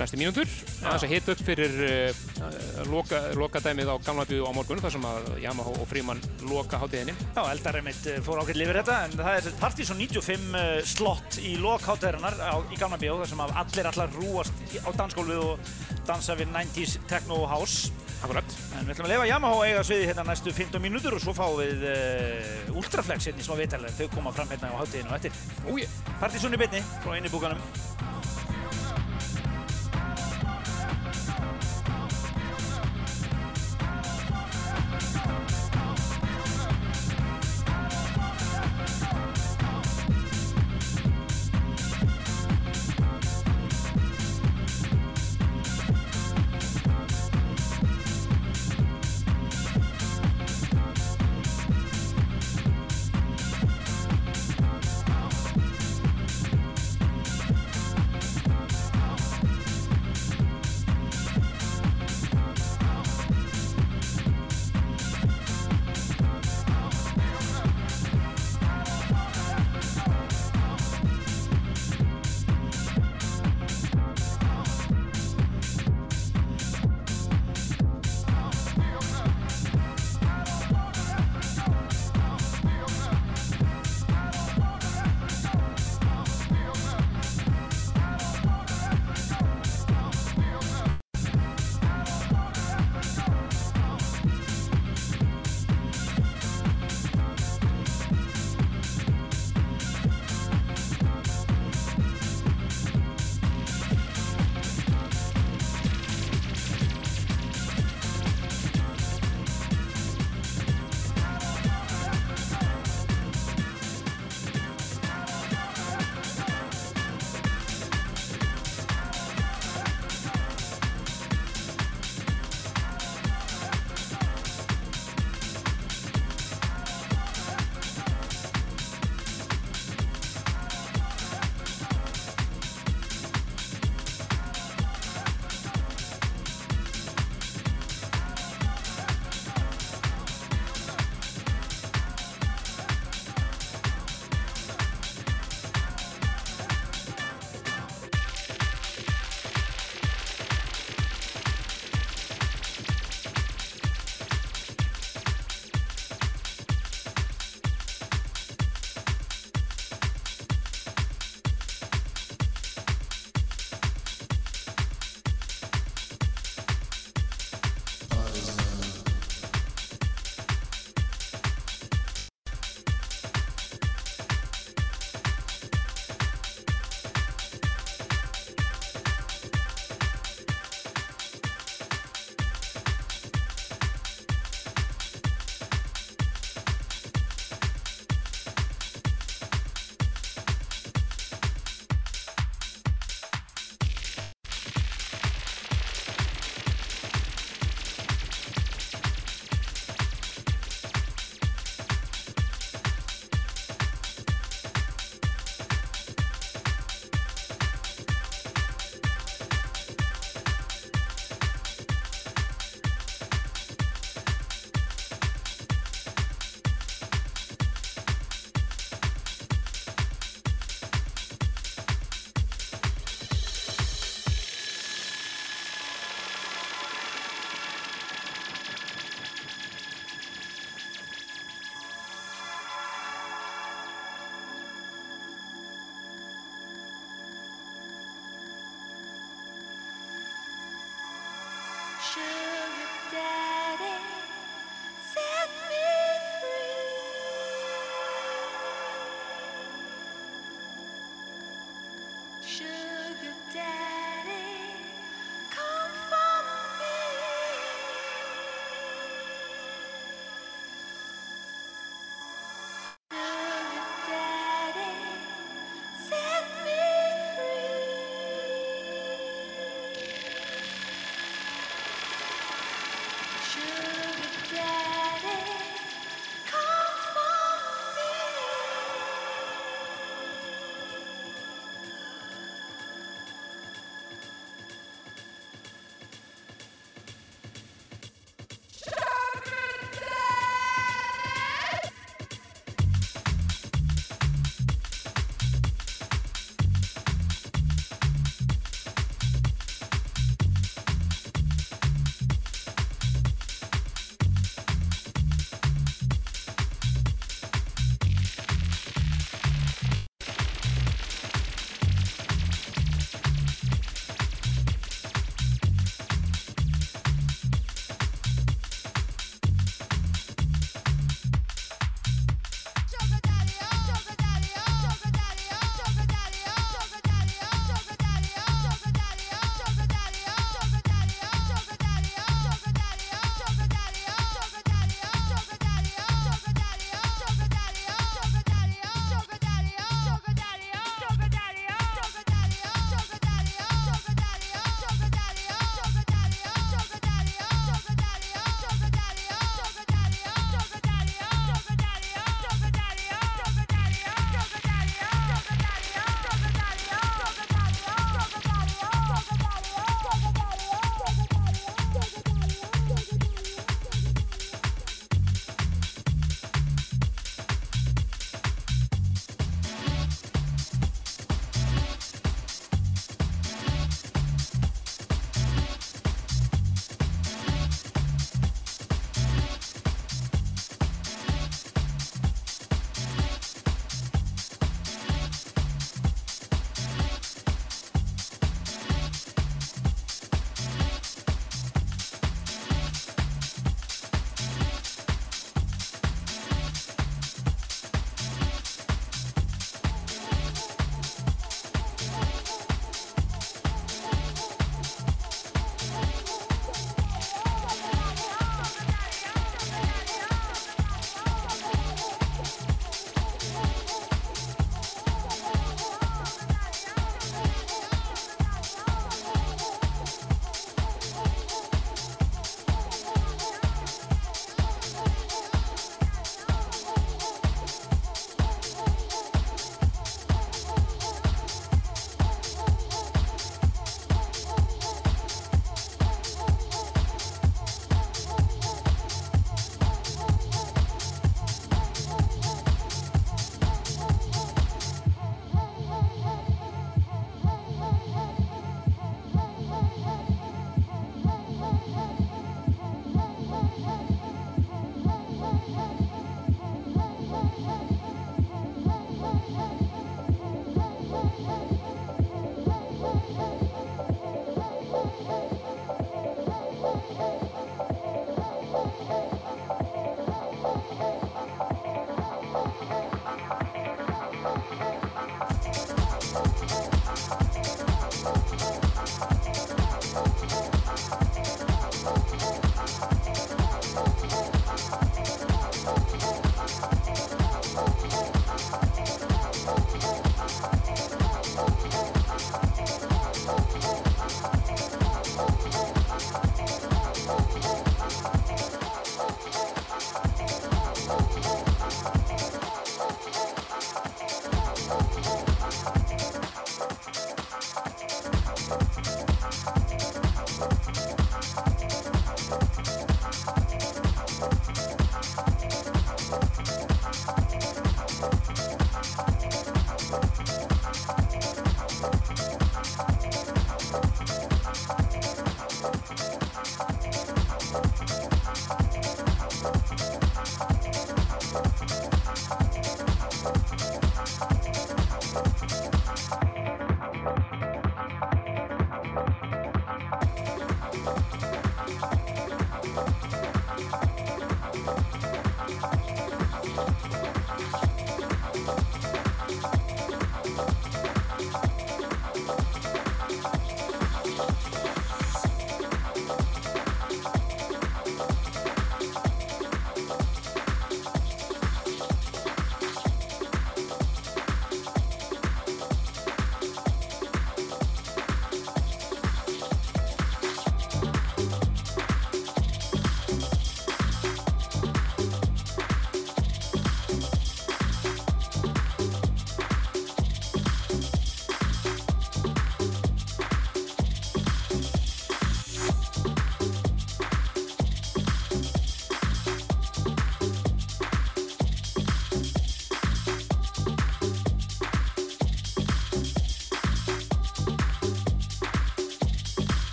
næstu 0.00 0.18
mínútur. 0.20 0.48
Aðeins 0.82 1.04
að 1.06 1.12
hita 1.12 1.34
upp 1.34 1.42
fyrir 1.46 1.74
uh, 1.86 2.82
loka, 2.90 3.20
loka 3.38 3.62
dæmið 3.62 3.92
á 3.92 3.96
gamla 4.04 4.26
byggu 4.28 4.48
á 4.48 4.52
morgun 4.56 4.82
þar 4.82 4.94
sem 4.96 5.06
að 5.08 5.28
Yamahope 5.42 5.84
og 5.84 5.90
Fríman 5.90 6.22
loka 6.48 6.80
hátíðinni. 6.82 7.14
Já, 7.36 7.42
eldarinn 7.44 7.86
mitt 7.86 8.06
eh, 8.10 8.20
fór 8.24 8.42
ágætt 8.42 8.60
lifir 8.60 8.80
þetta, 8.80 8.98
en 9.06 9.16
það 9.20 9.38
er 9.38 9.58
Partizón 9.62 10.02
95 10.02 10.46
uh, 10.52 10.70
slott 10.94 11.40
í 11.42 11.56
lok 11.62 11.84
hátíðarinnar 11.88 12.38
í 12.72 12.80
Gamla 12.80 13.00
Bíó, 13.02 13.18
þar 13.22 13.32
sem 13.32 13.42
að 13.44 13.56
allir 13.64 13.90
allar 13.92 14.16
rúast 14.16 14.62
á 14.82 14.90
dansgólfið 15.02 15.42
og 15.42 15.74
dansa 16.08 16.38
við 16.38 16.54
90s 16.54 16.96
techno 17.10 17.42
house. 17.50 17.92
Akkurat. 18.22 18.56
En 18.78 18.86
við 18.86 18.94
ætlum 18.94 19.08
að 19.08 19.12
lefa 19.16 19.24
Yamaha 19.26 19.62
eiga 19.66 19.80
sviði 19.86 20.04
hérna 20.06 20.24
næstu 20.28 20.52
15 20.54 20.82
mínútur 20.84 21.16
og 21.16 21.24
svo 21.24 21.34
fáum 21.34 21.58
við 21.58 21.82
uh, 21.90 22.76
Ultraflex 22.78 23.26
hérna 23.26 23.42
í 23.42 23.46
smá 23.48 23.56
viðtælega, 23.58 23.96
þau 23.98 24.14
koma 24.14 24.34
fram 24.36 24.52
hérna 24.52 24.70
á 24.70 24.78
hátíðinu 24.78 25.10
og 25.10 25.18
eftir. 25.18 25.40
Úi, 25.66 25.88
Partizón 26.22 26.54
í 26.54 26.62
bytni 26.62 26.84
frá 27.02 27.16
einu 27.18 27.32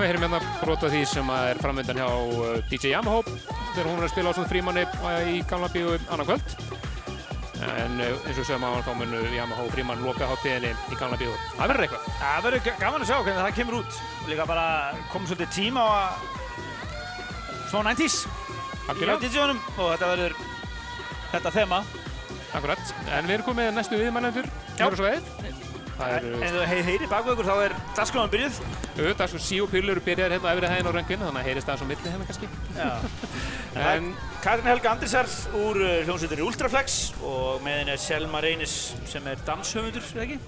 við 0.00 0.10
heyrum 0.10 0.24
hérna 0.26 0.40
brot 0.60 0.84
af 0.86 0.92
því 0.92 1.00
sem 1.08 1.30
er 1.34 1.58
framöndan 1.62 1.98
hjá 2.00 2.06
uh, 2.08 2.58
DJ 2.70 2.92
Yamaha 2.94 3.20
þegar 3.74 3.88
hún 3.90 4.00
er 4.00 4.06
að 4.06 4.12
spila 4.12 4.32
á 4.32 4.36
svona 4.36 4.50
frímanni 4.50 4.84
uh, 4.86 5.30
í 5.30 5.40
gamla 5.50 5.68
bíu 5.72 5.94
annan 6.10 6.26
kvöld. 6.28 6.54
En 7.60 7.98
uh, 8.00 8.26
eins 8.28 8.40
og 8.40 8.46
sem 8.48 8.64
að 8.64 8.78
þá 8.86 8.90
munu 8.96 9.20
Yamaha 9.34 9.66
og 9.66 9.72
frímann 9.74 10.04
loka 10.06 10.28
hátíðinni 10.30 10.72
í 10.94 10.98
gamla 11.00 11.18
bíu. 11.20 11.32
Það 11.58 11.72
verður 11.74 11.86
eitthvað. 11.86 12.10
Það 12.22 12.44
verður 12.48 12.64
ga- 12.68 12.76
gaman 12.84 13.04
að 13.04 13.10
sjá 13.12 13.16
hvernig 13.20 13.42
það 13.44 13.56
kemur 13.60 13.78
út. 13.80 13.98
Líka 14.30 14.46
bara 14.48 14.66
komið 15.12 15.32
svolítið 15.32 15.54
tíma 15.58 15.84
á 15.84 15.88
að 16.00 16.28
smá 17.70 17.80
90s 17.92 18.20
í. 19.20 19.26
DJ-unum 19.26 19.60
og 19.76 19.90
þetta 19.94 20.12
verður 20.14 20.38
þetta 21.34 21.54
þema. 21.60 21.82
Akkurat. 22.58 22.94
En 23.14 23.28
við 23.28 23.36
erum 23.36 23.50
komið 23.52 23.74
næstu 23.76 24.00
viðmannendur. 24.00 24.48
Já. 24.80 24.86
En 26.00 26.14
eru 26.16 26.40
ef 26.40 26.52
þú 26.54 26.66
heyri 26.70 26.84
heyri 26.86 27.08
baku 27.10 27.34
ykkur 27.34 27.48
þá 27.48 27.56
er 27.66 27.74
dagskráðan 27.96 28.30
byrjuð. 28.32 28.60
auðvitað 28.96 29.32
svo 29.32 29.40
sí 29.44 29.58
og 29.60 29.70
pillur 29.72 30.00
byrjar 30.04 30.32
hérna 30.32 30.48
á 30.48 30.52
efri 30.54 30.70
hæðin 30.70 30.88
á 30.88 30.92
röngin 30.96 31.24
þannig 31.24 31.40
að 31.40 31.48
heyrist 31.50 31.68
það 31.68 31.80
svo 31.80 31.88
milli 31.90 32.12
hérna 32.14 32.28
kannski. 32.28 32.48
Já. 32.76 32.90
En 33.90 34.08
Katrin 34.42 34.66
Helga 34.66 34.90
Andrisar 34.90 35.28
úr 35.54 35.78
uh, 35.78 35.90
hljómsveitur 36.02 36.40
Ultraflex 36.42 36.96
og 37.22 37.60
með 37.62 37.76
henni 37.78 37.92
er 37.94 38.00
Selma 38.02 38.40
Reynis 38.42 38.72
sem 39.06 39.28
er 39.30 39.38
danshöfundur, 39.46 40.02
er 40.02 40.16
það 40.16 40.24
ekki? 40.24 40.38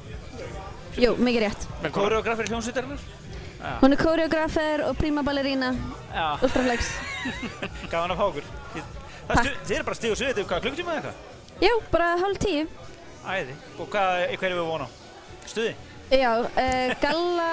Jú, 1.04 1.12
mikið 1.20 1.44
rétt. 1.44 1.66
velkomin. 1.84 1.94
Koreografir 2.00 2.50
hljómsveitarinnar. 2.50 3.04
Hún 3.78 3.94
er 3.94 4.00
koreografer 4.00 4.82
og 4.88 4.96
prima 4.98 5.22
ballerina, 5.22 5.70
Já, 6.10 6.26
ultraflex. 6.42 6.90
gaman 7.92 8.16
að 8.16 8.18
fá 8.18 8.24
okkur. 8.26 8.48
Þið, 9.30 9.76
eru 9.76 9.86
bara 9.86 10.00
stig 10.00 10.10
og 10.16 10.18
svið, 10.18 10.32
þetta 10.32 10.42
er 10.42 10.48
hvað 10.50 10.64
klukkutíma 10.66 10.96
eða 10.96 11.12
eitthvað? 11.12 11.62
Jú, 11.68 11.76
bara 11.94 12.10
hálf 12.24 12.42
tíu. 12.42 12.66
Æði. 13.22 13.54
Og 13.78 13.86
hvað, 13.86 14.24
hvað 14.34 14.48
erum 14.50 14.58
við 14.58 14.64
að 14.64 14.72
vona 14.72 14.90
á? 14.90 15.01
Stuði? 15.46 15.74
Já, 16.12 16.32
uh, 16.44 16.94
galla, 17.00 17.50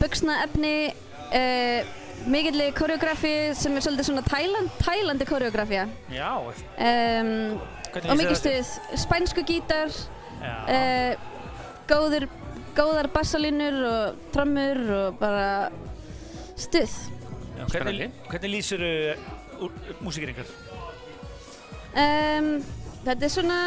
buksna 0.00 0.42
efni, 0.44 0.92
uh, 1.32 1.92
mikilli 2.30 2.70
koreografi 2.76 3.54
sem 3.56 3.76
er 3.76 3.84
svolítið 3.84 4.08
svona 4.10 4.24
Thailand, 4.28 4.72
Thailandi 4.80 5.28
koreografía. 5.28 5.86
Já. 6.12 6.30
Um, 6.40 7.60
og 8.04 8.18
mikið 8.18 8.36
stuð, 8.40 8.74
spænsku 9.00 9.44
gítar, 9.48 9.92
Já. 10.42 10.54
uh, 10.68 11.12
góður, 11.88 12.28
góðar 12.76 13.08
bassalínur 13.14 13.80
og 13.88 14.22
trommur 14.34 14.80
og 14.98 15.18
bara 15.20 15.70
stuð. 16.56 16.92
Já, 17.54 17.64
hvernig, 17.70 18.10
hvernig 18.28 18.50
lýsir 18.58 18.82
uh, 18.84 19.68
músikir 20.02 20.34
ykkar? 20.34 20.48
Um, 21.94 22.58
þetta 23.04 23.28
er 23.28 23.30
svona, 23.30 23.58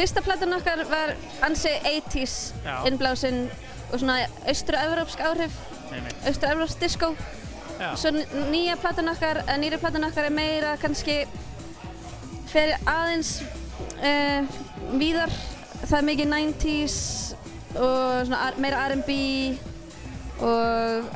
fyrsta 0.00 0.22
platan 0.24 0.56
okkar 0.56 0.80
var 0.88 1.10
ansi 1.44 1.68
80s 1.84 2.34
Já. 2.64 2.76
innblásinn 2.88 3.50
og 3.92 3.98
svona 4.00 4.22
austur-evrópsk 4.48 5.20
áhrif, 5.20 5.56
austur-evrópsk 6.24 6.80
disco. 6.80 7.10
Já. 7.80 7.90
Svo 8.00 8.12
nýja 8.48 8.78
platan 8.80 9.10
okkar, 9.12 9.42
nýri 9.60 9.76
platan 9.80 10.06
okkar 10.08 10.30
er 10.30 10.32
meira 10.32 10.70
kannski 10.80 11.18
fyrir 12.48 12.80
aðeins 12.88 13.42
uh, 14.00 14.48
víðar. 14.96 15.34
Það 15.82 15.98
er 15.98 16.08
mikið 16.08 16.32
90s 16.32 16.96
og 17.76 18.24
svona 18.30 18.40
meira 18.60 18.86
R&B 18.88 19.18
og 20.40 21.12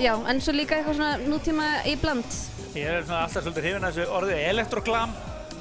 já, 0.00 0.12
en 0.12 0.44
svo 0.44 0.52
líka 0.52 0.76
eitthvað 0.76 1.00
svona 1.00 1.16
nútíma 1.24 1.72
í 1.88 1.96
bland. 2.00 2.28
Ég 2.76 2.92
er 2.92 3.08
svona 3.08 3.24
alltaf 3.24 3.40
svolítið 3.40 3.70
hrifin 3.70 3.88
af 3.88 3.96
þessu 3.96 4.20
orðið 4.20 4.44
elektroglam. 4.52 5.16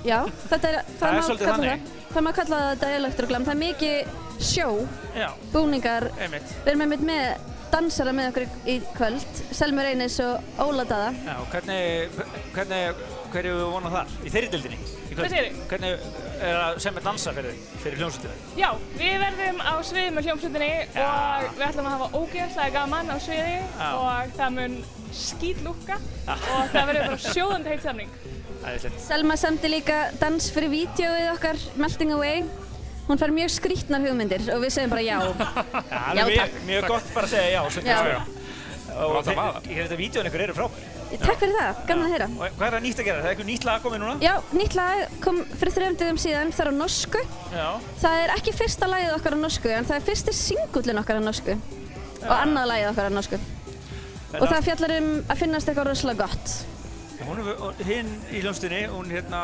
Já, 0.06 0.20
þetta 0.50 0.70
er, 0.72 0.80
Það 1.00 1.18
er 1.18 1.22
svolítið 1.28 1.52
þannig. 1.52 1.70
það. 1.88 2.08
Það 2.14 2.24
má 2.28 2.32
kalla 2.38 2.62
þetta 2.72 2.90
elektroglam. 2.98 3.46
Það 3.46 3.54
er 3.56 3.62
mikið 3.66 4.16
sjó, 4.40 4.70
Já, 5.18 5.30
búningar. 5.54 6.10
einmitt. 6.22 6.56
Við 6.64 6.72
erum 6.74 6.82
einmitt 6.86 7.06
með 7.08 7.54
dansara 7.72 8.14
með 8.16 8.30
okkur 8.32 8.46
í 8.72 8.76
kvöld, 8.96 9.42
Selmi 9.52 9.84
Reynis 9.84 10.20
og 10.24 10.62
Óla 10.64 10.86
Dada. 10.88 11.10
Já, 11.26 11.36
hvernig, 11.52 12.22
hvernig, 12.56 13.02
hverju 13.34 13.56
við 13.58 13.72
vonum 13.74 13.92
þar? 13.92 14.14
Í 14.24 14.32
þeirri 14.32 14.52
dildinni? 14.54 14.78
Hvað 15.18 15.32
segirðu? 15.34 15.66
Hvernig 15.72 16.08
er 16.48 16.56
að 16.62 16.80
semja 16.86 17.02
dansa 17.04 17.34
fyrir, 17.34 17.58
fyrir 17.82 17.98
hljómsveitina? 18.00 18.34
Já, 18.62 18.70
við 19.02 19.16
verðum 19.26 19.60
á 19.66 19.74
sviði 19.84 20.14
með 20.16 20.30
hljómsveitinni 20.30 20.72
og 21.04 21.48
við 21.58 21.66
ætlum 21.68 21.90
að 21.90 21.96
hafa 21.98 22.22
ógeðslega 22.22 22.74
gaman 22.78 23.10
á 23.12 23.18
sviði 23.20 23.56
Já. 23.58 23.88
og 23.98 24.36
það 24.38 24.56
mun 24.60 24.78
skýtlúkka 25.18 25.98
og 26.28 26.72
það 26.72 26.90
verður 26.92 27.08
bara 27.10 27.22
sjóðandi 27.34 27.74
heitt 27.74 27.84
samning. 27.90 28.12
Æðislegt. 28.68 29.00
Selma 29.08 29.38
samti 29.40 29.70
líka 29.72 30.00
dans 30.20 30.50
fyrir 30.54 30.70
vídeoið 30.74 31.30
okkar, 31.36 31.60
Melting 31.80 32.12
Away. 32.18 32.44
Hún 33.08 33.20
fær 33.22 33.32
mjög 33.32 33.54
skrítnar 33.56 34.04
hugmyndir 34.04 34.44
og 34.52 34.60
við 34.66 34.74
segjum 34.76 34.92
bara 34.92 35.04
já. 35.06 35.18
Já, 35.92 36.18
Já, 36.18 36.26
mjög, 36.28 36.58
mjög 36.68 36.88
gott 36.92 37.14
bara 37.16 37.30
að 37.30 37.32
segja 37.38 37.54
já. 37.54 37.62
svo- 37.72 37.86
Já. 37.88 38.00
svo- 38.04 38.34
Og 38.98 39.12
Láta 39.14 39.30
þeir- 39.30 39.38
vaða. 39.38 39.60
ég 39.70 39.76
hef 39.78 39.86
þetta 39.88 39.98
vídjóin 40.00 40.28
ykkur 40.28 40.42
eru 40.48 40.54
frábær. 40.58 40.86
Takk 41.22 41.40
fyrir 41.40 41.54
það, 41.56 41.82
gaman 41.88 42.06
að 42.08 42.12
heyra. 42.16 42.26
Og 42.34 42.56
hvað 42.58 42.68
er 42.68 42.74
það 42.76 42.84
nýtt 42.84 43.00
að 43.02 43.06
gera? 43.08 43.20
Það 43.22 43.28
er 43.28 43.32
eitthvað 43.36 43.48
nýtt 43.52 43.66
lag 43.68 43.84
komið 43.84 44.00
núna? 44.02 44.16
Já, 44.26 44.34
nýtt 44.58 44.76
lag 44.76 45.04
kom 45.24 45.38
fyrir 45.60 45.74
þrejum 45.78 45.98
dögum 46.02 46.18
síðan, 46.24 46.50
það 46.58 46.64
er 46.66 46.72
á 46.72 46.76
norsku. 46.82 47.22
Já. 47.54 47.68
Það 48.02 48.24
er 48.24 48.34
ekki 48.36 48.54
fyrsta 48.58 48.90
lagið 48.92 49.14
okkar 49.20 49.36
á 49.38 49.40
norsku, 49.44 49.70
en 49.78 49.86
það 49.88 49.96
er 50.02 50.06
fyrsti 50.10 50.34
singullin 50.34 51.00
okkar 51.04 51.22
á 51.22 51.24
norsku. 51.24 51.56
Og 52.26 52.34
annað 52.42 52.68
lagið 52.74 52.90
okkar 52.92 53.08
á 53.08 53.12
norsku. 53.14 53.40
Og 54.42 54.48
það 54.52 54.66
fjallar 54.68 54.96
um 54.98 55.08
að 55.30 55.38
finnast 55.46 55.70
eitthvað 55.72 55.88
rosalega 55.94 56.26
gott. 56.28 56.58
Er 57.28 57.84
hinn 57.84 58.10
í 58.32 58.40
hljómsveitinni, 58.40 58.86
hún 58.88 59.10
hérna... 59.12 59.40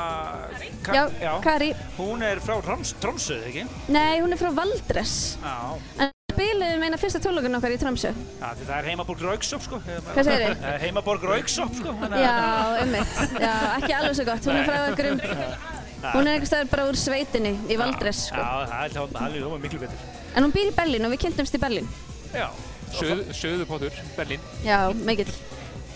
Ka 0.85 0.93
Já, 1.19 1.33
Kari. 1.43 1.73
Hún 1.97 2.23
er 2.23 2.39
frá 2.43 2.55
Troms, 2.63 2.93
Tromsö, 3.03 3.35
eða 3.41 3.49
ekki? 3.49 3.63
Nei, 3.91 4.21
hún 4.23 4.31
er 4.31 4.39
frá 4.39 4.51
Valdres. 4.55 5.15
Já. 5.43 5.55
En 5.99 6.07
við 6.13 6.37
spiluðum 6.37 6.85
eina 6.87 6.99
fyrsta 7.01 7.19
tónleikurinn 7.23 7.59
okkar 7.59 7.75
í 7.75 7.79
Tromsö. 7.81 8.13
Já, 8.39 8.47
það 8.61 8.71
er 8.77 8.87
heimaborg 8.87 9.23
Rauksóp, 9.27 9.65
sko. 9.67 9.81
Hvað 9.83 10.29
segirðu? 10.29 10.55
Það 10.63 10.71
er 10.77 10.83
heimaborg 10.85 11.27
Rauksóp, 11.27 11.75
sko. 11.81 11.95
þannig 11.99 12.17
að- 12.17 12.25
Já, 12.25 12.83
ummitt. 12.85 13.15
Já, 13.43 13.53
ekki 13.77 13.93
alveg 13.99 14.17
svo 14.21 14.27
gott. 14.31 14.47
Hún 14.49 14.59
er 14.61 14.69
frá 14.69 14.77
einhverjum... 14.87 15.23
Hún 16.13 16.27
er 16.27 16.33
einhvers 16.37 16.49
staðar 16.51 16.71
bara 16.71 16.85
úr 16.89 16.97
sveitinni 16.99 17.53
í 17.71 17.77
Valdres, 17.79 18.25
sko. 18.29 18.39
Já, 18.39 18.67
það 18.71 18.85
er 18.87 18.95
það 19.13 19.27
er 19.27 19.35
hljóma 19.39 19.59
miklu 19.63 19.79
betur. 19.83 20.07
En 20.35 20.43
hún 20.47 20.55
býr 20.55 20.71
í 20.71 20.75
Berlín 20.75 21.07
og 21.07 21.13
við 21.13 21.21
kynntumst 21.27 21.55
í 21.55 21.61
Berlín. 21.63 21.87
Já. 22.35 22.47
Suð, 22.93 23.21
Suðupottur, 23.33 24.01
Berlín. 24.17 24.43
Já, 24.67 24.81
mikill. 25.07 25.31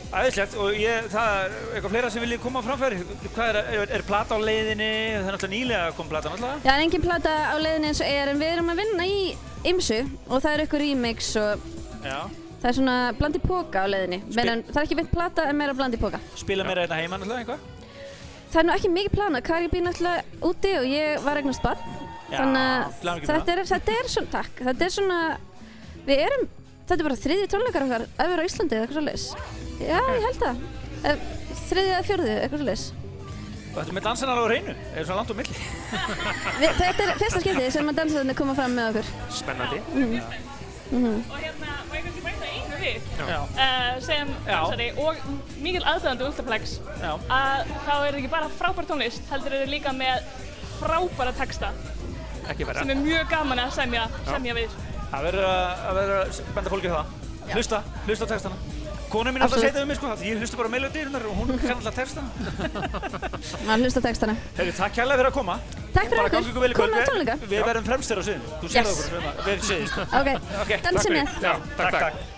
Æðislegt 0.08 0.54
og 0.56 0.76
ég, 0.80 1.08
það 1.12 1.38
er 1.44 1.56
eitthvað 1.76 1.92
fleira 1.92 2.10
sem 2.14 2.24
viljið 2.24 2.40
koma 2.46 2.62
framfæri. 2.64 3.00
Hvað 3.36 3.50
er, 3.50 3.58
er, 3.76 3.92
er 3.98 4.04
plata 4.08 4.38
á 4.38 4.40
leiðinni? 4.40 4.88
Það 4.88 5.28
er 5.28 5.36
náttúrulega 5.36 5.54
nýlega 5.54 5.90
kom 5.98 6.12
plata 6.12 6.32
náttúrulega. 6.32 6.60
Já, 6.62 6.64
það 6.64 6.74
er 6.78 6.84
engin 6.86 7.04
plata 7.04 7.34
á 7.52 7.56
leiðinni 7.60 7.90
eins 7.92 8.02
og 8.06 8.12
er, 8.14 8.32
en 8.32 8.40
við 8.40 8.54
erum 8.54 8.72
að 8.72 8.80
vinna 8.82 9.08
í 9.12 9.18
ymsu 9.68 9.98
og 10.30 10.38
það 10.46 10.52
er 10.54 10.64
eitthvað 10.64 10.84
remix 10.86 11.32
og 11.42 11.66
Já. 12.06 12.20
það 12.62 12.70
er 12.72 12.78
svona 12.80 12.96
bland 13.20 13.40
í 13.40 13.44
póka 13.44 13.84
á 13.84 13.88
leiðinni. 13.92 14.22
Meðan, 14.32 14.64
það 14.70 14.80
er 14.80 14.88
ekki 14.88 15.00
beint 15.02 15.12
plata 15.12 15.48
en 15.52 15.60
meira 15.60 15.76
bland 15.76 15.98
í 15.98 16.02
póka. 16.02 16.22
Spila 16.40 16.68
meira 16.68 16.86
hérna 16.86 17.02
heima 17.02 17.20
náttúrulega 17.20 17.44
eitthvað? 17.44 17.74
Það 18.48 18.62
er 18.62 18.68
nú 18.70 18.76
ekki 18.78 18.94
mikið 18.96 19.18
plana, 19.18 19.44
Kari 19.44 19.68
býr 19.74 19.84
náttúrulega 19.90 20.46
úti 20.48 20.72
og 20.80 20.88
ég 20.88 21.26
var 21.28 21.42
eignast 21.42 21.66
barn. 21.68 21.84
Þannig 22.32 22.64
að 22.64 23.28
þetta 23.28 23.54
er, 23.58 23.66
þetta 23.68 23.98
er 24.00 24.10
svona, 24.12 24.32
takk, 24.40 24.64
þetta 24.70 24.88
er 24.88 24.96
svona, 24.96 25.20
við 26.08 26.24
erum, 26.30 26.48
þetta 26.88 26.98
er 26.98 27.08
bara 27.10 27.20
þriðji 27.24 27.50
tónleikar 27.52 27.86
okkar 27.88 28.08
við 28.08 28.24
erum 28.28 28.44
á 28.44 28.48
Íslandi 28.48 28.78
eða 28.78 28.86
eitthvað 28.86 29.00
svoleiðis. 29.00 29.28
Já, 29.78 30.00
ég 30.00 30.26
held 30.28 30.40
það. 30.44 30.64
Þriðji 31.68 31.94
eða 31.94 32.08
fjörði, 32.08 32.38
eitthvað. 32.46 33.06
Og 33.78 33.84
þetta 33.84 33.92
er 33.92 33.98
með 34.00 34.06
dansan 34.08 34.30
alveg 34.34 34.42
á 34.42 34.50
hreinu. 34.50 34.74
Er 34.98 35.06
svona 35.06 35.18
langt 35.20 35.30
á 35.30 35.36
milli? 35.38 35.58
Þetta 36.82 37.04
er 37.04 37.12
fyrsta 37.20 37.42
skiptið 37.44 37.68
sem 37.76 37.92
að 37.92 38.00
dansararnir 38.00 38.38
koma 38.40 38.56
fram 38.58 38.74
með 38.74 38.88
okkur. 38.90 39.12
Spennandi. 39.38 39.82
Og 40.88 41.36
hérna, 41.38 41.76
má 41.86 41.94
ég 42.00 42.08
kannski 42.08 42.24
bæta 42.24 42.48
einu 42.48 42.80
við, 42.80 43.08
Já. 43.20 43.38
uh, 43.44 43.98
sem 44.02 44.30
dansari 44.48 44.88
og 45.04 45.22
mikil 45.60 45.84
aðdæðandi 45.84 46.26
Ultraplex, 46.30 46.78
Já. 47.04 47.10
að 47.28 47.74
þá 47.84 47.92
er 47.92 48.06
þetta 48.08 48.22
ekki 48.22 48.32
bara 48.32 48.52
frábær 48.56 48.88
tónlist, 48.88 49.26
heldur 49.30 49.58
þetta 49.58 49.72
líka 49.74 49.94
með 49.98 50.30
frábæra 50.80 51.36
texta 51.36 51.74
sem 52.48 52.94
er 52.94 53.02
mjög 53.04 53.28
gaman 53.34 53.60
að 53.66 53.74
semja, 53.76 54.06
semja 54.30 54.56
við. 54.56 54.78
Það 55.12 55.24
verður 55.28 55.46
að, 55.48 55.86
að 55.90 55.94
verður 56.02 56.18
að 56.24 56.42
benda 56.58 56.74
fólki 56.74 56.90
það. 56.92 57.14
Hlusta, 57.54 57.78
hlusta 58.08 58.28
á 58.28 58.32
textana. 58.34 58.58
Kona 59.08 59.32
mín 59.32 59.40
er 59.40 59.46
alltaf 59.46 59.62
að 59.62 59.70
setja 59.70 59.82
um 59.86 59.88
mig 59.88 59.96
sko, 60.02 60.10
því 60.20 60.26
ég 60.34 60.42
hlusta 60.42 60.58
bara 60.60 60.68
á 60.68 60.74
melodíunar 60.74 61.28
og 61.30 61.38
hún 61.40 61.54
kann 61.62 61.78
alltaf 61.78 61.96
textana. 61.96 62.28
Maður 63.70 63.86
hlusta 63.88 64.02
á 64.04 64.08
textana. 64.10 64.36
Herri, 64.58 64.74
takk 64.76 64.98
kærlega 64.98 65.20
fyrir 65.22 65.30
að 65.32 65.38
koma. 65.38 65.56
Takk 65.96 66.10
fyrir 66.12 66.20
Bara 66.20 66.34
gangi 66.34 66.52
ykkur 66.52 66.66
vel 66.66 66.72
í 66.72 66.76
okkur. 66.76 66.82
kvöld. 66.82 66.92
Komum 66.92 67.08
á 67.08 67.12
tónleika. 67.14 67.38
Við, 67.48 67.62
verðum 67.70 67.88
fremstir 67.88 68.20
á 68.20 68.24
sviðinu. 68.28 68.58
Þú 68.60 68.72
sér 68.74 68.82
Yes. 68.82 69.00
okkur, 69.06 69.30
við- 69.48 69.64
séðist. 69.70 69.96
Ok, 70.04 70.28
Ok, 70.66 70.74
takk 70.76 70.84
dansi 70.92 71.08
fyrir. 71.08 71.24
með. 71.24 71.40
Já, 71.48 71.54
takk, 71.80 72.00
takk. 72.04 72.37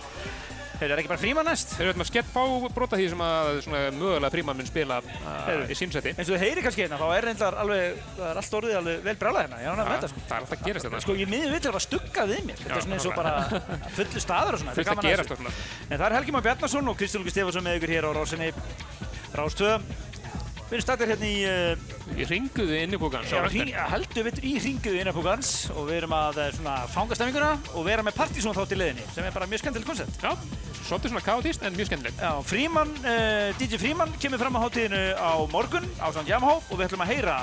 Herri, 0.80 0.94
er 0.94 1.00
ekki 1.02 1.10
bara 1.10 1.20
fríma 1.20 1.42
næst? 1.44 1.74
Þeir 1.76 1.82
eru 1.84 1.90
hérna 1.92 2.04
að 2.06 2.08
skett 2.08 2.28
fá 2.32 2.44
brota 2.72 2.96
því 2.96 3.08
sem 3.12 3.22
að 3.24 3.48
svona, 3.66 3.80
mögulega 3.92 4.30
frímann 4.32 4.56
mun 4.56 4.68
spila 4.68 4.96
uh, 5.04 5.26
Heyrðu. 5.44 5.66
í 5.68 5.76
sínsæti. 5.76 6.14
Eins 6.14 6.30
og 6.30 6.36
þið 6.36 6.44
heyri 6.46 6.64
kannski 6.64 6.84
hérna, 6.86 7.00
þá 7.02 7.08
er 7.18 7.26
reyndar 7.28 7.58
alveg, 7.60 7.98
það 8.16 8.30
er 8.30 8.40
allt 8.40 8.56
orðið 8.60 8.78
alveg 8.80 9.02
vel 9.04 9.16
brjálað 9.20 9.44
hérna. 9.44 9.60
Ég 9.60 9.68
er 9.68 9.74
ánægð 9.74 9.90
með 9.90 9.98
þetta 9.98 10.10
sko. 10.14 10.24
Það 10.24 10.36
er 10.36 10.46
alltaf 10.46 10.56
að 10.56 10.70
gerast 10.70 10.88
þetta. 10.88 11.02
Sko, 11.04 11.16
ég 11.20 11.32
miður 11.34 11.52
vill 11.52 11.60
að 11.60 11.76
það 11.76 11.84
stugga 11.86 12.26
við 12.30 12.42
mér. 12.48 12.62
Þetta 12.64 12.78
er 12.78 12.86
svona 12.86 12.96
eins 12.96 13.08
og 13.10 13.18
bara 13.20 13.34
fullu 13.98 14.24
staður 14.24 14.56
og 14.56 14.62
svona. 14.64 14.76
Fullt 14.80 14.92
að 14.94 15.04
gerast 15.10 15.34
og 15.36 15.42
svona. 15.42 15.56
En 15.90 15.96
það 16.00 16.06
er 16.08 16.16
Helgi 16.16 16.36
Már 16.38 16.46
Bjarnason 16.48 16.92
og 16.94 17.00
Kristján 17.00 17.20
Lúki 17.24 17.34
Stefansson 17.36 17.66
með 17.68 17.76
ykkur 17.80 17.94
hér 17.98 18.08
á 18.08 18.10
Rásinni 18.16 18.52
Rástöð. 19.36 19.84
Við 20.70 20.76
erum 20.78 20.84
stættir 20.84 21.10
hérna 21.10 21.26
í, 21.26 21.38
uh, 21.50 22.14
Í 22.14 22.24
ringuðu 22.30 22.76
innibúkan. 22.78 23.24
já, 23.26 23.40
hring, 23.50 23.72
heldur 23.90 24.26
við 24.28 24.36
í 24.46 24.52
ringuðu 24.62 25.00
innabúkans 25.02 25.48
og 25.74 25.88
við 25.88 25.96
erum 26.04 26.14
að 26.14 26.38
eh, 26.44 26.50
svona 26.54 26.74
fanga 26.92 27.16
stemminguna 27.18 27.48
og 27.74 27.86
vera 27.88 28.04
með 28.06 28.14
partysón 28.20 28.54
þátt 28.54 28.76
í 28.76 28.78
leiðinni 28.78 29.06
sem 29.10 29.26
er 29.26 29.34
bara 29.34 29.48
mjög 29.50 29.64
skemmtilegt 29.64 29.88
koncept. 29.90 30.22
Já, 30.22 30.30
svolítið 30.86 31.10
svona 31.10 31.24
kaotist 31.26 31.66
en 31.66 31.74
mjög 31.74 31.90
skemmtilegt. 31.90 32.22
Já, 32.22 32.30
Fríman, 32.46 32.94
uh, 33.02 33.50
DJ 33.58 33.82
Fríman 33.82 34.14
kemur 34.22 34.38
fram 34.44 34.58
á 34.58 34.60
hátíðinu 34.62 35.02
á 35.18 35.32
morgun 35.50 35.90
á 35.98 36.06
Sand 36.14 36.30
Yamaha 36.30 36.60
og 36.62 36.74
við 36.78 36.86
ætlum 36.86 37.02
að 37.02 37.12
heyra 37.16 37.36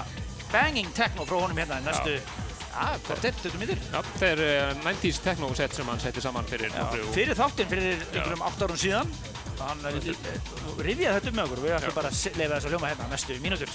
banging 0.53 0.93
techno 0.95 1.28
frá 1.28 1.41
honum 1.43 1.59
hérna 1.59 1.82
í 1.82 1.88
næstu, 1.89 2.15
já, 2.15 2.86
hvert 3.09 3.28
er, 3.28 3.41
20 3.43 3.59
mítur? 3.59 3.82
Já, 3.91 3.99
það 4.21 4.30
er 4.32 4.43
uh, 4.47 4.86
90s 4.88 5.19
techno 5.28 5.51
set 5.59 5.75
sem 5.75 5.91
hann 5.91 5.99
setti 5.99 6.23
saman 6.23 6.47
fyrir 6.47 6.71
Já, 6.71 6.88
fyrir 7.11 7.36
þáttinn 7.36 7.67
fyrir 7.75 8.05
einhverjum 8.13 8.47
8 8.53 8.67
árum 8.69 8.80
síðan 8.80 9.11
hann 9.61 9.79
rifjaði 9.87 11.15
þetta 11.17 11.29
upp 11.31 11.37
með 11.37 11.45
okkur 11.45 11.61
og 11.61 11.65
við 11.65 11.75
ætlum 11.77 11.97
bara 11.97 12.11
að 12.13 12.37
leyfa 12.37 12.53
þess 12.53 12.67
að 12.67 12.73
hljóma 12.73 12.91
hérna 12.91 13.09
næstu 13.13 13.39
mínútur 13.43 13.71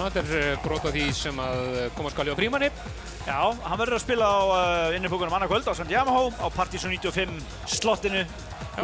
Þetta 0.00 0.22
er 0.22 0.54
uh, 0.54 0.60
brot 0.64 0.86
af 0.88 0.94
því 0.94 1.06
sem 1.12 1.40
að 1.44 1.58
uh, 1.68 1.80
koma 1.96 2.12
skali 2.14 2.32
á 2.32 2.36
frímanni. 2.38 2.70
Já, 3.26 3.40
hann 3.52 3.76
verður 3.76 3.98
að 3.98 4.04
spila 4.06 4.30
á 4.32 4.40
uh, 4.48 4.94
innipúkunum 4.96 5.34
annað 5.36 5.52
kvöld 5.52 5.68
á 5.68 5.72
St. 5.76 5.90
Yamaha 5.92 6.22
á 6.40 6.46
Partizón 6.56 6.94
95 6.96 7.36
slottinu 7.68 8.24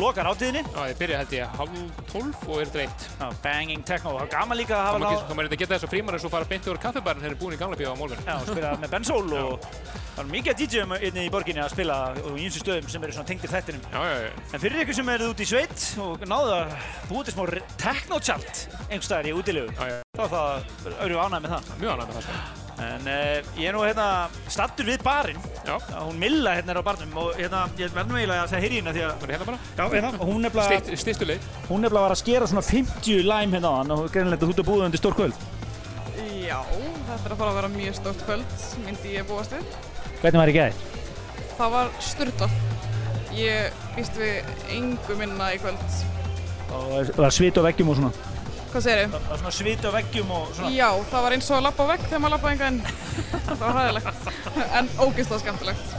lokar 0.01 0.29
hátíðinni. 0.29 0.63
Já, 0.75 0.83
þið 0.91 0.99
byrja 1.01 1.21
held 1.23 1.35
ég 1.37 1.57
hálf 1.57 2.01
tólf 2.11 2.45
og 2.51 2.61
er 2.61 2.73
dreitt. 2.75 3.07
Já, 3.17 3.27
banging 3.45 3.85
techno. 3.87 4.13
Það 4.13 4.21
var 4.21 4.33
gaman 4.35 4.61
líka 4.61 4.77
að 4.77 4.87
hafa 4.87 4.99
Það 4.99 5.07
náð... 5.07 5.35
má 5.39 5.43
reynda 5.45 5.61
geta 5.63 5.75
þess 5.75 5.89
að 5.89 5.95
frímanni 5.95 6.23
svo 6.23 6.33
fara 6.33 6.51
beint 6.51 6.69
yfir 6.69 6.83
þeir 6.85 7.29
eru 7.31 7.39
búin 7.41 7.57
í 7.57 7.61
gamla 7.61 7.81
bíó 7.81 7.93
á 7.95 7.97
mólun. 7.97 8.25
Já, 8.27 8.35
spila 8.45 8.73
með 8.83 8.93
Bensól 8.93 9.25
og 9.41 9.67
það 9.67 10.21
var 10.21 10.33
mikið 10.33 10.63
DJ-um 10.63 10.97
inni 11.01 11.27
í 11.27 11.33
borginni 11.33 11.65
að 11.65 11.75
spila 11.77 12.01
og 12.23 12.37
í 12.37 12.49
eins 12.49 12.59
stöðum 12.61 12.91
sem 12.93 13.07
eru 13.07 13.17
svona 13.17 13.31
tengdir 13.31 13.53
þettinum. 13.53 13.87
Já, 13.93 14.01
já, 14.05 14.17
já. 14.27 14.33
En 14.53 14.65
fyrir 14.65 14.83
ykkur 14.85 14.99
sem 15.01 15.15
eruð 15.17 15.33
út 15.35 15.45
í 15.45 15.49
sveit 15.53 15.87
og 16.07 16.27
náðu 16.27 16.57
að 16.59 16.75
búið 17.13 17.31
til 17.31 17.37
smá 17.37 17.47
techno-chart 17.87 18.67
einhvers 18.89 19.09
staðar 19.09 19.31
í 19.33 19.37
útilegu. 19.37 20.05
Þá 20.17 20.23
er 20.25 20.31
það 20.35 21.03
eru 21.07 21.19
ánægð 21.25 21.43
með 21.47 21.53
það. 21.57 21.75
Mjög 21.81 21.93
ánægð 21.93 22.09
með 22.09 22.17
það 22.17 22.25
sko. 22.29 22.63
En 22.77 23.07
uh, 23.09 23.47
ég 23.57 23.71
er 23.71 23.73
nú 23.73 23.83
hérna 23.87 24.07
stattur 24.53 24.85
við 24.85 25.01
barinn, 25.01 25.39
Já, 25.65 25.77
hún 26.03 26.19
Milla 26.21 26.53
hérna 26.59 26.75
er 26.75 26.81
á 26.81 26.85
barnum 26.85 27.15
og 27.23 27.31
hérna, 27.39 27.63
ég 27.81 27.95
verð 27.97 28.11
nú 28.13 28.19
eiginlega 28.19 28.43
að 28.45 28.51
segja 28.53 28.65
heyri 28.67 28.81
hérna 28.83 28.93
því 28.93 29.05
að 29.07 29.15
það 29.15 29.25
er 29.25 29.33
hérna 29.33 29.47
bara. 29.49 29.61
Já, 29.79 29.85
hérna, 29.95 30.11
og 30.21 30.29
hún 30.29 30.45
nefnilega, 30.45 30.81
Stytt, 30.83 31.01
styttu 31.01 31.29
leið. 31.31 31.47
hún 31.71 31.81
nefnilega 31.87 32.05
var 32.05 32.15
að 32.17 32.21
skera 32.21 32.49
svona 32.53 32.65
50 32.69 33.25
læm 33.31 33.57
hérna 33.57 33.71
á 33.73 33.75
hann 33.81 33.95
og 33.97 34.05
greinilegt 34.13 34.45
að 34.45 34.51
þú 34.51 34.57
ert 34.57 34.61
að 34.61 34.69
búið 34.69 34.85
undir 34.91 35.01
stór 35.01 35.17
kvöld. 35.17 35.41
Já, 36.47 36.61
þetta 37.09 37.17
er 37.17 37.33
að 37.33 37.41
fara 37.41 37.49
að 37.55 37.59
vera 37.63 37.73
mjög 37.73 37.97
stórt 38.03 38.27
kvöld, 38.29 38.55
myndi 38.85 39.17
ég 39.17 39.27
búast 39.33 39.57
við. 39.57 39.73
Hvernig 40.21 40.43
var 40.43 40.53
í 40.53 40.57
gæðir? 40.61 40.85
Það 41.57 41.75
var 41.79 41.91
styrtað. 42.13 42.61
Ég 43.41 43.83
býst 43.97 44.21
við 44.21 44.55
engu 44.77 45.17
minna 45.19 45.49
í 45.57 45.59
kvöld. 45.65 45.99
Og 46.77 47.09
það 47.09 47.25
var 47.25 47.35
svit 47.41 47.57
á 47.57 47.65
veggjum 47.67 47.91
og 47.95 47.99
svona. 48.03 48.36
Hvað 48.73 48.85
segir 48.87 49.11
Það 49.13 49.29
var 49.31 49.41
svona 49.43 49.55
svit 49.59 49.87
á 49.87 49.91
veggjum 49.97 50.33
og 50.37 50.51
svona. 50.57 50.73
Já, 50.75 50.89
það 51.13 51.27
var 51.27 51.37
eins 51.37 51.51
og 51.51 51.59
að 51.59 51.65
lappa 51.69 51.87
á 51.87 51.91
vegg 51.93 52.05
þegar 52.07 52.23
maður 52.25 52.35
lappaði 52.37 52.57
enga 52.57 52.67
en 52.71 52.81
það 53.47 53.63
var 53.63 53.79
hæðilegt. 53.81 54.31
En 54.81 54.91
ógeðslega 55.07 55.43
skemmtilegt. 55.45 55.95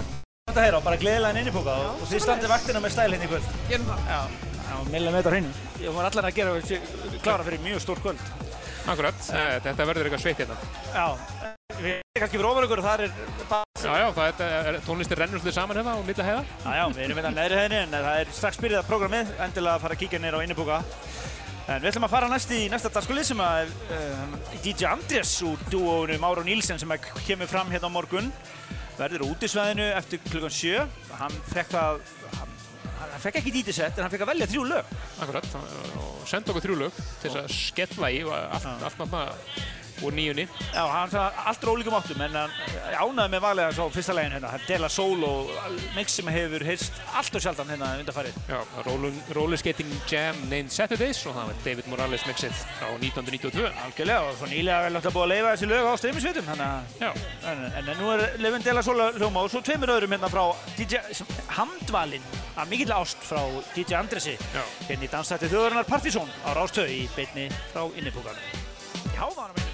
Þetta 0.47 0.65
heyra, 0.65 0.81
bara 0.83 0.99
gleðilega 1.01 1.41
inn 1.43 1.51
í 1.51 1.55
búka 1.55 1.77
og, 1.77 2.01
og 2.01 2.11
þið 2.11 2.23
standið 2.23 2.53
vaktina 2.53 2.83
með 2.83 2.93
stæl 2.95 3.07
hérna 3.11 3.27
í 3.27 3.31
kvöld. 3.31 3.49
Gerum 3.71 3.89
það. 3.91 4.05
Já, 4.07 4.21
já, 4.67 4.75
á 4.77 5.31
hreinu. 5.31 5.55
Ég 5.83 5.97
var 5.97 6.09
allan 6.09 6.29
að 6.29 6.37
gera 6.39 6.81
klára 7.23 7.47
fyrir 7.47 7.65
mjög 7.65 7.83
stór 7.83 8.03
kvöld. 8.03 8.23
Akkurat, 8.87 9.19
Eh, 9.35 9.57
þetta 9.65 9.85
verður 9.89 10.07
eitthvað 10.07 10.21
sveitt 10.23 10.39
hérna. 10.39 10.55
Já, 10.95 11.07
við 11.81 11.89
erum 11.91 12.21
kannski 12.21 12.37
fyrir 12.39 12.47
ofan 12.49 12.67
ykkur 12.67 12.81
og 12.81 12.85
þar 12.87 13.03
er 13.03 13.17
bara... 13.49 13.63
Já, 13.77 13.91
já, 13.99 14.07
það 14.15 14.43
er, 14.47 14.77
tónlistir 14.87 15.19
rennur 15.19 15.41
svolítið 15.41 15.57
saman 15.57 15.77
hérna 15.77 15.95
á 15.99 16.07
milla 16.07 16.27
heiða. 16.27 16.43
Já, 16.63 16.71
já, 16.79 16.85
við 16.95 17.03
erum 17.03 17.19
hérna 17.19 17.33
neðri 17.35 17.59
hæðinni 17.59 17.81
en 17.83 17.95
það 17.97 18.21
er 18.21 18.31
strax 18.39 18.61
byrjað 18.63 18.87
programmið, 18.87 19.33
endilega 19.45 19.75
að 19.75 19.83
fara 19.83 19.97
að 19.97 20.01
kíkja 20.05 20.21
nýra 20.23 20.39
á 20.39 20.45
innibúka. 20.47 20.79
En 21.67 21.81
við 21.83 21.89
ætlum 21.89 22.05
að 22.07 22.13
fara 22.13 22.27
næst 22.31 22.51
í 22.55 22.61
næsta 22.71 22.87
dagskulið 22.95 23.25
sem 23.27 23.41
að 23.43 23.71
uh, 23.91 24.35
DJ 24.63 24.87
Andrés 24.87 25.33
úr 25.43 25.59
dúóinu 25.67 26.15
Máru 26.21 26.45
Nílsen 26.47 26.79
sem 26.79 26.93
að 26.95 27.09
kemur 27.27 27.49
fram 27.51 27.67
hérna 27.73 27.89
á 27.91 27.95
morgun 27.97 28.29
verður 28.95 29.25
á 29.27 29.31
útisvæðinu 29.33 29.87
eftir 29.97 30.21
klukkan 30.29 30.53
7. 30.55 30.85
Hann 31.19 31.35
fekk 31.51 31.73
það, 31.73 31.99
hann, 32.37 32.53
hann 33.01 33.23
fekk 33.25 33.41
ekki 33.41 33.53
DJ-set 33.57 33.99
en 33.99 34.05
hann 34.05 34.13
fekk 34.13 34.23
að 34.23 34.31
velja 34.31 34.47
þrjú 34.53 34.63
lög. 34.71 34.93
Akkurat, 35.25 35.49
og 35.99 36.23
senda 36.31 36.53
okkur 36.53 36.65
þrjú 36.69 36.79
lög 36.85 37.01
til 37.03 37.33
þess 37.33 37.41
að 37.43 37.51
skella 37.57 38.13
í 38.15 38.23
allt, 38.23 38.69
allt 38.71 39.03
náttúrulega 39.03 39.67
úr 40.05 40.15
nýjunni. 40.17 40.47
Já, 40.73 40.83
hann 40.91 41.11
sagði 41.11 41.45
allt 41.51 41.63
er 41.63 41.71
ólíkum 41.73 41.97
áttum 41.97 42.21
en 42.25 42.37
hann 42.37 42.55
ánæði 42.97 43.33
með 43.33 43.43
valega 43.45 43.75
svo 43.77 43.87
fyrsta 43.93 44.15
legin 44.17 44.35
hérna, 44.37 44.51
hann 44.53 44.65
Dela 44.67 44.89
Soul 44.91 45.23
og 45.27 45.51
mix 45.95 46.17
sem 46.17 46.29
hefur 46.31 46.65
heyrst 46.67 47.01
allt 47.17 47.37
og 47.37 47.43
sjaldan 47.43 47.71
hérna 47.73 47.91
undarfarið. 48.01 48.37
Já, 48.49 48.59
Roller, 49.35 49.57
Skating 49.57 49.93
Jam 50.09 50.39
named 50.51 50.73
Saturdays 50.73 51.23
og 51.25 51.35
það 51.37 51.51
var 51.51 51.61
David 51.65 51.89
Morales 51.91 52.25
mixið 52.29 52.55
frá 52.77 52.89
1992. 52.95 53.67
Algjörlega 53.87 54.31
og 54.31 54.39
svo 54.39 54.51
nýlega 54.51 54.87
vel 54.87 55.01
að 55.01 55.09
búið 55.17 55.25
að 55.25 55.31
leifa 55.33 55.53
þessi 55.53 55.71
lög 55.71 55.89
á 55.89 55.93
streymisvitum 56.01 56.49
þannig 56.51 56.67
að 56.67 57.05
Já, 57.07 57.11
en, 57.51 57.63
en 57.79 57.91
nú 58.01 58.11
er 58.13 58.25
Levin 58.43 58.65
Dela 58.65 58.83
Soul 58.85 58.99
að 59.03 59.21
hljóma 59.21 59.45
og 59.45 59.53
svo 59.53 59.63
tveimur 59.65 59.93
öðrum 59.97 60.13
hérna 60.15 60.31
frá 60.31 60.43
DJ 60.77 61.01
Handvalinn 61.57 62.27
að 62.57 62.73
mikill 62.73 62.93
ást 62.95 63.21
frá 63.25 63.41
DJ 63.75 63.99
Andresi 63.99 64.35
Já. 64.53 64.63
hérna 64.87 65.07
í 65.07 65.11
dansætti 65.13 65.51
þjóðarinnar 65.51 65.89
Partizón 65.89 66.31
á 66.45 66.53
Rástöð 66.57 66.93
í 66.93 67.01
beinni 67.15 67.47
frá 67.73 67.85
innipúkanum. 67.93 68.53
Í 69.13 69.66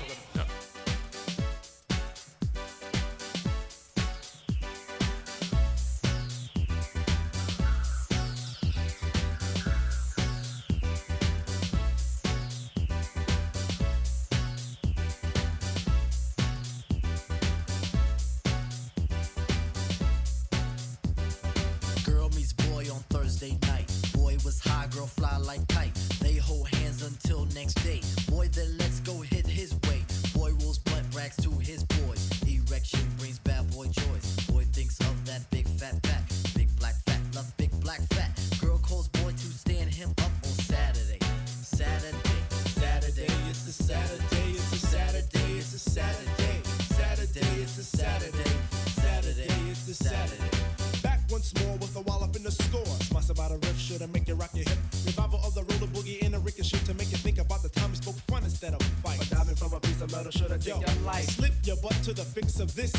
of 62.59 62.75
this 62.75 62.92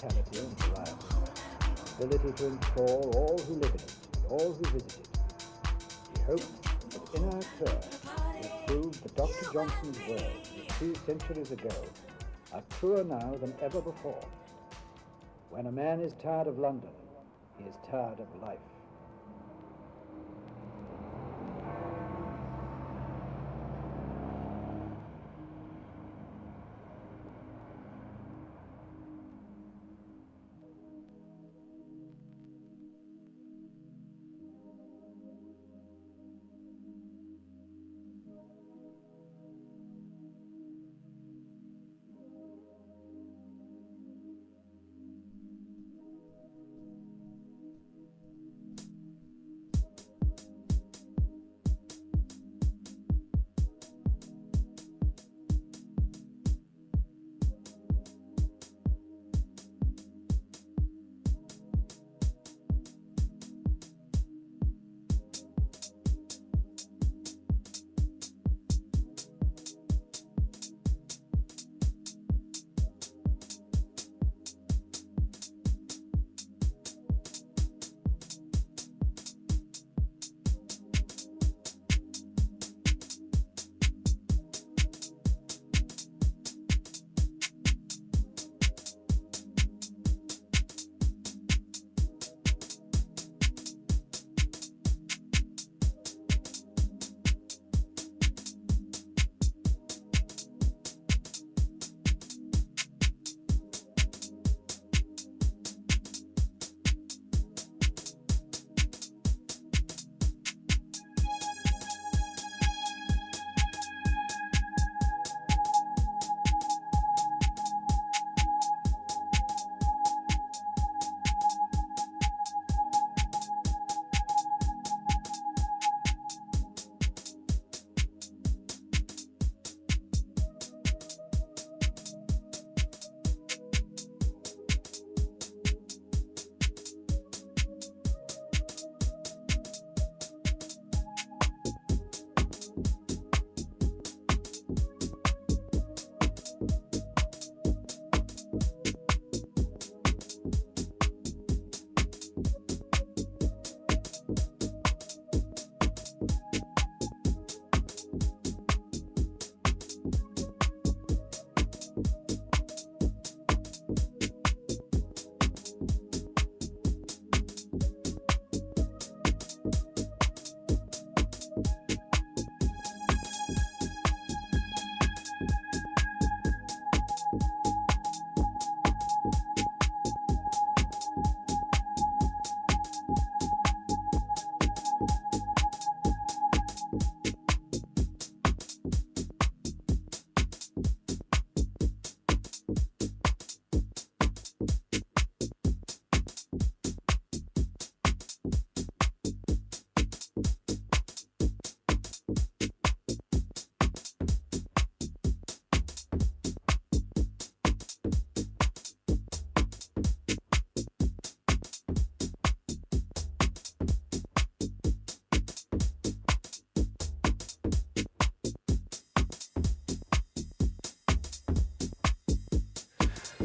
vitality 0.00 0.38
and 0.38 0.58
variety, 0.58 0.94
ability 1.98 2.32
to 2.36 2.46
enthrall 2.46 3.12
all 3.14 3.38
who 3.46 3.54
live 3.54 3.70
in 3.70 3.80
it 3.80 3.94
and 4.14 4.26
all 4.30 4.52
who 4.52 4.64
visit 4.70 4.98
it. 4.98 5.08
We 6.14 6.22
hope 6.24 6.40
that 6.90 7.14
in 7.14 7.24
our 7.24 7.42
tour 7.58 7.80
we 8.40 8.66
prove 8.66 9.02
that 9.02 9.16
Dr. 9.16 9.52
Johnson's 9.52 9.98
words 10.08 10.50
two 10.78 10.94
centuries 11.06 11.50
ago 11.50 11.74
are 12.52 12.62
truer 12.78 13.04
now 13.04 13.34
than 13.40 13.52
ever 13.60 13.80
before. 13.80 14.24
When 15.50 15.66
a 15.66 15.72
man 15.72 16.00
is 16.00 16.14
tired 16.22 16.46
of 16.46 16.58
London, 16.58 16.90
he 17.58 17.64
is 17.64 17.74
tired 17.90 18.20
of 18.20 18.42
life. 18.42 18.58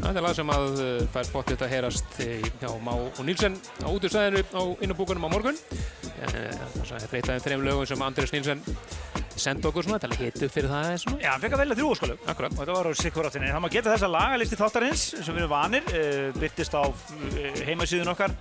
Það 0.05 0.19
er 0.19 0.23
lag 0.27 0.35
sem 0.37 0.51
að 0.53 0.65
uh, 0.83 0.89
fær 1.15 1.29
bóttið 1.33 1.63
að 1.65 1.71
heyrast 1.73 2.17
í- 2.21 2.51
hjá 2.61 2.69
Má 2.85 2.91
og 2.93 3.21
Nílsen 3.25 3.55
á 3.81 3.87
útustæðinu 3.89 4.43
á 4.53 4.61
innabúkunum 4.85 5.25
á 5.25 5.29
morgun. 5.33 5.57
Eh, 6.21 6.53
Það 6.85 7.07
er 7.17 7.25
þeim 7.25 7.41
þreim 7.43 7.63
lögum 7.65 7.87
sem 7.89 8.03
Andrés 8.05 8.31
Nílsen 8.35 8.61
sendi 9.35 9.67
okkur 9.67 9.83
svona 9.83 9.97
til 9.99 10.11
að 10.13 10.21
hitu 10.21 10.47
fyrir 10.47 10.69
það 10.71 10.85
eða 10.91 10.99
svona. 11.01 11.17
Já, 11.25 11.31
hann 11.33 11.41
fekk 11.43 11.55
að 11.57 11.61
velja 11.63 11.75
þrjú 11.79 11.89
óskalög. 11.95 12.21
Akkurat. 12.31 12.53
Og 12.55 12.61
þetta 12.61 12.75
var 12.77 12.87
á 12.87 12.91
sikkuráttinni. 13.01 13.49
Það 13.51 13.63
má 13.65 13.69
geta 13.73 13.91
þessa 13.95 14.11
lagalisti 14.13 14.59
þáttarins 14.61 15.03
sem 15.17 15.35
við 15.35 15.41
erum 15.41 15.51
vanir, 15.55 15.89
byrtist 16.39 16.77
á 16.77 16.83
heimasíðun 17.67 18.13
okkar 18.13 18.35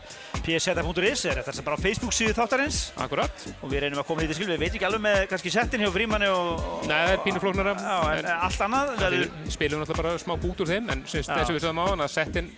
pseta.is, 0.45 1.25
er 1.31 1.41
þetta 1.43 1.65
bara 1.67 1.79
á 1.79 1.85
Facebook 1.85 2.15
síðu 2.15 2.35
þáttarins. 2.37 2.81
Akkurat. 3.01 3.47
Og 3.65 3.71
við 3.73 3.85
reynum 3.87 4.03
að 4.03 4.09
koma 4.11 4.23
því 4.25 4.31
til 4.31 4.39
skil, 4.39 4.49
við 4.53 4.65
veit 4.65 4.75
ekki 4.77 4.89
alveg 4.89 5.05
með 5.07 5.21
kannski 5.33 5.53
settin 5.55 5.85
hjá 5.85 5.91
Frímanni 5.95 6.29
og... 6.33 6.51
og 6.61 6.89
Nei, 6.91 6.97
það 6.97 7.13
er 7.17 7.23
pínu 7.25 7.43
flóknara. 7.45 7.77
Já, 7.81 7.99
en 8.19 8.29
allt 8.35 8.65
annað. 8.69 8.93
Við 9.15 9.55
spilum 9.57 9.83
náttúrulega 9.85 10.03
bara 10.03 10.25
smá 10.25 10.35
bút 10.45 10.61
úr 10.65 10.71
þeim, 10.75 10.91
en 10.95 11.07
þess 11.09 11.33
að 11.33 11.55
við 11.57 11.65
sögum 11.65 11.81
á 11.81 11.85
hann 11.91 12.05
að 12.05 12.13
settin 12.19 12.53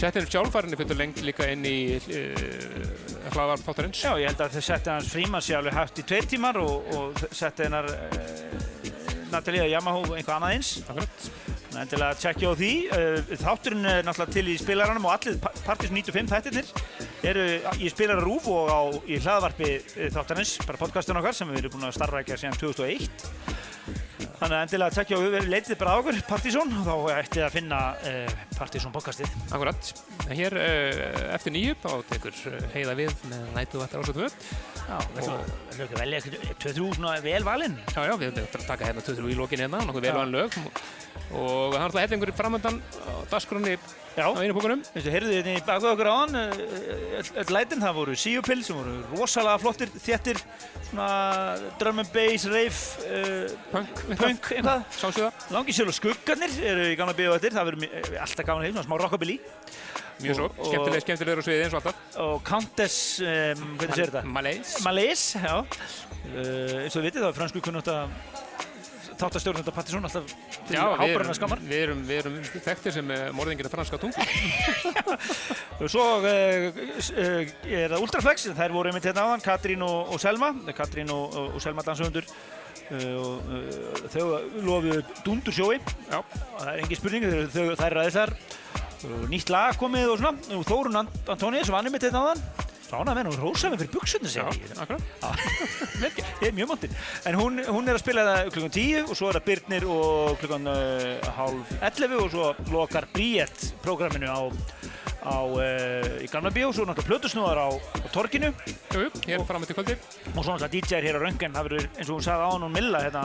settin 0.00 0.28
sjálffarinni 0.30 0.78
fyrir 0.78 0.96
lengt 1.00 1.18
líka 1.26 1.48
inn 1.50 1.64
í 1.66 1.76
uh, 1.98 3.30
hlaðar 3.34 3.60
þáttarins. 3.66 4.00
Já, 4.06 4.12
ég 4.22 4.30
held 4.30 4.42
að 4.46 4.54
þau 4.56 4.64
setti 4.70 4.92
hans 4.94 5.10
Frímann 5.12 5.44
sé 5.44 5.56
alveg 5.58 5.76
hægt 5.76 5.98
í 6.00 6.04
tveir 6.08 6.28
tímar 6.30 6.60
og, 6.62 6.86
og 6.94 7.24
setti 7.34 7.66
hennar 7.66 7.90
uh, 7.90 8.60
Natalia 9.34 9.66
Yamaha 9.70 10.04
eitthvað 10.16 10.36
annað 10.38 10.54
eins. 10.56 10.70
Akkurat. 10.86 11.26
Þannig 11.70 11.82
endilega 11.84 12.14
að 12.14 12.22
tjekkja 12.24 12.50
á 12.50 12.54
því. 12.62 12.70
Uh, 12.94 13.34
Þátturinn 13.44 13.90
er 13.90 14.06
náttúrulega 14.06 14.36
til 14.38 14.46
í 14.50 14.56
spilaranum 14.62 15.06
og 15.10 15.12
allir 15.18 15.36
Pa- 15.42 15.52
Partys 15.66 15.92
95 15.94 16.32
þættirnir 16.32 16.72
eru 17.26 17.46
í 17.80 17.90
spilararúf 17.92 18.46
og 18.50 18.70
á, 18.70 18.80
í 19.04 19.18
hlaðvarpi 19.20 19.70
uh, 19.78 20.06
þáttarins, 20.14 20.56
bara 20.66 20.80
podcastun 20.80 21.20
okkar 21.20 21.36
sem 21.36 21.50
við 21.50 21.64
erum 21.64 21.76
búin 21.76 21.88
að 21.90 21.96
starfrækja 21.98 22.38
síðan 22.40 22.60
2001. 22.60 23.10
Þannig 24.40 24.56
að 24.56 24.62
endilega 24.64 24.96
tekja 24.96 25.18
og 25.20 25.48
leitið 25.50 25.78
bara 25.82 25.92
á 25.92 26.00
okkur, 26.00 26.20
Partizón, 26.24 26.70
og 26.80 26.86
þá 26.86 27.18
ætti 27.18 27.42
að 27.44 27.56
finna 27.58 27.80
uh, 28.08 28.38
Partizón 28.56 28.94
podcastið. 28.94 29.34
Akkurat. 29.52 29.92
Hér 30.30 30.56
uh, 30.56 31.02
eftir 31.36 31.56
nýju 31.56 31.76
þá 31.82 31.90
tekur 32.14 32.40
heiða 32.72 32.96
við 33.02 33.12
með 33.28 33.44
nætu 33.58 33.82
vattar 33.82 34.04
ásett 34.04 34.22
völd. 34.22 34.48
Já, 34.80 34.96
veistu, 35.14 35.36
við 35.68 35.84
höfum 35.84 36.00
velja 36.00 36.22
2-3 36.64 36.88
svona 36.96 37.12
vel 37.22 37.44
valinn. 37.46 37.76
Já, 37.92 38.00
já, 38.08 38.16
við 38.16 38.40
höfum 38.40 38.64
taka 38.64 38.88
hérna 38.88 39.04
2-3 39.04 39.28
í 39.28 39.38
lokin 39.38 39.64
hérna, 39.66 39.84
nokkuð 39.84 40.08
vel 40.08 40.16
valin 40.22 40.38
lög. 40.40 40.58
Og 41.30 41.70
það 41.70 41.78
er 41.78 41.84
alltaf 41.86 42.02
hellingur 42.02 42.30
framöndan 42.34 42.78
á 43.06 43.12
dagskrunni 43.30 43.76
Já. 44.16 44.26
á 44.26 44.34
einu 44.42 44.54
búkunum. 44.56 44.80
Veistu, 44.90 45.12
heyrðu 45.14 45.30
þið 45.30 45.36
hérna 45.38 45.52
í 45.60 45.66
baku 45.68 45.86
okkur 45.92 46.08
áðan, 46.10 46.38
öll 47.38 47.52
lætin, 47.54 47.82
það 47.84 47.94
voru 48.00 48.16
síupill 48.18 48.64
sem 48.66 48.74
voru 48.80 48.94
rosalega 49.14 49.60
flottir, 49.62 49.92
þéttir, 49.94 50.40
svona 50.88 51.06
drum 51.78 52.02
and 52.02 52.10
bass, 52.16 52.48
rave, 52.50 52.80
uh, 53.06 53.54
punk, 53.70 54.02
punk, 54.18 54.50
eitthvað. 54.56 54.82
Sásöða. 54.98 55.30
Langi 55.54 55.76
sér 55.76 55.92
og 55.92 55.96
skuggarnir 56.00 56.58
eru 56.72 56.88
í 56.90 56.98
gamla 56.98 57.14
bíu 57.14 57.30
eftir, 57.36 57.54
það 57.54 57.70
verður 57.70 57.84
mi- 57.86 58.18
alltaf 58.26 58.48
gaman 58.50 58.66
að 58.66 58.74
svona 58.74 58.86
smá 58.90 58.98
rockabilly. 59.04 59.38
Mjög 60.20 60.36
svo, 60.36 60.50
Og- 60.50 60.66
skemmtileg, 60.66 61.06
skemmtilegur 61.06 61.40
á 61.40 61.44
sviði 61.46 61.62
eins 61.68 61.72
og 61.78 61.80
alltaf. 61.80 62.02
Og 62.26 62.42
Countess, 62.50 62.98
um, 63.22 63.62
hvernig 63.78 63.96
sér 64.02 64.10
þetta? 64.10 64.26
Malaise. 64.26 64.82
Malaise, 64.84 65.46
já. 65.46 65.56
Uh, 66.34 66.82
eins 66.82 66.98
og 66.98 67.00
við 67.00 67.12
vitið, 67.12 67.22
það 67.22 67.30
er 67.30 67.38
fransku 67.38 67.62
kunnátt 67.64 67.88
að 67.94 68.18
þáttastjórnum 69.20 69.64
þetta 69.64 69.74
Pattisson 69.76 70.06
alltaf 70.08 70.32
til 70.68 70.76
Já, 70.76 70.84
erum, 71.04 71.32
skammar. 71.36 71.62
við 71.64 71.82
erum, 71.86 72.00
við 72.08 72.20
erum 72.22 72.38
þekktir 72.66 72.94
sem 72.96 73.12
uh, 73.14 73.24
morðingir 73.36 73.68
af 73.68 73.74
franska 73.74 74.00
tungu. 74.00 74.24
Og 75.80 75.90
svo 75.94 76.06
uh, 76.20 76.80
uh, 76.80 77.52
er 77.66 77.92
það 77.92 77.98
Ultraflex, 78.00 78.48
þær 78.56 78.74
voru 78.76 78.92
einmitt 78.92 79.08
hérna 79.08 79.26
áðan, 79.28 79.44
Katrín 79.44 79.84
og, 79.86 80.14
og 80.14 80.22
Selma, 80.22 80.52
Katrín 80.76 81.12
og, 81.14 81.36
og, 81.46 81.60
Selma 81.62 81.84
dansahundur. 81.86 82.28
Uh, 82.90 83.12
og, 83.20 83.52
þau 84.10 84.24
lofuðu 84.66 85.04
dundur 85.26 85.54
sjói, 85.54 85.76
Já. 86.10 86.18
það 86.24 86.72
er 86.72 86.82
engin 86.82 87.00
spurning, 87.00 87.28
þau, 87.28 87.44
þau, 87.54 87.78
þær 87.84 87.98
ræði 88.00 88.16
þar. 88.18 88.34
Nýtt 89.30 89.48
lag 89.52 89.78
komið 89.80 90.10
og 90.12 90.18
svona, 90.20 90.56
og 90.58 90.66
Þórun 90.68 91.00
Ant 91.00 91.30
Antóni 91.32 91.62
sem 91.64 91.72
vann 91.72 91.88
einmitt 91.88 92.04
hérna 92.04 92.26
áðan. 92.26 92.68
Sána 92.90 93.12
með 93.14 93.20
henn, 93.20 93.28
hún 93.30 93.42
rósaði 93.44 93.70
mig 93.76 93.80
fyrir 93.84 93.92
buksunni 93.94 94.26
Já, 94.26 94.46
segi 94.50 94.66
ég. 94.66 94.78
akkurat. 94.82 95.02
Ég 96.40 96.48
er 96.48 96.54
mjög 96.56 96.70
montinn. 96.72 96.94
En 97.28 97.36
hún, 97.38 97.60
hún 97.68 97.86
er 97.86 97.94
að 97.94 98.02
spila 98.02 98.24
það 98.26 98.48
klukkan 98.56 98.72
10 98.74 99.04
og 99.04 99.18
svo 99.18 99.28
er 99.30 99.38
það 99.38 99.44
Byrnir 99.46 99.86
og 99.94 100.40
klukkan 100.40 100.66
uh, 100.72 101.28
hálf 101.36 101.70
11 101.78 102.16
og 102.18 102.32
svo 102.34 102.48
lokar 102.74 103.06
Bríett 103.14 103.68
prógraminu 103.84 104.26
á, 104.26 104.40
á 105.22 105.36
uh, 105.38 106.08
í 106.24 106.26
Gamla 106.32 106.50
Bíó, 106.54 106.72
svo 106.74 106.88
náttúrulega 106.88 107.08
plötusnúðar 107.12 107.62
á, 107.62 107.68
á 107.78 108.06
Torginu 108.10 108.50
Jú, 108.90 109.04
jú, 109.06 109.10
hér 109.28 109.46
fram 109.46 109.62
eftir 109.62 109.78
kvöldi. 109.78 109.94
og 110.34 110.42
svo 110.42 110.56
náttúrulega 110.56 110.72
DJ-er 110.74 111.06
hér 111.10 111.20
á 111.20 111.24
Röngen, 111.28 111.54
það 111.54 111.68
verður 111.70 111.86
eins 111.94 112.08
og 112.10 112.16
hún 112.16 112.26
sagði 112.26 112.42
á 112.42 112.50
hann 112.56 112.66
og 112.66 112.74
Milla 112.74 113.04
hérna, 113.06 113.24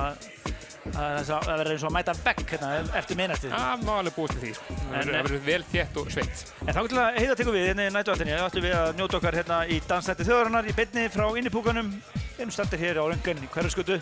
það 0.93 1.47
verður 1.49 1.71
eins 1.73 1.83
og 1.85 1.89
að 1.89 1.95
mæta 1.95 2.13
Beck 2.25 2.43
hérna, 2.53 2.69
eftir 2.99 3.17
minnættið. 3.19 3.55
Það 3.55 3.83
má 3.87 3.93
alveg 3.99 4.15
búist 4.15 4.35
til 4.35 4.41
því. 4.43 4.51
Það 4.69 4.93
verður- 4.95 5.17
verður 5.17 5.43
vel 5.47 5.63
þétt 5.71 5.97
og 6.01 6.11
sveitt. 6.13 6.45
En 6.65 6.73
þá 6.75 6.81
til 6.87 6.99
að 7.01 7.17
heiða 7.19 7.35
tekum 7.39 7.53
við 7.57 7.67
hérna 7.69 7.87
í 7.89 7.93
nætuvættinni, 7.95 8.37
þá 8.37 8.45
ætlum 8.49 8.65
við 8.67 8.75
að 8.79 8.93
njóta 8.99 9.17
okkar 9.19 9.37
hérna 9.39 9.57
í 9.65 9.81
Dansætti 9.89 10.27
þjóðarinnar 10.29 10.69
í 10.69 10.75
beinni 10.77 11.09
frá 11.09 11.25
innipúkanum. 11.41 11.91
Við 12.35 12.39
erum 12.45 12.51
standir 12.51 12.79
hér 12.79 12.99
á 13.01 13.03
Röngan 13.09 13.43
í 13.43 13.49
hverjaskötu 13.53 13.99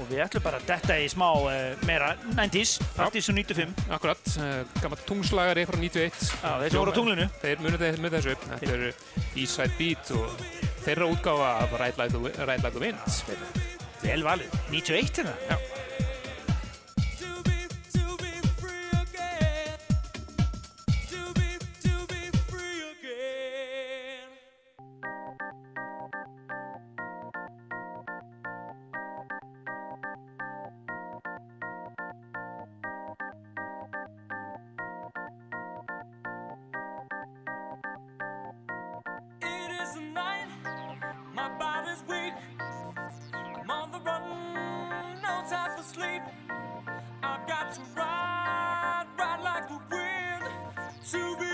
og 0.00 0.06
við 0.08 0.22
ætlum 0.24 0.42
bara 0.42 0.58
að 0.58 0.66
detta 0.66 0.94
í 0.98 1.08
smá 1.10 1.26
uh, 1.36 1.74
meira 1.86 2.14
90s, 2.36 2.78
80s 2.96 3.28
og 3.30 3.36
95. 3.36 3.74
Akkurat, 3.92 4.22
uh, 4.38 4.64
gammal 4.80 4.98
tungslagari 5.06 5.66
frá 5.68 5.76
91. 5.78 6.32
Já, 6.42 6.52
þeir 6.64 6.78
voru 6.78 6.92
á 6.92 6.96
tunglinu. 6.96 7.28
Þeir 7.42 7.62
munið 7.64 7.98
með 8.00 8.16
þessu. 8.18 8.36
Þetta 8.48 8.72
eru 8.76 8.92
Eastside 9.36 9.76
Beat 9.78 10.10
og 10.16 10.46
þeirra 10.84 11.08
útgáfa 11.12 11.50
af 11.62 11.76
Ride 11.80 11.98
like 11.98 12.70
the 12.72 12.80
Wind. 12.80 12.98
Vel 14.02 14.22
valið, 14.26 14.50
91 14.72 15.20
hérna. 15.22 15.36
I've 47.24 47.46
got 47.46 47.72
to 47.74 47.80
ride, 47.96 49.06
ride 49.18 49.42
like 49.42 49.68
the 49.68 49.78
wind 49.90 50.44
to 51.10 51.36
be 51.38 51.51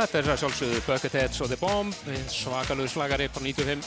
Þetta 0.00 0.18
er 0.22 0.28
að 0.32 0.38
sjálfsögðu 0.40 0.78
Bucketheads 0.86 1.40
og 1.44 1.48
The 1.50 1.56
Bomb, 1.60 1.96
svakalögur 2.32 2.88
slagari 2.88 3.26
frá 3.28 3.42
95. 3.44 3.82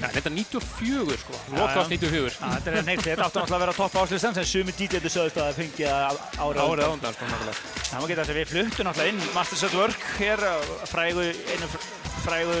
Ja, 0.00 0.08
þetta 0.14 0.30
er 0.30 0.34
94 0.38 1.16
sko, 1.20 1.38
lokast 1.52 1.90
94. 1.92 2.30
Já, 2.40 2.52
þetta 2.54 2.72
er 2.80 2.86
neitt, 2.86 3.02
þetta 3.04 3.26
átti 3.26 3.36
náttúrulega 3.36 3.58
að 3.58 3.64
vera 3.66 3.74
topp 3.76 3.98
áslistan 4.00 4.36
sem 4.38 4.46
sumi 4.48 4.72
DJ-ðu 4.78 5.10
sögðust 5.12 5.36
að 5.42 5.50
það 5.50 5.58
fengi 5.60 5.88
árið 5.90 6.62
Árið 6.64 6.84
á 6.88 6.92
undan, 6.94 7.16
sko, 7.18 7.28
nákvæmlega. 7.28 7.56
Það 7.90 8.00
má 8.00 8.08
geta 8.08 8.22
þess 8.24 8.32
að 8.32 8.38
við 8.40 8.48
fluttum 8.54 8.88
náttúrulega 8.88 9.12
inn 9.12 9.34
Masters 9.36 9.64
at 9.68 9.76
Work 9.76 10.06
hér, 10.16 10.44
á 10.48 10.54
frægu, 10.88 11.26
einu 11.52 11.68
fr- 11.74 11.90
frægu 12.24 12.58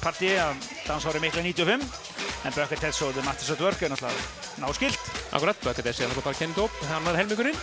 partí 0.00 0.32
að 0.40 0.66
dansári 0.88 1.22
mikla 1.22 1.44
95 1.46 1.86
en 2.48 2.54
Bucketheads 2.56 3.02
og 3.06 3.14
The 3.14 3.22
Masters 3.28 3.54
at 3.54 3.62
Work 3.62 3.82
er 3.86 3.94
náttúrulega 3.94 4.64
náskilt. 4.64 4.98
Akkurat, 5.30 5.62
Bucketheads 5.62 6.00
er 6.02 6.10
náttúrulega 6.10 6.26
bara 6.26 6.40
kennið 6.42 6.62
upp, 6.66 6.82
hann 6.90 7.06
var 7.06 7.20
helmingurinn. 7.22 7.62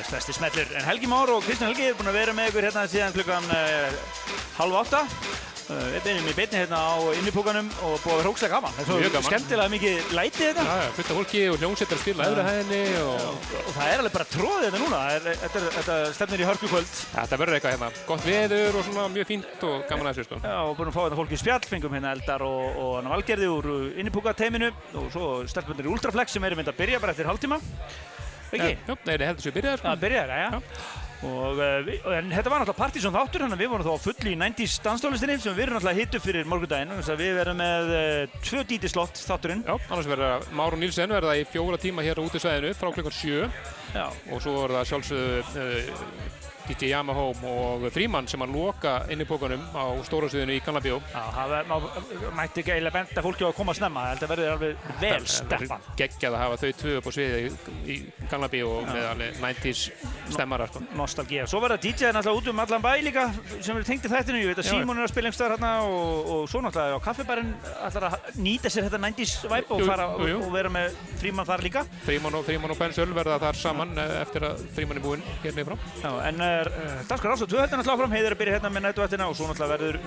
Er 0.00 0.06
stærsti 0.08 0.32
smellur. 0.32 0.70
En 0.78 0.86
Helgi 0.88 1.08
Már 1.10 1.28
og 1.28 1.42
Kristján 1.44 1.68
Helgi 1.68 1.90
er 1.90 1.96
búin 1.98 2.08
að 2.08 2.16
vera 2.16 2.32
með 2.32 2.46
ykkur 2.48 2.64
hérna 2.70 2.86
síðan 2.88 3.12
klukkan 3.12 3.44
halv 4.56 4.76
átta. 4.80 5.04
Uh, 5.70 5.76
við 5.92 6.00
beinum 6.02 6.26
í 6.26 6.32
beinni 6.34 6.56
hérna 6.58 6.78
á 6.82 6.98
innipúkanum 7.14 7.68
og 7.84 7.92
búið 8.00 8.14
að 8.14 8.16
vera 8.16 8.24
hrókslega 8.24 8.56
gaman. 8.56 8.72
Það 8.78 9.04
er 9.04 9.26
skemmtilega 9.26 9.70
mikið 9.74 10.14
læti 10.16 10.40
þetta. 10.40 10.64
Já, 10.64 10.80
já, 10.80 10.88
fullt 10.96 11.10
af 11.12 11.18
fólki 11.20 11.42
og 11.50 11.58
hljómsveitar 11.60 11.98
að 11.98 12.02
spila 12.02 12.28
öðru 12.30 12.46
hæðinni 12.48 12.80
og... 13.04 13.44
Og 13.60 13.70
það 13.76 13.92
er 13.92 14.02
alveg 14.02 14.16
bara 14.16 14.28
tróðið 14.32 14.66
þetta 14.66 14.80
núna. 14.82 15.02
Þetta, 15.44 15.62
þetta 15.76 15.98
stefnir 16.16 16.42
í 16.42 16.48
hörkukvöld. 16.48 16.96
Þetta 17.12 17.40
verður 17.44 17.58
eitthvað 17.60 17.76
hérna, 17.76 17.92
gott 18.08 18.26
veður 18.26 18.80
og 18.80 18.88
svona 18.88 19.08
mjög 19.14 19.30
fínt 19.30 19.66
og 19.68 19.76
gaman 19.92 20.10
að 20.10 20.18
þessu 20.18 20.30
sko. 20.30 20.42
Já, 20.48 20.56
og 20.64 20.74
búin 20.80 20.90
að 20.90 20.96
fá 20.96 21.02
þetta 21.04 21.20
fólki 21.20 21.36
í 21.36 21.42
spjall, 21.44 21.64
fengum 21.70 21.98
hérna 21.98 22.16
Eldar 22.16 22.46
og, 22.48 22.64
og 22.80 22.96
hann 22.98 23.12
Valgerði 23.14 23.52
úr 23.52 23.70
innipúka 24.00 24.34
teiminu 24.34 24.72
og 24.96 25.12
svo 25.14 25.34
stelpunir 25.50 25.86
í 25.86 25.92
Ultraflex 25.92 26.34
sem 26.34 26.50
eru 26.50 26.58
mynd 26.58 26.72
að 26.72 26.80
byrja 26.82 27.04
bara 27.04 27.14
eftir 27.14 27.30
hálftíma. 27.30 27.60
Ekki? 28.50 28.96
Nei, 29.06 29.14
það 29.14 29.28
heldur 29.28 29.46
sér 29.46 29.56
byrjaðar 29.56 29.80
sko. 29.80 29.88
Það 29.88 30.04
byrjaðar, 30.04 30.36
já, 30.40 30.50
já. 30.50 31.08
Og, 31.20 31.58
við, 31.84 31.98
og 32.00 32.14
en 32.16 32.30
þetta 32.32 32.48
var 32.48 32.62
náttúrulega 32.62 32.78
partysón 32.78 33.12
þáttur, 33.12 33.42
þannig 33.44 33.58
að 33.58 33.60
við 33.60 33.70
vorum 33.74 33.86
þá 33.90 34.04
fulli 34.06 34.30
í 34.32 34.38
90s 34.40 34.76
danstólistinni 34.86 35.36
sem 35.42 35.56
við 35.56 35.66
erum 35.66 35.76
náttúrulega 35.76 36.00
hittu 36.00 36.20
fyrir 36.24 36.48
morgundaginn, 36.48 36.94
þannig 36.94 37.12
að 37.12 37.20
við 37.20 37.32
verðum 37.36 37.60
með 37.60 37.92
uh, 37.98 38.38
tvö 38.48 38.64
dítislott 38.70 39.20
þátturinn. 39.20 39.64
Já, 39.68 39.74
annars 39.90 40.08
verða 40.08 40.30
Már 40.56 40.76
og 40.78 40.80
Nílsen 40.80 41.12
verða 41.12 41.36
í 41.36 41.44
fjóra 41.52 41.80
tíma 41.82 42.06
hér 42.06 42.24
á 42.24 42.24
útisvæðinu 42.24 42.72
frá 42.78 42.88
klukkan 42.96 43.18
sjö. 43.18 43.50
Já. 43.92 44.06
Og 44.32 44.40
svo 44.40 44.56
verða 44.62 44.86
sjálfsögðu 44.88 45.42
uh, 45.44 46.39
DJ 46.68 46.90
Yamaha 46.92 47.24
og 47.32 47.86
Fríman 47.94 48.28
sem 48.30 48.42
að 48.44 48.52
loka 48.54 48.92
inn 49.10 49.20
í 49.22 49.26
pókanum 49.28 49.62
á 49.74 49.84
stóra 50.06 50.28
sviðinu 50.30 50.54
í 50.54 50.60
Kannabjó. 50.64 51.00
Já, 51.12 51.22
það 51.34 51.54
má- 51.70 52.34
mætti 52.38 52.62
ekki 52.62 52.72
eiginlega 52.74 52.92
benda 52.98 53.22
fólki 53.24 53.44
á 53.44 53.48
að 53.50 53.56
koma 53.56 53.74
snemma, 53.74 54.04
þetta 54.14 54.28
verður 54.30 54.52
alveg 54.54 54.76
vel 55.00 55.26
steppað. 55.26 55.88
Geggjað 55.98 56.36
að 56.36 56.42
hafa 56.44 56.56
þau 56.62 56.72
tvö 56.82 56.96
upp 57.00 57.08
á 57.08 57.12
sviði 57.16 57.40
í, 57.40 57.50
í 57.90 58.26
Kannabjó 58.30 58.70
með 58.86 59.08
alveg 59.10 59.40
90s 59.40 59.82
stemmara 60.30 60.66
sko. 60.70 60.82
Nostalgía. 60.96 61.46
Svo 61.50 61.60
verða 61.64 61.80
DJ 61.82 62.12
náttúrulega 62.14 62.38
út 62.42 62.48
um 62.52 62.62
allan 62.64 62.82
bæ 62.84 62.92
líka 63.02 63.26
sem 63.60 63.76
eru 63.76 63.84
tengdi 63.84 64.08
þættinu. 64.12 64.40
Ég 64.44 64.52
veit 64.52 64.62
að 64.62 64.68
Já. 64.70 64.72
Símon 64.76 64.98
er 65.00 65.06
að 65.08 65.12
spila 65.14 65.30
einhverstaðar 65.30 65.56
hérna 65.56 65.72
og, 65.88 66.30
og 66.36 66.48
svo 66.52 66.62
náttúrulega 66.64 67.00
á 67.00 67.06
kaffibarinn 67.08 67.54
ætlar 67.88 68.08
að 68.10 68.38
nýta 68.38 68.70
sér 68.70 68.86
þetta 68.88 69.00
90s 69.02 69.34
vibe 69.50 69.74
og, 69.74 69.80
Jú, 69.82 69.86
fara, 69.90 70.06
jú, 70.20 70.28
jú. 70.34 70.38
og 70.46 70.52
vera 70.54 70.70
með 70.72 70.94
frímann 71.20 71.48
þar 71.48 71.64
líka. 71.66 71.84
Fríman 72.06 72.34
og, 72.38 72.44
Fríman 72.46 72.70
og 72.74 72.78
Ben 72.78 72.92
Söl 72.96 73.10
verða 73.16 73.38
þar 73.42 73.58
saman 73.60 73.96
eh, 73.98 74.16
eftir 74.22 74.46
að 74.50 74.62
Fríman 74.76 75.00
er 75.00 75.04
búinn 75.04 75.22
hér 75.42 75.56
niður 75.56 75.76
en 76.60 76.90
uh, 76.90 77.00
Danskar 77.08 77.32
Rástöð 77.32 77.52
2 77.54 77.60
hérna 77.62 77.78
náttúrulega 77.80 77.96
áfram, 77.96 78.14
heiður 78.16 78.36
að 78.36 78.40
byrja 78.40 78.56
hérna 78.56 78.72
með 78.74 78.84
nætuvættina 78.86 79.28
og 79.30 79.36
svo 79.38 79.48
náttúrulega 79.48 79.76
verður, 79.76 79.98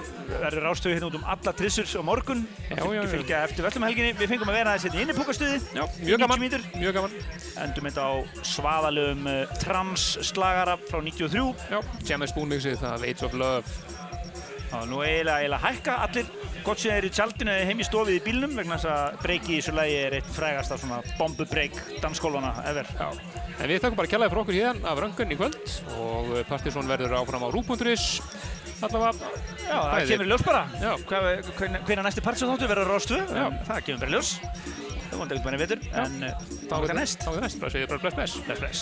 verður 0.44 0.68
Rástöð 0.68 0.96
hérna 0.96 1.10
út 1.10 1.18
um 1.20 1.26
alla 1.34 1.56
trissur 1.58 1.90
á 1.90 2.04
morgun. 2.06 2.46
Já, 2.70 2.78
já, 2.80 3.00
já. 3.00 3.10
Fylgja 3.14 3.42
eftir 3.48 3.68
völlum 3.68 3.88
helginni. 3.88 4.14
Við 4.20 4.34
fengum 4.34 4.54
að 4.54 4.60
vera 4.60 4.74
aðeins 4.74 4.88
hérna 4.88 5.02
í 5.02 5.06
innipúkastuði. 5.08 5.60
Já, 5.74 5.84
mjög 6.04 6.24
gaman, 6.24 6.46
mjög 6.78 7.00
gaman. 7.00 7.18
Endum 7.66 7.90
þetta 7.90 8.08
á 8.08 8.14
svaðalögum 8.54 9.28
uh, 9.34 9.58
trans-slagara 9.64 10.80
frá 10.90 11.02
93. 11.02 11.50
Já, 11.74 11.80
James 12.12 12.38
Boonmixið, 12.38 12.80
það 12.84 13.10
Age 13.10 13.30
of 13.30 13.38
Love. 13.40 14.03
Já, 14.74 14.80
nú 14.90 15.04
eiginlega, 15.06 15.38
eiginlega 15.44 15.68
hækka 15.68 15.96
allir 16.08 16.30
gott 16.66 16.80
sem 16.82 16.96
er 16.96 17.06
í 17.06 17.12
tjaldinu 17.14 17.52
eða 17.54 17.68
heim 17.70 17.82
í 17.84 17.86
stofið 17.86 18.16
í 18.18 18.22
bílnum 18.26 18.56
vegna 18.58 18.80
þess 18.80 18.90
að 18.90 19.20
breyki 19.22 19.52
í 19.54 19.60
þessu 19.60 19.74
lagi 19.78 19.98
er 20.08 20.16
eitt 20.18 20.32
frægasta 20.34 20.78
svona 20.82 20.98
bombubreik 21.20 21.76
dansskólana 22.02 22.54
ever. 22.72 22.90
Já. 22.98 23.12
En 23.60 23.70
við 23.70 23.84
þakkum 23.84 24.00
bara 24.00 24.10
kjallaði 24.10 24.34
fyrir 24.34 24.44
okkur 24.44 24.58
hérna 24.58 24.90
af 24.90 25.02
röngun 25.04 25.34
í 25.36 25.38
kvöld 25.38 25.76
og 26.00 26.32
Partizón 26.50 26.90
verður 26.90 27.14
áfram 27.20 27.46
á 27.46 27.50
rú.is 27.54 28.08
allavega. 28.84 29.30
Já, 29.62 29.78
það 29.78 29.94
Bæði. 29.94 30.10
kemur 30.10 30.32
ljós 30.32 30.46
bara. 30.48 30.64
Hvernig 31.62 32.04
næsti 32.08 32.26
partsjóð 32.26 32.56
þáttu 32.56 32.72
verður 32.74 32.92
rástu? 32.96 33.22
Já. 33.22 33.46
Það 33.70 33.86
kemur 33.86 34.02
bara 34.04 34.16
ljós. 34.18 34.34
Það 35.14 35.18
vonandi 35.20 35.36
ekkert 35.38 35.46
bara 35.46 35.56
í 35.56 35.62
vetur, 35.62 35.80
en 35.94 36.14
uh, 36.26 36.32
þá 36.66 36.74
er 36.74 36.88
það 36.90 36.98
næst. 36.98 37.22
Þá 37.22 37.30
er 37.30 37.36
það 37.38 37.46
næst, 37.46 37.62
bara 37.62 37.76
segja 37.78 37.92
bara 37.94 38.02
bless 38.02 38.18
bless. 38.18 38.34
Bless 38.50 38.62
bless. 38.66 38.80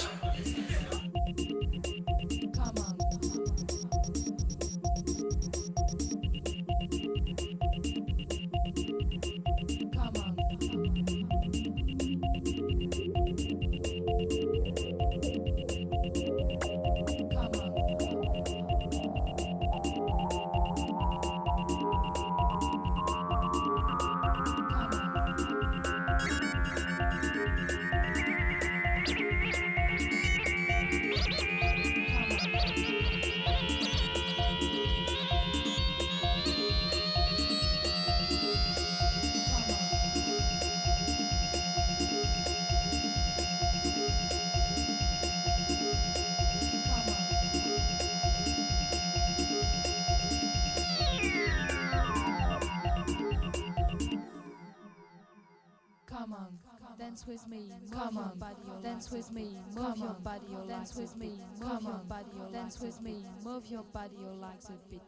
Dance 57.11 57.27
with 57.27 57.45
me. 57.49 57.69
Come 57.91 58.17
on, 58.17 58.39
dance 58.81 59.11
with 59.11 59.31
me. 59.33 59.57
Move 59.75 59.97
your 59.97 60.13
body, 60.23 60.45
your 60.49 60.65
dance 60.65 60.95
with 60.95 61.17
me. 61.17 61.41
Move 61.59 61.81
your 61.81 62.01
body, 62.07 62.25
your 62.37 62.49
dance 62.51 62.79
with 62.79 63.01
me. 63.01 63.25
Move 63.43 63.65
your 63.69 63.83
body, 63.83 64.15
your 64.17 64.33
legs 64.35 64.69
a 64.69 64.77
bit. 64.89 65.01